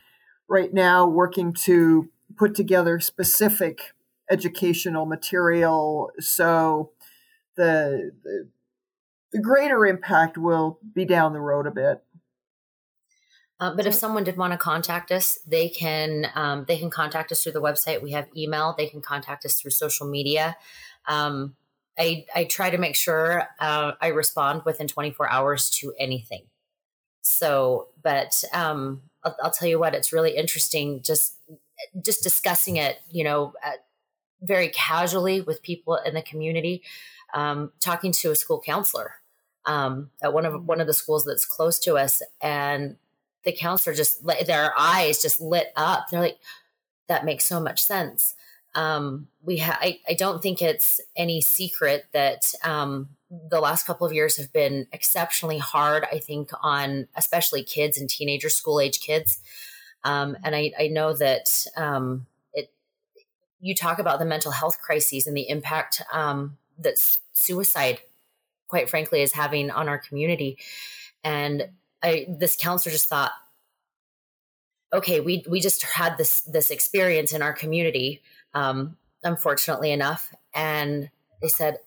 right 0.48 0.74
now 0.74 1.08
working 1.08 1.54
to 1.54 2.10
put 2.38 2.56
together 2.56 3.00
specific 3.00 3.94
educational 4.30 5.06
material 5.06 6.12
so 6.20 6.92
the, 7.56 8.12
the, 8.24 8.50
the 9.32 9.40
greater 9.40 9.86
impact 9.86 10.38
will 10.38 10.80
be 10.94 11.06
down 11.06 11.34
the 11.34 11.40
road 11.40 11.68
a 11.68 11.72
bit. 11.72 12.04
Uh, 13.60 13.74
but 13.76 13.88
if 13.88 13.94
someone 13.94 14.24
did 14.24 14.38
want 14.38 14.54
to 14.54 14.58
contact 14.58 15.12
us, 15.12 15.40
they 15.48 15.68
can 15.68 16.28
um, 16.36 16.66
they 16.68 16.78
can 16.78 16.92
contact 16.92 17.32
us 17.32 17.42
through 17.42 17.54
the 17.54 17.62
website. 17.62 18.04
We 18.04 18.12
have 18.12 18.28
email. 18.38 18.76
They 18.78 18.86
can 18.86 19.02
contact 19.02 19.46
us 19.46 19.60
through 19.60 19.72
social 19.72 20.08
media. 20.08 20.56
Um, 21.08 21.56
I, 21.98 22.26
I 22.36 22.44
try 22.44 22.70
to 22.70 22.78
make 22.78 22.96
sure 22.96 23.48
uh, 23.60 23.94
I 24.00 24.08
respond 24.08 24.62
within 24.66 24.88
24 24.88 25.30
hours 25.32 25.70
to 25.72 25.94
anything. 25.98 26.44
So, 27.28 27.90
but 28.02 28.44
um, 28.54 29.02
I'll, 29.24 29.36
I'll, 29.44 29.52
tell 29.52 29.68
you 29.68 29.80
what, 29.80 29.94
it's 29.94 30.14
really 30.14 30.36
interesting 30.36 31.02
just 31.02 31.36
just 32.02 32.24
discussing 32.24 32.78
it, 32.78 32.98
you 33.12 33.24
know, 33.24 33.54
uh, 33.64 33.74
very 34.42 34.70
casually 34.70 35.42
with 35.42 35.62
people 35.62 35.96
in 36.06 36.14
the 36.14 36.22
community. 36.22 36.84
Um, 37.34 37.72
talking 37.82 38.14
to 38.14 38.32
a 38.32 38.36
school 38.36 38.62
counselor 38.66 39.16
um, 39.66 40.12
at 40.24 40.34
one 40.34 40.46
of 40.46 40.66
one 40.66 40.80
of 40.80 40.88
the 40.88 40.94
schools 40.94 41.26
that's 41.26 41.46
close 41.46 41.78
to 41.80 41.96
us, 41.98 42.22
and 42.42 42.96
the 43.44 43.52
counselor 43.52 43.96
just 43.96 44.26
their 44.26 44.74
eyes 44.78 45.22
just 45.22 45.42
lit 45.42 45.74
up. 45.76 46.08
They're 46.10 46.22
like, 46.22 46.40
"That 47.08 47.26
makes 47.26 47.46
so 47.46 47.60
much 47.60 47.82
sense." 47.82 48.36
um, 48.78 49.28
we 49.42 49.58
ha- 49.58 49.80
I, 49.82 50.00
I, 50.08 50.14
don't 50.14 50.42
think 50.42 50.62
it's 50.62 51.02
any 51.16 51.42
secret 51.42 52.06
that 52.14 52.54
um, 52.64 53.10
the 53.30 53.60
last 53.60 53.86
couple 53.86 54.08
of 54.08 54.14
years 54.14 54.38
have 54.38 54.52
been 54.54 54.88
exceptionally 54.92 55.58
hard 55.58 56.06
i 56.12 56.18
think 56.20 56.50
on 56.62 57.08
especially 57.16 57.64
kids 57.64 57.98
and 57.98 58.10
teenagers 58.10 58.56
school 58.56 58.80
age 58.80 59.00
kids 59.00 59.40
um, 60.04 60.38
and 60.44 60.56
I, 60.56 60.72
I, 60.80 60.88
know 60.88 61.14
that 61.14 61.48
um, 61.76 62.28
it 62.54 62.72
you 63.60 63.76
talk 63.76 64.00
about 64.00 64.20
the 64.20 64.26
mental 64.26 64.52
health 64.52 64.80
crises 64.80 65.28
and 65.28 65.36
the 65.36 65.50
impact 65.50 66.02
um, 66.14 66.58
that 66.78 66.96
suicide 67.34 68.00
quite 68.68 68.90
frankly 68.90 69.22
is 69.22 69.34
having 69.34 69.72
on 69.72 69.90
our 69.90 69.98
community 69.98 70.58
and 71.24 71.70
I, 72.02 72.28
this 72.30 72.56
counselor 72.56 72.94
just 72.94 73.10
thought 73.10 73.32
okay 74.94 75.20
we 75.20 75.44
we 75.50 75.60
just 75.60 75.84
had 75.84 76.18
this 76.18 76.42
this 76.42 76.70
experience 76.70 77.34
in 77.34 77.42
our 77.42 77.54
community 77.54 78.22
um, 78.54 78.98
unfortunately 79.24 79.92
enough. 79.92 80.34
And 80.54 81.10
they 81.42 81.48
said, 81.48 81.78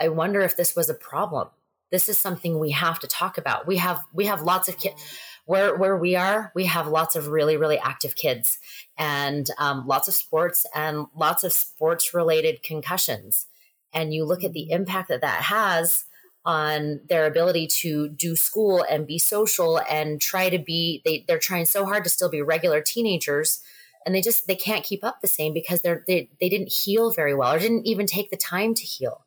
I 0.00 0.08
wonder 0.08 0.40
if 0.40 0.56
this 0.56 0.76
was 0.76 0.88
a 0.88 0.94
problem. 0.94 1.48
This 1.90 2.08
is 2.08 2.18
something 2.18 2.58
we 2.58 2.70
have 2.72 2.98
to 3.00 3.06
talk 3.06 3.38
about. 3.38 3.66
We 3.66 3.78
have 3.78 4.04
we 4.12 4.26
have 4.26 4.42
lots 4.42 4.68
of 4.68 4.78
kids 4.78 5.02
where 5.46 5.76
where 5.76 5.96
we 5.96 6.16
are. 6.16 6.52
We 6.54 6.66
have 6.66 6.86
lots 6.86 7.16
of 7.16 7.28
really 7.28 7.56
really 7.56 7.78
active 7.78 8.14
kids 8.14 8.58
and 8.98 9.48
um, 9.58 9.86
lots 9.86 10.06
of 10.08 10.14
sports 10.14 10.66
and 10.74 11.06
lots 11.16 11.44
of 11.44 11.52
sports 11.52 12.12
related 12.12 12.62
concussions. 12.62 13.46
And 13.92 14.12
you 14.12 14.24
look 14.24 14.44
at 14.44 14.52
the 14.52 14.70
impact 14.70 15.08
that 15.08 15.22
that 15.22 15.42
has 15.44 16.04
on 16.44 17.00
their 17.08 17.26
ability 17.26 17.66
to 17.66 18.08
do 18.08 18.36
school 18.36 18.84
and 18.88 19.06
be 19.06 19.18
social 19.18 19.80
and 19.90 20.20
try 20.20 20.48
to 20.48 20.58
be 20.58 21.02
they, 21.04 21.24
they're 21.26 21.38
trying 21.38 21.64
so 21.64 21.84
hard 21.84 22.04
to 22.04 22.10
still 22.10 22.30
be 22.30 22.40
regular 22.40 22.80
teenagers 22.80 23.60
and 24.06 24.14
they 24.14 24.20
just 24.20 24.46
they 24.46 24.56
can't 24.56 24.84
keep 24.84 25.04
up 25.04 25.20
the 25.20 25.28
same 25.28 25.52
because 25.52 25.82
they're 25.82 26.04
they, 26.06 26.30
they 26.40 26.48
didn't 26.48 26.72
heal 26.72 27.10
very 27.10 27.34
well 27.34 27.52
or 27.52 27.58
didn't 27.58 27.86
even 27.86 28.06
take 28.06 28.30
the 28.30 28.36
time 28.36 28.72
to 28.72 28.82
heal 28.82 29.24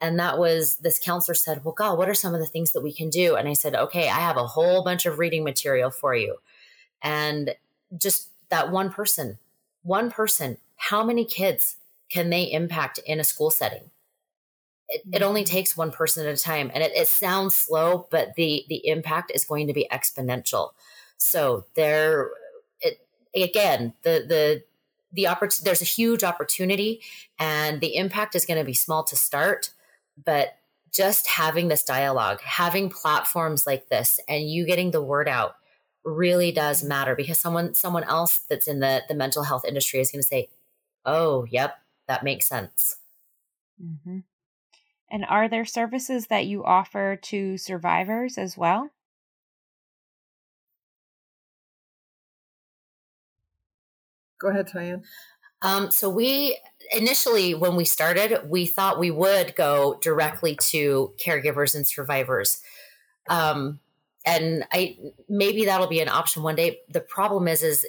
and 0.00 0.18
that 0.18 0.38
was 0.38 0.76
this 0.76 0.98
counselor 0.98 1.34
said 1.34 1.64
well 1.64 1.74
god 1.74 1.98
what 1.98 2.08
are 2.08 2.14
some 2.14 2.34
of 2.34 2.40
the 2.40 2.46
things 2.46 2.72
that 2.72 2.82
we 2.82 2.92
can 2.92 3.10
do? 3.10 3.34
And 3.36 3.48
i 3.48 3.52
said 3.52 3.74
okay 3.74 4.08
i 4.08 4.20
have 4.20 4.36
a 4.36 4.46
whole 4.46 4.82
bunch 4.84 5.06
of 5.06 5.18
reading 5.18 5.44
material 5.44 5.90
for 5.90 6.14
you. 6.14 6.36
And 7.02 7.54
just 7.96 8.28
that 8.48 8.70
one 8.70 8.90
person 8.90 9.38
one 9.82 10.10
person 10.10 10.58
how 10.76 11.04
many 11.04 11.24
kids 11.24 11.76
can 12.10 12.30
they 12.30 12.44
impact 12.44 12.98
in 13.04 13.20
a 13.20 13.24
school 13.24 13.50
setting? 13.50 13.90
It, 14.88 15.02
it 15.12 15.22
only 15.22 15.42
mm-hmm. 15.42 15.52
takes 15.52 15.76
one 15.76 15.90
person 15.90 16.26
at 16.26 16.38
a 16.38 16.42
time 16.42 16.70
and 16.72 16.82
it, 16.82 16.92
it 16.94 17.08
sounds 17.08 17.54
slow 17.54 18.06
but 18.10 18.34
the 18.36 18.64
the 18.68 18.86
impact 18.86 19.32
is 19.34 19.44
going 19.44 19.66
to 19.66 19.72
be 19.72 19.86
exponential. 19.92 20.70
So 21.18 21.66
there 21.74 22.30
it, 22.80 23.00
again, 23.34 23.94
the 24.02 24.24
the 24.26 24.62
the 25.12 25.24
oppor- 25.24 25.60
there's 25.62 25.82
a 25.82 25.86
huge 25.86 26.22
opportunity 26.22 27.00
and 27.38 27.80
the 27.80 27.96
impact 27.96 28.34
is 28.34 28.44
going 28.44 28.58
to 28.58 28.64
be 28.64 28.74
small 28.74 29.04
to 29.04 29.16
start, 29.16 29.70
but 30.24 30.56
just 30.92 31.26
having 31.26 31.68
this 31.68 31.84
dialogue, 31.84 32.40
having 32.40 32.90
platforms 32.90 33.66
like 33.66 33.88
this 33.88 34.18
and 34.28 34.50
you 34.50 34.66
getting 34.66 34.90
the 34.90 35.02
word 35.02 35.28
out 35.28 35.56
really 36.04 36.52
does 36.52 36.82
matter 36.82 37.14
because 37.14 37.38
someone 37.38 37.74
someone 37.74 38.04
else 38.04 38.40
that's 38.48 38.66
in 38.66 38.80
the 38.80 39.02
the 39.08 39.14
mental 39.14 39.42
health 39.42 39.64
industry 39.66 40.00
is 40.00 40.10
going 40.10 40.22
to 40.22 40.26
say, 40.26 40.48
"Oh, 41.04 41.44
yep, 41.50 41.78
that 42.06 42.24
makes 42.24 42.46
sense." 42.48 42.96
Mm-hmm. 43.82 44.20
And 45.10 45.24
are 45.26 45.48
there 45.48 45.64
services 45.64 46.26
that 46.26 46.46
you 46.46 46.64
offer 46.64 47.16
to 47.22 47.56
survivors 47.58 48.36
as 48.38 48.56
well? 48.56 48.90
Go 54.38 54.48
ahead, 54.48 54.68
Tyann. 54.68 55.04
Um, 55.62 55.90
so 55.90 56.08
we 56.08 56.58
initially, 56.92 57.54
when 57.54 57.76
we 57.76 57.84
started, 57.84 58.48
we 58.48 58.66
thought 58.66 58.98
we 58.98 59.10
would 59.10 59.54
go 59.56 59.98
directly 60.02 60.56
to 60.56 61.12
caregivers 61.18 61.74
and 61.74 61.86
survivors. 61.86 62.60
Um, 63.28 63.80
and 64.24 64.64
I 64.72 64.98
maybe 65.28 65.64
that'll 65.64 65.86
be 65.86 66.00
an 66.00 66.08
option 66.08 66.42
one 66.42 66.56
day. 66.56 66.80
The 66.90 67.00
problem 67.00 67.48
is, 67.48 67.62
is 67.62 67.86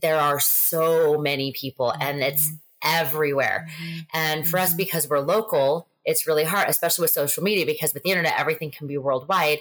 there 0.00 0.18
are 0.18 0.38
so 0.40 1.18
many 1.18 1.52
people, 1.52 1.92
and 2.00 2.22
it's 2.22 2.46
mm-hmm. 2.46 3.00
everywhere. 3.00 3.68
Mm-hmm. 3.68 3.98
And 4.14 4.48
for 4.48 4.58
mm-hmm. 4.58 4.64
us, 4.64 4.74
because 4.74 5.08
we're 5.08 5.20
local, 5.20 5.88
it's 6.04 6.26
really 6.26 6.44
hard, 6.44 6.68
especially 6.68 7.02
with 7.02 7.10
social 7.10 7.42
media, 7.42 7.66
because 7.66 7.92
with 7.92 8.02
the 8.02 8.10
internet, 8.10 8.38
everything 8.38 8.70
can 8.70 8.86
be 8.86 8.96
worldwide. 8.98 9.58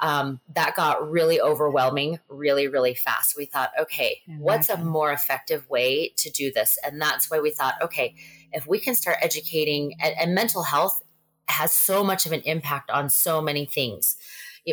Um, 0.00 0.40
that 0.54 0.74
got 0.74 1.10
really 1.10 1.40
overwhelming 1.40 2.18
really, 2.28 2.66
really 2.66 2.94
fast. 2.94 3.36
We 3.36 3.44
thought, 3.44 3.70
okay, 3.78 4.20
what's 4.38 4.68
a 4.68 4.78
more 4.78 5.12
effective 5.12 5.68
way 5.68 6.12
to 6.16 6.30
do 6.30 6.50
this? 6.50 6.78
And 6.84 7.00
that's 7.00 7.30
why 7.30 7.40
we 7.40 7.50
thought, 7.50 7.74
okay, 7.82 8.14
if 8.52 8.66
we 8.66 8.78
can 8.80 8.94
start 8.94 9.18
educating, 9.20 9.94
and, 10.00 10.14
and 10.18 10.34
mental 10.34 10.62
health 10.62 11.02
has 11.48 11.72
so 11.72 12.02
much 12.02 12.24
of 12.26 12.32
an 12.32 12.40
impact 12.42 12.90
on 12.90 13.10
so 13.10 13.42
many 13.42 13.66
things 13.66 14.16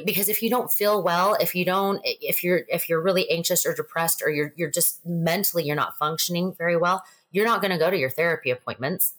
because 0.06 0.30
if 0.30 0.42
you 0.42 0.50
don't 0.50 0.72
feel 0.72 1.02
well 1.02 1.34
if 1.40 1.56
you 1.56 1.66
don't 1.66 2.00
if 2.04 2.44
you're 2.44 2.62
if 2.68 2.88
you're 2.88 3.02
really 3.02 3.30
anxious 3.32 3.66
or 3.66 3.74
depressed 3.74 4.22
or 4.24 4.30
you're 4.30 4.54
you're 4.56 4.70
just 4.70 5.04
mentally 5.06 5.64
you're 5.64 5.76
not 5.76 5.98
functioning 5.98 6.54
very 6.58 6.78
well 6.78 7.04
you're 7.32 7.46
not 7.46 7.60
going 7.60 7.72
to 7.72 7.78
go 7.78 7.90
to 7.90 7.98
your 7.98 8.10
therapy 8.10 8.52
appointments 8.52 9.14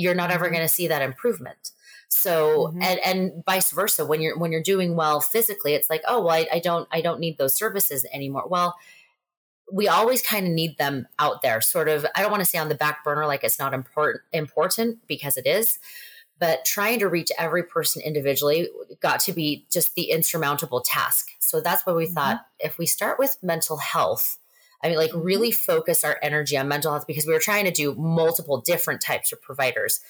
you're 0.00 0.14
not 0.14 0.30
ever 0.30 0.46
mm-hmm. 0.46 0.54
going 0.54 0.66
to 0.66 0.72
see 0.72 0.88
that 0.88 1.02
improvement 1.02 1.72
so 2.08 2.66
mm-hmm. 2.66 2.82
and 2.82 3.00
and 3.04 3.44
vice 3.44 3.70
versa 3.70 4.04
when 4.04 4.20
you're 4.20 4.36
when 4.36 4.50
you're 4.52 4.62
doing 4.62 4.96
well 4.96 5.20
physically 5.20 5.74
it's 5.74 5.88
like 5.88 6.02
oh 6.08 6.20
well 6.20 6.34
I, 6.34 6.46
I 6.54 6.58
don't 6.58 6.88
i 6.90 7.00
don't 7.00 7.20
need 7.20 7.38
those 7.38 7.54
services 7.54 8.04
anymore 8.12 8.46
well 8.48 8.76
we 9.72 9.86
always 9.86 10.20
kind 10.20 10.46
of 10.46 10.52
need 10.52 10.76
them 10.76 11.06
out 11.18 11.42
there 11.42 11.60
sort 11.60 11.88
of 11.88 12.04
i 12.16 12.22
don't 12.22 12.32
want 12.32 12.42
to 12.42 12.48
say 12.48 12.58
on 12.58 12.68
the 12.68 12.74
back 12.74 13.04
burner 13.04 13.26
like 13.26 13.44
it's 13.44 13.58
not 13.58 13.72
important 13.72 14.22
important 14.32 14.98
because 15.06 15.36
it 15.36 15.46
is 15.46 15.78
but 16.40 16.64
trying 16.64 16.98
to 16.98 17.06
reach 17.06 17.30
every 17.38 17.62
person 17.62 18.02
individually 18.02 18.68
got 19.00 19.20
to 19.20 19.32
be 19.32 19.66
just 19.70 19.94
the 19.94 20.10
insurmountable 20.10 20.80
task 20.80 21.28
so 21.38 21.60
that's 21.60 21.86
why 21.86 21.92
we 21.92 22.06
mm-hmm. 22.06 22.14
thought 22.14 22.40
if 22.58 22.76
we 22.76 22.86
start 22.86 23.20
with 23.20 23.38
mental 23.40 23.76
health 23.76 24.38
I 24.82 24.88
mean, 24.88 24.96
like 24.96 25.10
mm-hmm. 25.10 25.22
really 25.22 25.50
focus 25.50 26.04
our 26.04 26.18
energy 26.22 26.56
on 26.56 26.68
mental 26.68 26.92
health 26.92 27.06
because 27.06 27.26
we 27.26 27.32
were 27.32 27.40
trying 27.40 27.64
to 27.64 27.70
do 27.70 27.94
multiple 27.94 28.60
different 28.60 29.00
types 29.00 29.32
of 29.32 29.42
providers. 29.42 30.00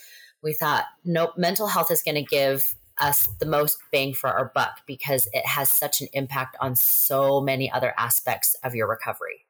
We 0.42 0.52
thought, 0.52 0.84
nope, 1.04 1.32
mental 1.36 1.66
health 1.66 1.90
is 1.90 2.02
going 2.02 2.14
to 2.14 2.22
give 2.22 2.74
us 2.98 3.28
the 3.38 3.46
most 3.46 3.78
bang 3.90 4.12
for 4.12 4.30
our 4.30 4.50
buck 4.54 4.80
because 4.86 5.28
it 5.32 5.46
has 5.46 5.70
such 5.70 6.00
an 6.00 6.08
impact 6.12 6.56
on 6.60 6.76
so 6.76 7.40
many 7.40 7.70
other 7.70 7.94
aspects 7.96 8.54
of 8.62 8.74
your 8.74 8.88
recovery. 8.88 9.46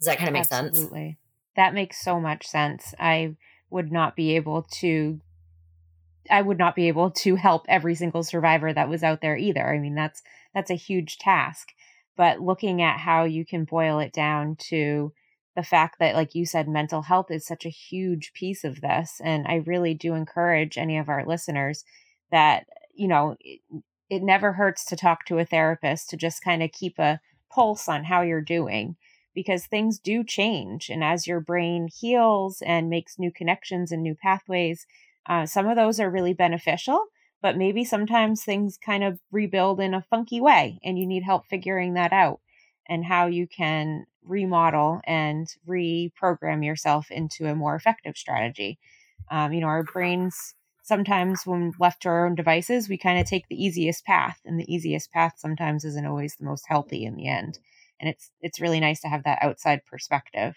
Does 0.00 0.06
that 0.06 0.18
kind 0.18 0.28
of 0.28 0.32
make 0.34 0.50
Absolutely. 0.50 1.08
sense? 1.08 1.18
That 1.56 1.74
makes 1.74 2.02
so 2.02 2.18
much 2.18 2.46
sense. 2.46 2.94
I 2.98 3.36
would 3.70 3.92
not 3.92 4.16
be 4.16 4.36
able 4.36 4.62
to 4.62 5.20
I 6.30 6.40
would 6.40 6.58
not 6.58 6.74
be 6.74 6.88
able 6.88 7.10
to 7.10 7.36
help 7.36 7.66
every 7.68 7.94
single 7.94 8.22
survivor 8.22 8.72
that 8.72 8.88
was 8.88 9.02
out 9.02 9.20
there 9.20 9.36
either. 9.36 9.66
I 9.66 9.78
mean, 9.78 9.94
that's 9.94 10.22
that's 10.54 10.70
a 10.70 10.74
huge 10.74 11.18
task. 11.18 11.72
But 12.16 12.40
looking 12.40 12.82
at 12.82 12.98
how 12.98 13.24
you 13.24 13.44
can 13.44 13.64
boil 13.64 13.98
it 13.98 14.12
down 14.12 14.56
to 14.68 15.12
the 15.56 15.62
fact 15.62 15.98
that 15.98 16.14
like 16.14 16.34
you 16.34 16.46
said 16.46 16.68
mental 16.68 17.02
health 17.02 17.30
is 17.30 17.46
such 17.46 17.64
a 17.64 17.70
huge 17.70 18.32
piece 18.32 18.64
of 18.64 18.80
this 18.80 19.20
and 19.22 19.46
I 19.46 19.62
really 19.66 19.94
do 19.94 20.14
encourage 20.14 20.76
any 20.76 20.98
of 20.98 21.08
our 21.08 21.24
listeners 21.24 21.84
that 22.32 22.66
you 22.92 23.06
know 23.06 23.36
it, 23.38 23.60
it 24.10 24.22
never 24.22 24.52
hurts 24.52 24.84
to 24.86 24.96
talk 24.96 25.24
to 25.26 25.38
a 25.38 25.44
therapist 25.44 26.10
to 26.10 26.16
just 26.16 26.42
kind 26.42 26.60
of 26.60 26.72
keep 26.72 26.98
a 26.98 27.20
pulse 27.52 27.88
on 27.88 28.02
how 28.02 28.22
you're 28.22 28.40
doing 28.40 28.96
because 29.32 29.66
things 29.66 30.00
do 30.00 30.24
change 30.24 30.90
and 30.90 31.04
as 31.04 31.28
your 31.28 31.38
brain 31.38 31.88
heals 32.00 32.60
and 32.66 32.90
makes 32.90 33.16
new 33.16 33.30
connections 33.30 33.92
and 33.92 34.02
new 34.02 34.16
pathways 34.16 34.86
uh, 35.26 35.46
some 35.46 35.66
of 35.66 35.76
those 35.76 36.00
are 36.00 36.10
really 36.10 36.34
beneficial, 36.34 37.06
but 37.44 37.58
maybe 37.58 37.84
sometimes 37.84 38.42
things 38.42 38.78
kind 38.78 39.04
of 39.04 39.20
rebuild 39.30 39.78
in 39.78 39.92
a 39.92 40.00
funky 40.00 40.40
way 40.40 40.78
and 40.82 40.98
you 40.98 41.06
need 41.06 41.22
help 41.22 41.44
figuring 41.46 41.92
that 41.92 42.10
out 42.10 42.40
and 42.88 43.04
how 43.04 43.26
you 43.26 43.46
can 43.46 44.06
remodel 44.22 45.02
and 45.04 45.46
reprogram 45.68 46.64
yourself 46.64 47.10
into 47.10 47.44
a 47.44 47.54
more 47.54 47.74
effective 47.74 48.16
strategy. 48.16 48.78
Um, 49.30 49.52
you 49.52 49.60
know, 49.60 49.66
our 49.66 49.82
brains 49.82 50.54
sometimes, 50.84 51.42
when 51.44 51.74
left 51.78 52.00
to 52.04 52.08
our 52.08 52.24
own 52.26 52.34
devices, 52.34 52.88
we 52.88 52.96
kind 52.96 53.20
of 53.20 53.26
take 53.26 53.46
the 53.48 53.62
easiest 53.62 54.06
path, 54.06 54.40
and 54.46 54.58
the 54.58 54.74
easiest 54.74 55.12
path 55.12 55.34
sometimes 55.36 55.84
isn't 55.84 56.06
always 56.06 56.36
the 56.36 56.46
most 56.46 56.64
healthy 56.66 57.04
in 57.04 57.14
the 57.14 57.28
end. 57.28 57.58
And 58.00 58.08
it's 58.08 58.30
it's 58.40 58.58
really 58.60 58.80
nice 58.80 59.02
to 59.02 59.08
have 59.08 59.24
that 59.24 59.42
outside 59.42 59.84
perspective. 59.84 60.54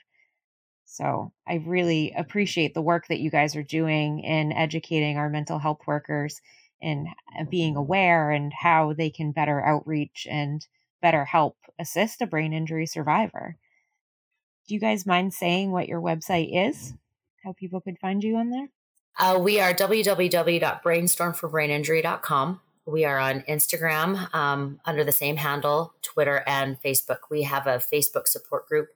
So 0.85 1.33
I 1.45 1.55
really 1.65 2.13
appreciate 2.15 2.73
the 2.73 2.81
work 2.81 3.07
that 3.09 3.19
you 3.19 3.29
guys 3.29 3.57
are 3.57 3.63
doing 3.63 4.21
in 4.21 4.53
educating 4.53 5.17
our 5.17 5.29
mental 5.29 5.59
health 5.59 5.81
workers 5.85 6.39
and 6.81 7.07
uh, 7.39 7.43
being 7.43 7.75
aware 7.75 8.31
and 8.31 8.51
how 8.61 8.93
they 8.93 9.09
can 9.09 9.31
better 9.31 9.63
outreach 9.65 10.27
and 10.29 10.67
better 11.01 11.25
help 11.25 11.57
assist 11.79 12.21
a 12.21 12.27
brain 12.27 12.53
injury 12.53 12.85
survivor. 12.85 13.57
Do 14.67 14.73
you 14.73 14.79
guys 14.79 15.05
mind 15.05 15.33
saying 15.33 15.71
what 15.71 15.87
your 15.87 16.01
website 16.01 16.49
is? 16.51 16.93
How 17.43 17.53
people 17.53 17.81
could 17.81 17.99
find 17.99 18.23
you 18.23 18.37
on 18.37 18.49
there? 18.49 18.69
Uh, 19.19 19.39
we 19.39 19.59
are 19.59 19.73
www.brainstormforbraininjury.com. 19.73 22.61
We 22.85 23.05
are 23.05 23.17
on 23.17 23.41
Instagram 23.41 24.33
um, 24.33 24.79
under 24.85 25.03
the 25.03 25.11
same 25.11 25.35
handle, 25.37 25.93
Twitter, 26.01 26.43
and 26.47 26.81
Facebook. 26.81 27.19
We 27.29 27.43
have 27.43 27.67
a 27.67 27.79
Facebook 27.79 28.27
support 28.27 28.67
group 28.67 28.87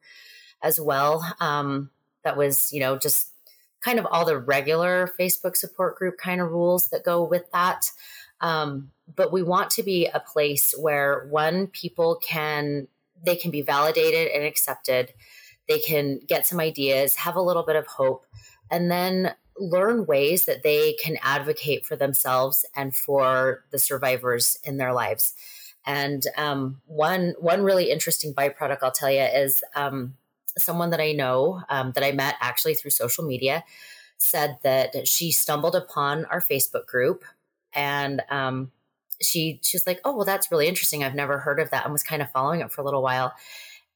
as 0.62 0.80
well. 0.80 1.36
Um, 1.40 1.92
that 2.24 2.38
was, 2.38 2.72
you 2.72 2.80
know, 2.80 2.98
just 2.98 3.31
kind 3.84 4.00
of 4.00 4.06
all 4.06 4.26
the 4.26 4.38
regular 4.38 5.12
Facebook 5.20 5.56
support 5.56 5.98
group 5.98 6.18
kind 6.18 6.42
of 6.42 6.52
rules 6.52 6.88
that 6.90 7.04
go 7.04 7.24
with 7.24 7.52
that. 7.52 7.92
Um, 8.40 8.92
but 9.16 9.32
we 9.32 9.44
want 9.44 9.70
to 9.72 9.84
be 9.84 10.08
a 10.08 10.20
place 10.20 10.74
where 10.78 11.28
one 11.30 11.68
people 11.68 12.16
can 12.16 12.88
they 13.24 13.36
can 13.36 13.52
be 13.52 13.62
validated 13.62 14.32
and 14.32 14.44
accepted. 14.44 15.14
They 15.68 15.80
can 15.80 16.20
get 16.28 16.48
some 16.48 16.60
ideas, 16.60 17.18
have 17.18 17.36
a 17.36 17.42
little 17.42 17.64
bit 17.64 17.76
of 17.76 17.86
hope, 17.86 18.26
and 18.72 18.90
then 18.90 19.36
learn 19.58 20.08
ways 20.08 20.46
that 20.46 20.64
they 20.64 20.94
can 20.94 21.18
advocate 21.22 21.86
for 21.86 21.96
themselves 21.96 22.66
and 22.76 22.96
for 22.96 23.64
the 23.72 23.78
survivors 23.78 24.58
in 24.64 24.78
their 24.78 24.92
lives. 24.92 25.36
And 25.86 26.24
um, 26.38 26.82
one 26.86 27.36
one 27.40 27.64
really 27.64 27.92
interesting 27.92 28.34
byproduct 28.34 28.80
I'll 28.82 28.92
tell 28.92 29.12
you 29.12 29.22
is 29.22 29.62
um, 29.76 30.16
someone 30.58 30.90
that 30.92 31.02
I 31.02 31.12
know 31.14 31.62
um, 31.70 31.92
that 31.94 32.04
I 32.04 32.12
met 32.12 32.36
actually 32.42 32.76
through 32.76 32.92
social 32.92 33.26
media 33.26 33.64
said 34.18 34.58
that 34.64 35.08
she 35.08 35.32
stumbled 35.32 35.76
upon 35.76 36.26
our 36.26 36.42
Facebook 36.42 36.86
group 36.86 37.24
and 37.74 38.22
um, 38.30 38.72
she 39.22 39.60
she's 39.64 39.88
like, 39.88 40.00
oh 40.06 40.16
well, 40.16 40.26
that's 40.26 40.52
really 40.52 40.68
interesting. 40.68 41.04
I've 41.04 41.16
never 41.16 41.40
heard 41.40 41.60
of 41.60 41.70
that 41.72 41.86
and 41.86 41.94
was 41.94 42.04
kind 42.04 42.22
of 42.22 42.32
following 42.32 42.62
it 42.62 42.72
for 42.72 42.82
a 42.82 42.84
little 42.84 43.02
while. 43.02 43.34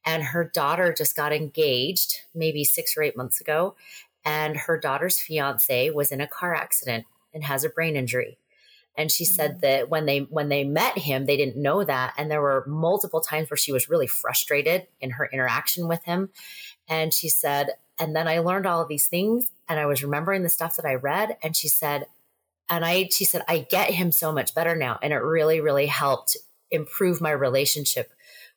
And 0.04 0.22
her 0.22 0.44
daughter 0.44 0.94
just 0.96 1.16
got 1.16 1.32
engaged 1.32 2.20
maybe 2.34 2.64
six 2.64 2.96
or 2.96 3.02
eight 3.02 3.16
months 3.16 3.40
ago, 3.40 3.74
and 4.24 4.56
her 4.56 4.78
daughter's 4.78 5.20
fiance 5.20 5.90
was 5.90 6.12
in 6.12 6.20
a 6.20 6.26
car 6.26 6.54
accident 6.54 7.06
and 7.34 7.44
has 7.44 7.64
a 7.64 7.68
brain 7.68 7.96
injury 7.96 8.38
and 8.96 9.10
she 9.10 9.24
said 9.24 9.52
mm-hmm. 9.52 9.60
that 9.60 9.88
when 9.88 10.06
they 10.06 10.20
when 10.20 10.48
they 10.48 10.64
met 10.64 10.98
him 10.98 11.26
they 11.26 11.36
didn't 11.36 11.60
know 11.60 11.84
that. 11.84 12.14
And 12.16 12.30
there 12.30 12.40
were 12.40 12.64
multiple 12.66 13.20
times 13.20 13.50
where 13.50 13.56
she 13.56 13.72
was 13.72 13.88
really 13.88 14.06
frustrated 14.06 14.86
in 15.00 15.10
her 15.10 15.28
interaction 15.32 15.88
with 15.88 16.04
him. 16.04 16.30
And 16.88 17.12
she 17.12 17.28
said 17.28 17.70
and 17.98 18.14
then 18.14 18.28
i 18.28 18.38
learned 18.38 18.66
all 18.66 18.82
of 18.82 18.88
these 18.88 19.06
things 19.06 19.50
and 19.68 19.80
i 19.80 19.86
was 19.86 20.02
remembering 20.02 20.42
the 20.42 20.48
stuff 20.48 20.76
that 20.76 20.86
i 20.86 20.94
read. 20.94 21.36
And 21.42 21.56
she 21.56 21.68
said 21.68 22.06
and 22.68 22.84
i 22.84 23.08
she 23.10 23.24
said 23.24 23.42
i 23.48 23.58
get 23.58 23.90
him 23.90 24.12
so 24.12 24.32
much 24.32 24.54
better 24.54 24.76
now 24.76 24.98
and 25.02 25.12
it 25.12 25.16
really 25.16 25.60
really 25.60 25.86
helped 25.86 26.36
improve 26.70 27.20
my 27.20 27.30
relationship 27.30 28.12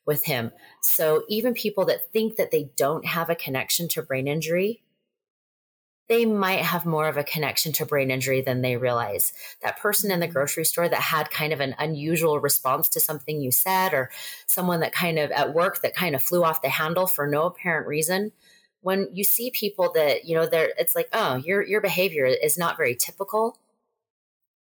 with 0.06 0.24
him. 0.24 0.50
So 0.82 1.22
even 1.28 1.54
people 1.54 1.84
that 1.84 2.10
think 2.12 2.36
that 2.36 2.50
they 2.50 2.70
don't 2.76 3.04
have 3.04 3.30
a 3.30 3.34
connection 3.34 3.86
to 3.88 4.02
brain 4.02 4.26
injury 4.26 4.82
they 6.10 6.26
might 6.26 6.62
have 6.62 6.84
more 6.84 7.06
of 7.06 7.16
a 7.16 7.22
connection 7.22 7.72
to 7.72 7.86
brain 7.86 8.10
injury 8.10 8.40
than 8.40 8.62
they 8.62 8.76
realize. 8.76 9.32
That 9.62 9.78
person 9.78 10.10
in 10.10 10.18
the 10.18 10.26
grocery 10.26 10.64
store 10.64 10.88
that 10.88 11.00
had 11.00 11.30
kind 11.30 11.52
of 11.52 11.60
an 11.60 11.76
unusual 11.78 12.40
response 12.40 12.88
to 12.90 13.00
something 13.00 13.40
you 13.40 13.52
said, 13.52 13.94
or 13.94 14.10
someone 14.44 14.80
that 14.80 14.92
kind 14.92 15.20
of 15.20 15.30
at 15.30 15.54
work 15.54 15.82
that 15.82 15.94
kind 15.94 16.16
of 16.16 16.22
flew 16.22 16.42
off 16.42 16.62
the 16.62 16.68
handle 16.68 17.06
for 17.06 17.28
no 17.28 17.44
apparent 17.44 17.86
reason. 17.86 18.32
When 18.80 19.08
you 19.12 19.22
see 19.22 19.52
people 19.52 19.92
that, 19.92 20.24
you 20.24 20.34
know, 20.34 20.46
they're, 20.46 20.70
it's 20.76 20.96
like, 20.96 21.08
oh, 21.12 21.36
your, 21.36 21.62
your 21.62 21.80
behavior 21.80 22.24
is 22.24 22.58
not 22.58 22.76
very 22.76 22.96
typical. 22.96 23.56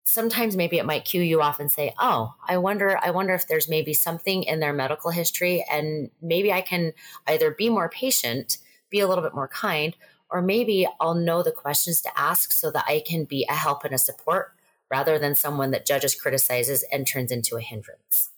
Sometimes 0.05 0.55
maybe 0.55 0.77
it 0.77 0.85
might 0.85 1.07
cue 1.07 1.23
you 1.23 1.41
off 1.41 1.61
and 1.61 1.73
say, 1.73 1.95
oh, 1.99 2.35
I 2.47 2.59
wonder, 2.59 2.99
I 3.03 3.11
wonder 3.11 3.33
if 3.33 3.49
there's 3.49 3.71
maybe 3.71 3.95
something 3.95 4.43
in 4.43 4.61
their 4.61 4.75
medical 4.75 5.11
history 5.11 5.65
and 5.73 6.11
maybe 6.21 6.53
I 6.53 6.61
can 6.61 6.93
either 7.27 7.51
be 7.51 7.71
more 7.71 7.89
patient, 7.89 8.59
be 8.91 9.01
a 9.01 9.09
little 9.09 9.25
bit 9.25 9.35
more 9.35 9.49
kind, 9.49 9.97
or 10.33 10.41
maybe 10.41 10.89
I'll 10.99 11.15
know 11.15 11.43
the 11.43 11.53
questions 11.53 12.01
to 12.01 12.19
ask 12.19 12.51
so 12.51 12.71
that 12.71 12.85
I 12.89 13.03
can 13.07 13.25
be 13.25 13.47
a 13.49 13.55
help 13.55 13.85
and 13.85 13.95
a 13.95 13.99
support 13.99 14.55
rather 14.91 15.19
than 15.19 15.35
someone 15.35 15.71
that 15.71 15.87
judges, 15.87 16.15
criticizes, 16.15 16.85
and 16.91 17.07
turns 17.07 17.31
into 17.31 17.57
a 17.57 17.61
hindrance. 17.61 18.31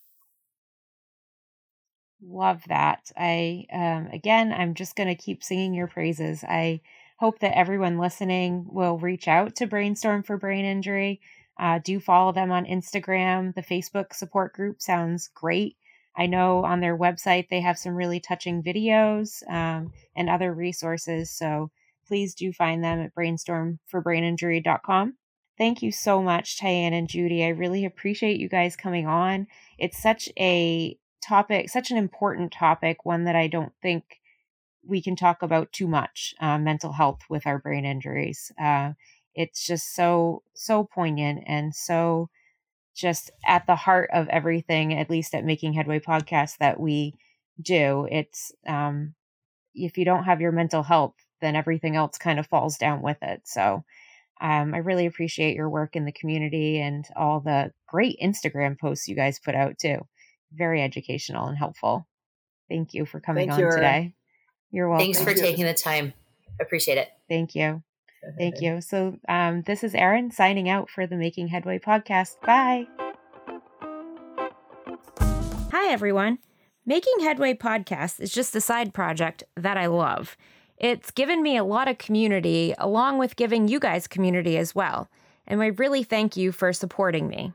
Love 2.26 2.62
that. 2.68 3.10
I, 3.16 3.66
um, 3.72 4.08
again, 4.12 4.52
I'm 4.52 4.74
just 4.74 4.96
going 4.96 5.08
to 5.08 5.14
keep 5.14 5.44
singing 5.44 5.74
your 5.74 5.88
praises. 5.88 6.42
I 6.42 6.80
hope 7.18 7.38
that 7.40 7.56
everyone 7.56 7.98
listening 7.98 8.66
will 8.68 8.98
reach 8.98 9.28
out 9.28 9.56
to 9.56 9.66
Brainstorm 9.66 10.22
for 10.22 10.36
Brain 10.36 10.64
Injury. 10.64 11.20
Uh, 11.58 11.78
do 11.84 12.00
follow 12.00 12.32
them 12.32 12.50
on 12.50 12.64
Instagram. 12.64 13.54
The 13.54 13.62
Facebook 13.62 14.14
support 14.14 14.52
group 14.54 14.80
sounds 14.80 15.30
great. 15.34 15.76
I 16.16 16.26
know 16.26 16.64
on 16.64 16.80
their 16.80 16.96
website 16.96 17.48
they 17.48 17.60
have 17.60 17.78
some 17.78 17.94
really 17.94 18.20
touching 18.20 18.62
videos 18.62 19.42
um, 19.50 19.92
and 20.16 20.30
other 20.30 20.52
resources. 20.52 21.30
So 21.30 21.70
please 22.06 22.34
do 22.34 22.52
find 22.52 22.82
them 22.82 23.00
at 23.00 23.14
brainstormforbraininjury.com. 23.14 25.14
Thank 25.56 25.82
you 25.82 25.92
so 25.92 26.22
much, 26.22 26.58
Tyann 26.58 26.92
and 26.92 27.08
Judy. 27.08 27.44
I 27.44 27.48
really 27.48 27.84
appreciate 27.84 28.40
you 28.40 28.48
guys 28.48 28.76
coming 28.76 29.06
on. 29.06 29.46
It's 29.78 30.02
such 30.02 30.28
a 30.38 30.98
topic, 31.22 31.70
such 31.70 31.90
an 31.90 31.96
important 31.96 32.52
topic, 32.52 33.04
one 33.04 33.24
that 33.24 33.36
I 33.36 33.46
don't 33.46 33.72
think 33.80 34.20
we 34.86 35.00
can 35.00 35.16
talk 35.16 35.42
about 35.42 35.72
too 35.72 35.86
much 35.86 36.34
uh, 36.40 36.58
mental 36.58 36.92
health 36.92 37.20
with 37.30 37.46
our 37.46 37.58
brain 37.58 37.84
injuries. 37.84 38.52
Uh, 38.60 38.92
it's 39.34 39.66
just 39.66 39.94
so, 39.94 40.42
so 40.54 40.84
poignant 40.84 41.44
and 41.46 41.74
so 41.74 42.28
just 42.94 43.30
at 43.46 43.66
the 43.66 43.76
heart 43.76 44.10
of 44.12 44.28
everything, 44.28 44.94
at 44.94 45.10
least 45.10 45.34
at 45.34 45.44
Making 45.44 45.72
Headway 45.72 46.00
podcast 46.00 46.58
that 46.58 46.78
we 46.78 47.14
do. 47.60 48.06
It's, 48.10 48.52
um, 48.66 49.14
if 49.74 49.98
you 49.98 50.04
don't 50.04 50.24
have 50.24 50.40
your 50.40 50.52
mental 50.52 50.84
health, 50.84 51.14
then 51.44 51.56
everything 51.56 51.96
else 51.96 52.18
kind 52.18 52.38
of 52.38 52.46
falls 52.46 52.78
down 52.78 53.02
with 53.02 53.18
it. 53.22 53.42
So 53.44 53.84
um, 54.40 54.74
I 54.74 54.78
really 54.78 55.06
appreciate 55.06 55.56
your 55.56 55.68
work 55.68 55.94
in 55.94 56.04
the 56.04 56.12
community 56.12 56.80
and 56.80 57.04
all 57.14 57.40
the 57.40 57.72
great 57.86 58.18
Instagram 58.22 58.78
posts 58.78 59.06
you 59.06 59.14
guys 59.14 59.38
put 59.38 59.54
out 59.54 59.78
too. 59.78 59.98
Very 60.52 60.82
educational 60.82 61.46
and 61.46 61.56
helpful. 61.56 62.06
Thank 62.68 62.94
you 62.94 63.06
for 63.06 63.20
coming 63.20 63.48
Thank 63.48 63.60
on 63.60 63.64
you. 63.66 63.70
today. 63.70 64.14
You're 64.70 64.88
welcome. 64.88 65.04
Thanks 65.04 65.22
for 65.22 65.34
taking 65.34 65.64
the 65.64 65.74
time. 65.74 66.14
Appreciate 66.60 66.98
it. 66.98 67.08
Thank 67.28 67.54
you. 67.54 67.82
Thank 68.38 68.60
you. 68.60 68.80
So, 68.80 69.18
um, 69.28 69.62
this 69.66 69.84
is 69.84 69.94
Erin 69.94 70.30
signing 70.30 70.68
out 70.68 70.88
for 70.88 71.06
the 71.06 71.16
Making 71.16 71.48
Headway 71.48 71.78
podcast. 71.78 72.40
Bye. 72.40 72.86
Hi, 75.70 75.92
everyone. 75.92 76.38
Making 76.86 77.20
Headway 77.20 77.54
podcast 77.54 78.20
is 78.20 78.32
just 78.32 78.56
a 78.56 78.60
side 78.60 78.94
project 78.94 79.44
that 79.56 79.76
I 79.76 79.86
love. 79.86 80.36
It's 80.76 81.10
given 81.10 81.42
me 81.42 81.56
a 81.56 81.64
lot 81.64 81.88
of 81.88 81.98
community, 81.98 82.74
along 82.78 83.18
with 83.18 83.36
giving 83.36 83.68
you 83.68 83.78
guys 83.78 84.06
community 84.06 84.56
as 84.56 84.74
well. 84.74 85.08
And 85.46 85.62
I 85.62 85.66
really 85.66 86.02
thank 86.02 86.36
you 86.36 86.52
for 86.52 86.72
supporting 86.72 87.28
me. 87.28 87.52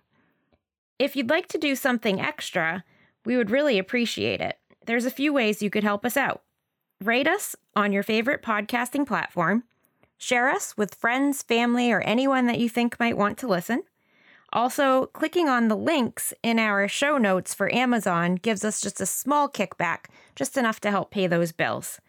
If 0.97 1.15
you'd 1.15 1.29
like 1.29 1.47
to 1.49 1.57
do 1.57 1.75
something 1.75 2.19
extra, 2.19 2.83
we 3.25 3.37
would 3.37 3.51
really 3.51 3.77
appreciate 3.77 4.41
it. 4.41 4.57
There's 4.85 5.05
a 5.05 5.11
few 5.11 5.33
ways 5.33 5.61
you 5.61 5.69
could 5.69 5.83
help 5.83 6.05
us 6.05 6.17
out. 6.17 6.41
Rate 7.01 7.27
us 7.27 7.55
on 7.75 7.93
your 7.93 8.03
favorite 8.03 8.41
podcasting 8.41 9.05
platform, 9.05 9.63
Share 10.21 10.49
us 10.49 10.75
with 10.75 10.95
friends, 10.95 11.41
family, 11.41 11.93
or 11.93 12.01
anyone 12.01 12.45
that 12.47 12.59
you 12.59 12.67
think 12.67 12.99
might 12.99 13.15
want 13.15 13.37
to 13.37 13.47
listen. 13.47 13.83
Also, 14.51 15.05
clicking 15.07 15.47
on 15.47 15.69
the 15.69 15.77
links 15.77 16.33
in 16.43 16.59
our 16.59 16.89
show 16.89 17.17
notes 17.17 17.53
for 17.53 17.73
Amazon 17.73 18.35
gives 18.35 18.65
us 18.65 18.81
just 18.81 18.99
a 18.99 19.05
small 19.05 19.47
kickback, 19.47 20.07
just 20.35 20.57
enough 20.57 20.81
to 20.81 20.91
help 20.91 21.09
pay 21.09 21.25
those 21.25 21.53
bills. 21.53 22.01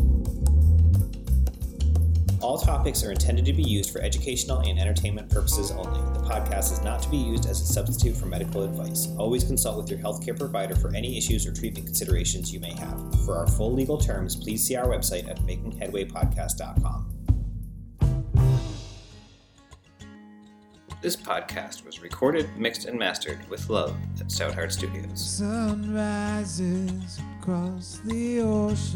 All 2.41 2.59
topics 2.59 3.03
are 3.03 3.11
intended 3.11 3.45
to 3.47 3.53
be 3.53 3.63
used 3.63 3.91
for 3.91 4.01
educational 4.03 4.59
and 4.61 4.79
entertainment 4.79 5.31
purposes 5.31 5.71
only. 5.71 6.01
The 6.19 6.25
podcast 6.27 6.73
is 6.73 6.83
not 6.83 7.03
to 7.03 7.09
be 7.09 7.17
used 7.17 7.47
as 7.47 7.61
a 7.61 7.67
substitute 7.67 8.17
for 8.17 8.27
medical 8.27 8.63
advice. 8.63 9.09
Always 9.17 9.45
consult 9.45 9.79
with 9.79 9.91
your 9.91 9.99
healthcare 9.99 10.39
provider 10.39 10.77
for 10.77 10.95
any 10.95 11.17
issues 11.17 11.47
or 11.47 11.53
treatment 11.53 11.87
considerations 11.87 12.53
you 12.53 12.61
may 12.61 12.73
have. 12.75 13.25
For 13.25 13.37
our 13.37 13.47
full 13.47 13.73
legal 13.73 13.99
terms, 13.99 14.37
please 14.37 14.63
see 14.63 14.77
our 14.77 14.87
website 14.87 15.29
at 15.29 15.39
makingheadwaypodcast.com. 15.41 17.13
This 21.03 21.15
podcast 21.15 21.85
was 21.85 22.01
recorded, 22.01 22.49
mixed, 22.57 22.87
and 22.87 22.99
mastered 22.99 23.39
with 23.49 23.69
love 23.69 23.95
at 24.19 24.27
Stoutheart 24.27 24.73
Studios. 24.73 25.21
Sun 25.21 25.95
rises 25.95 27.21
across 27.39 28.01
the 28.05 28.41
ocean. 28.41 28.95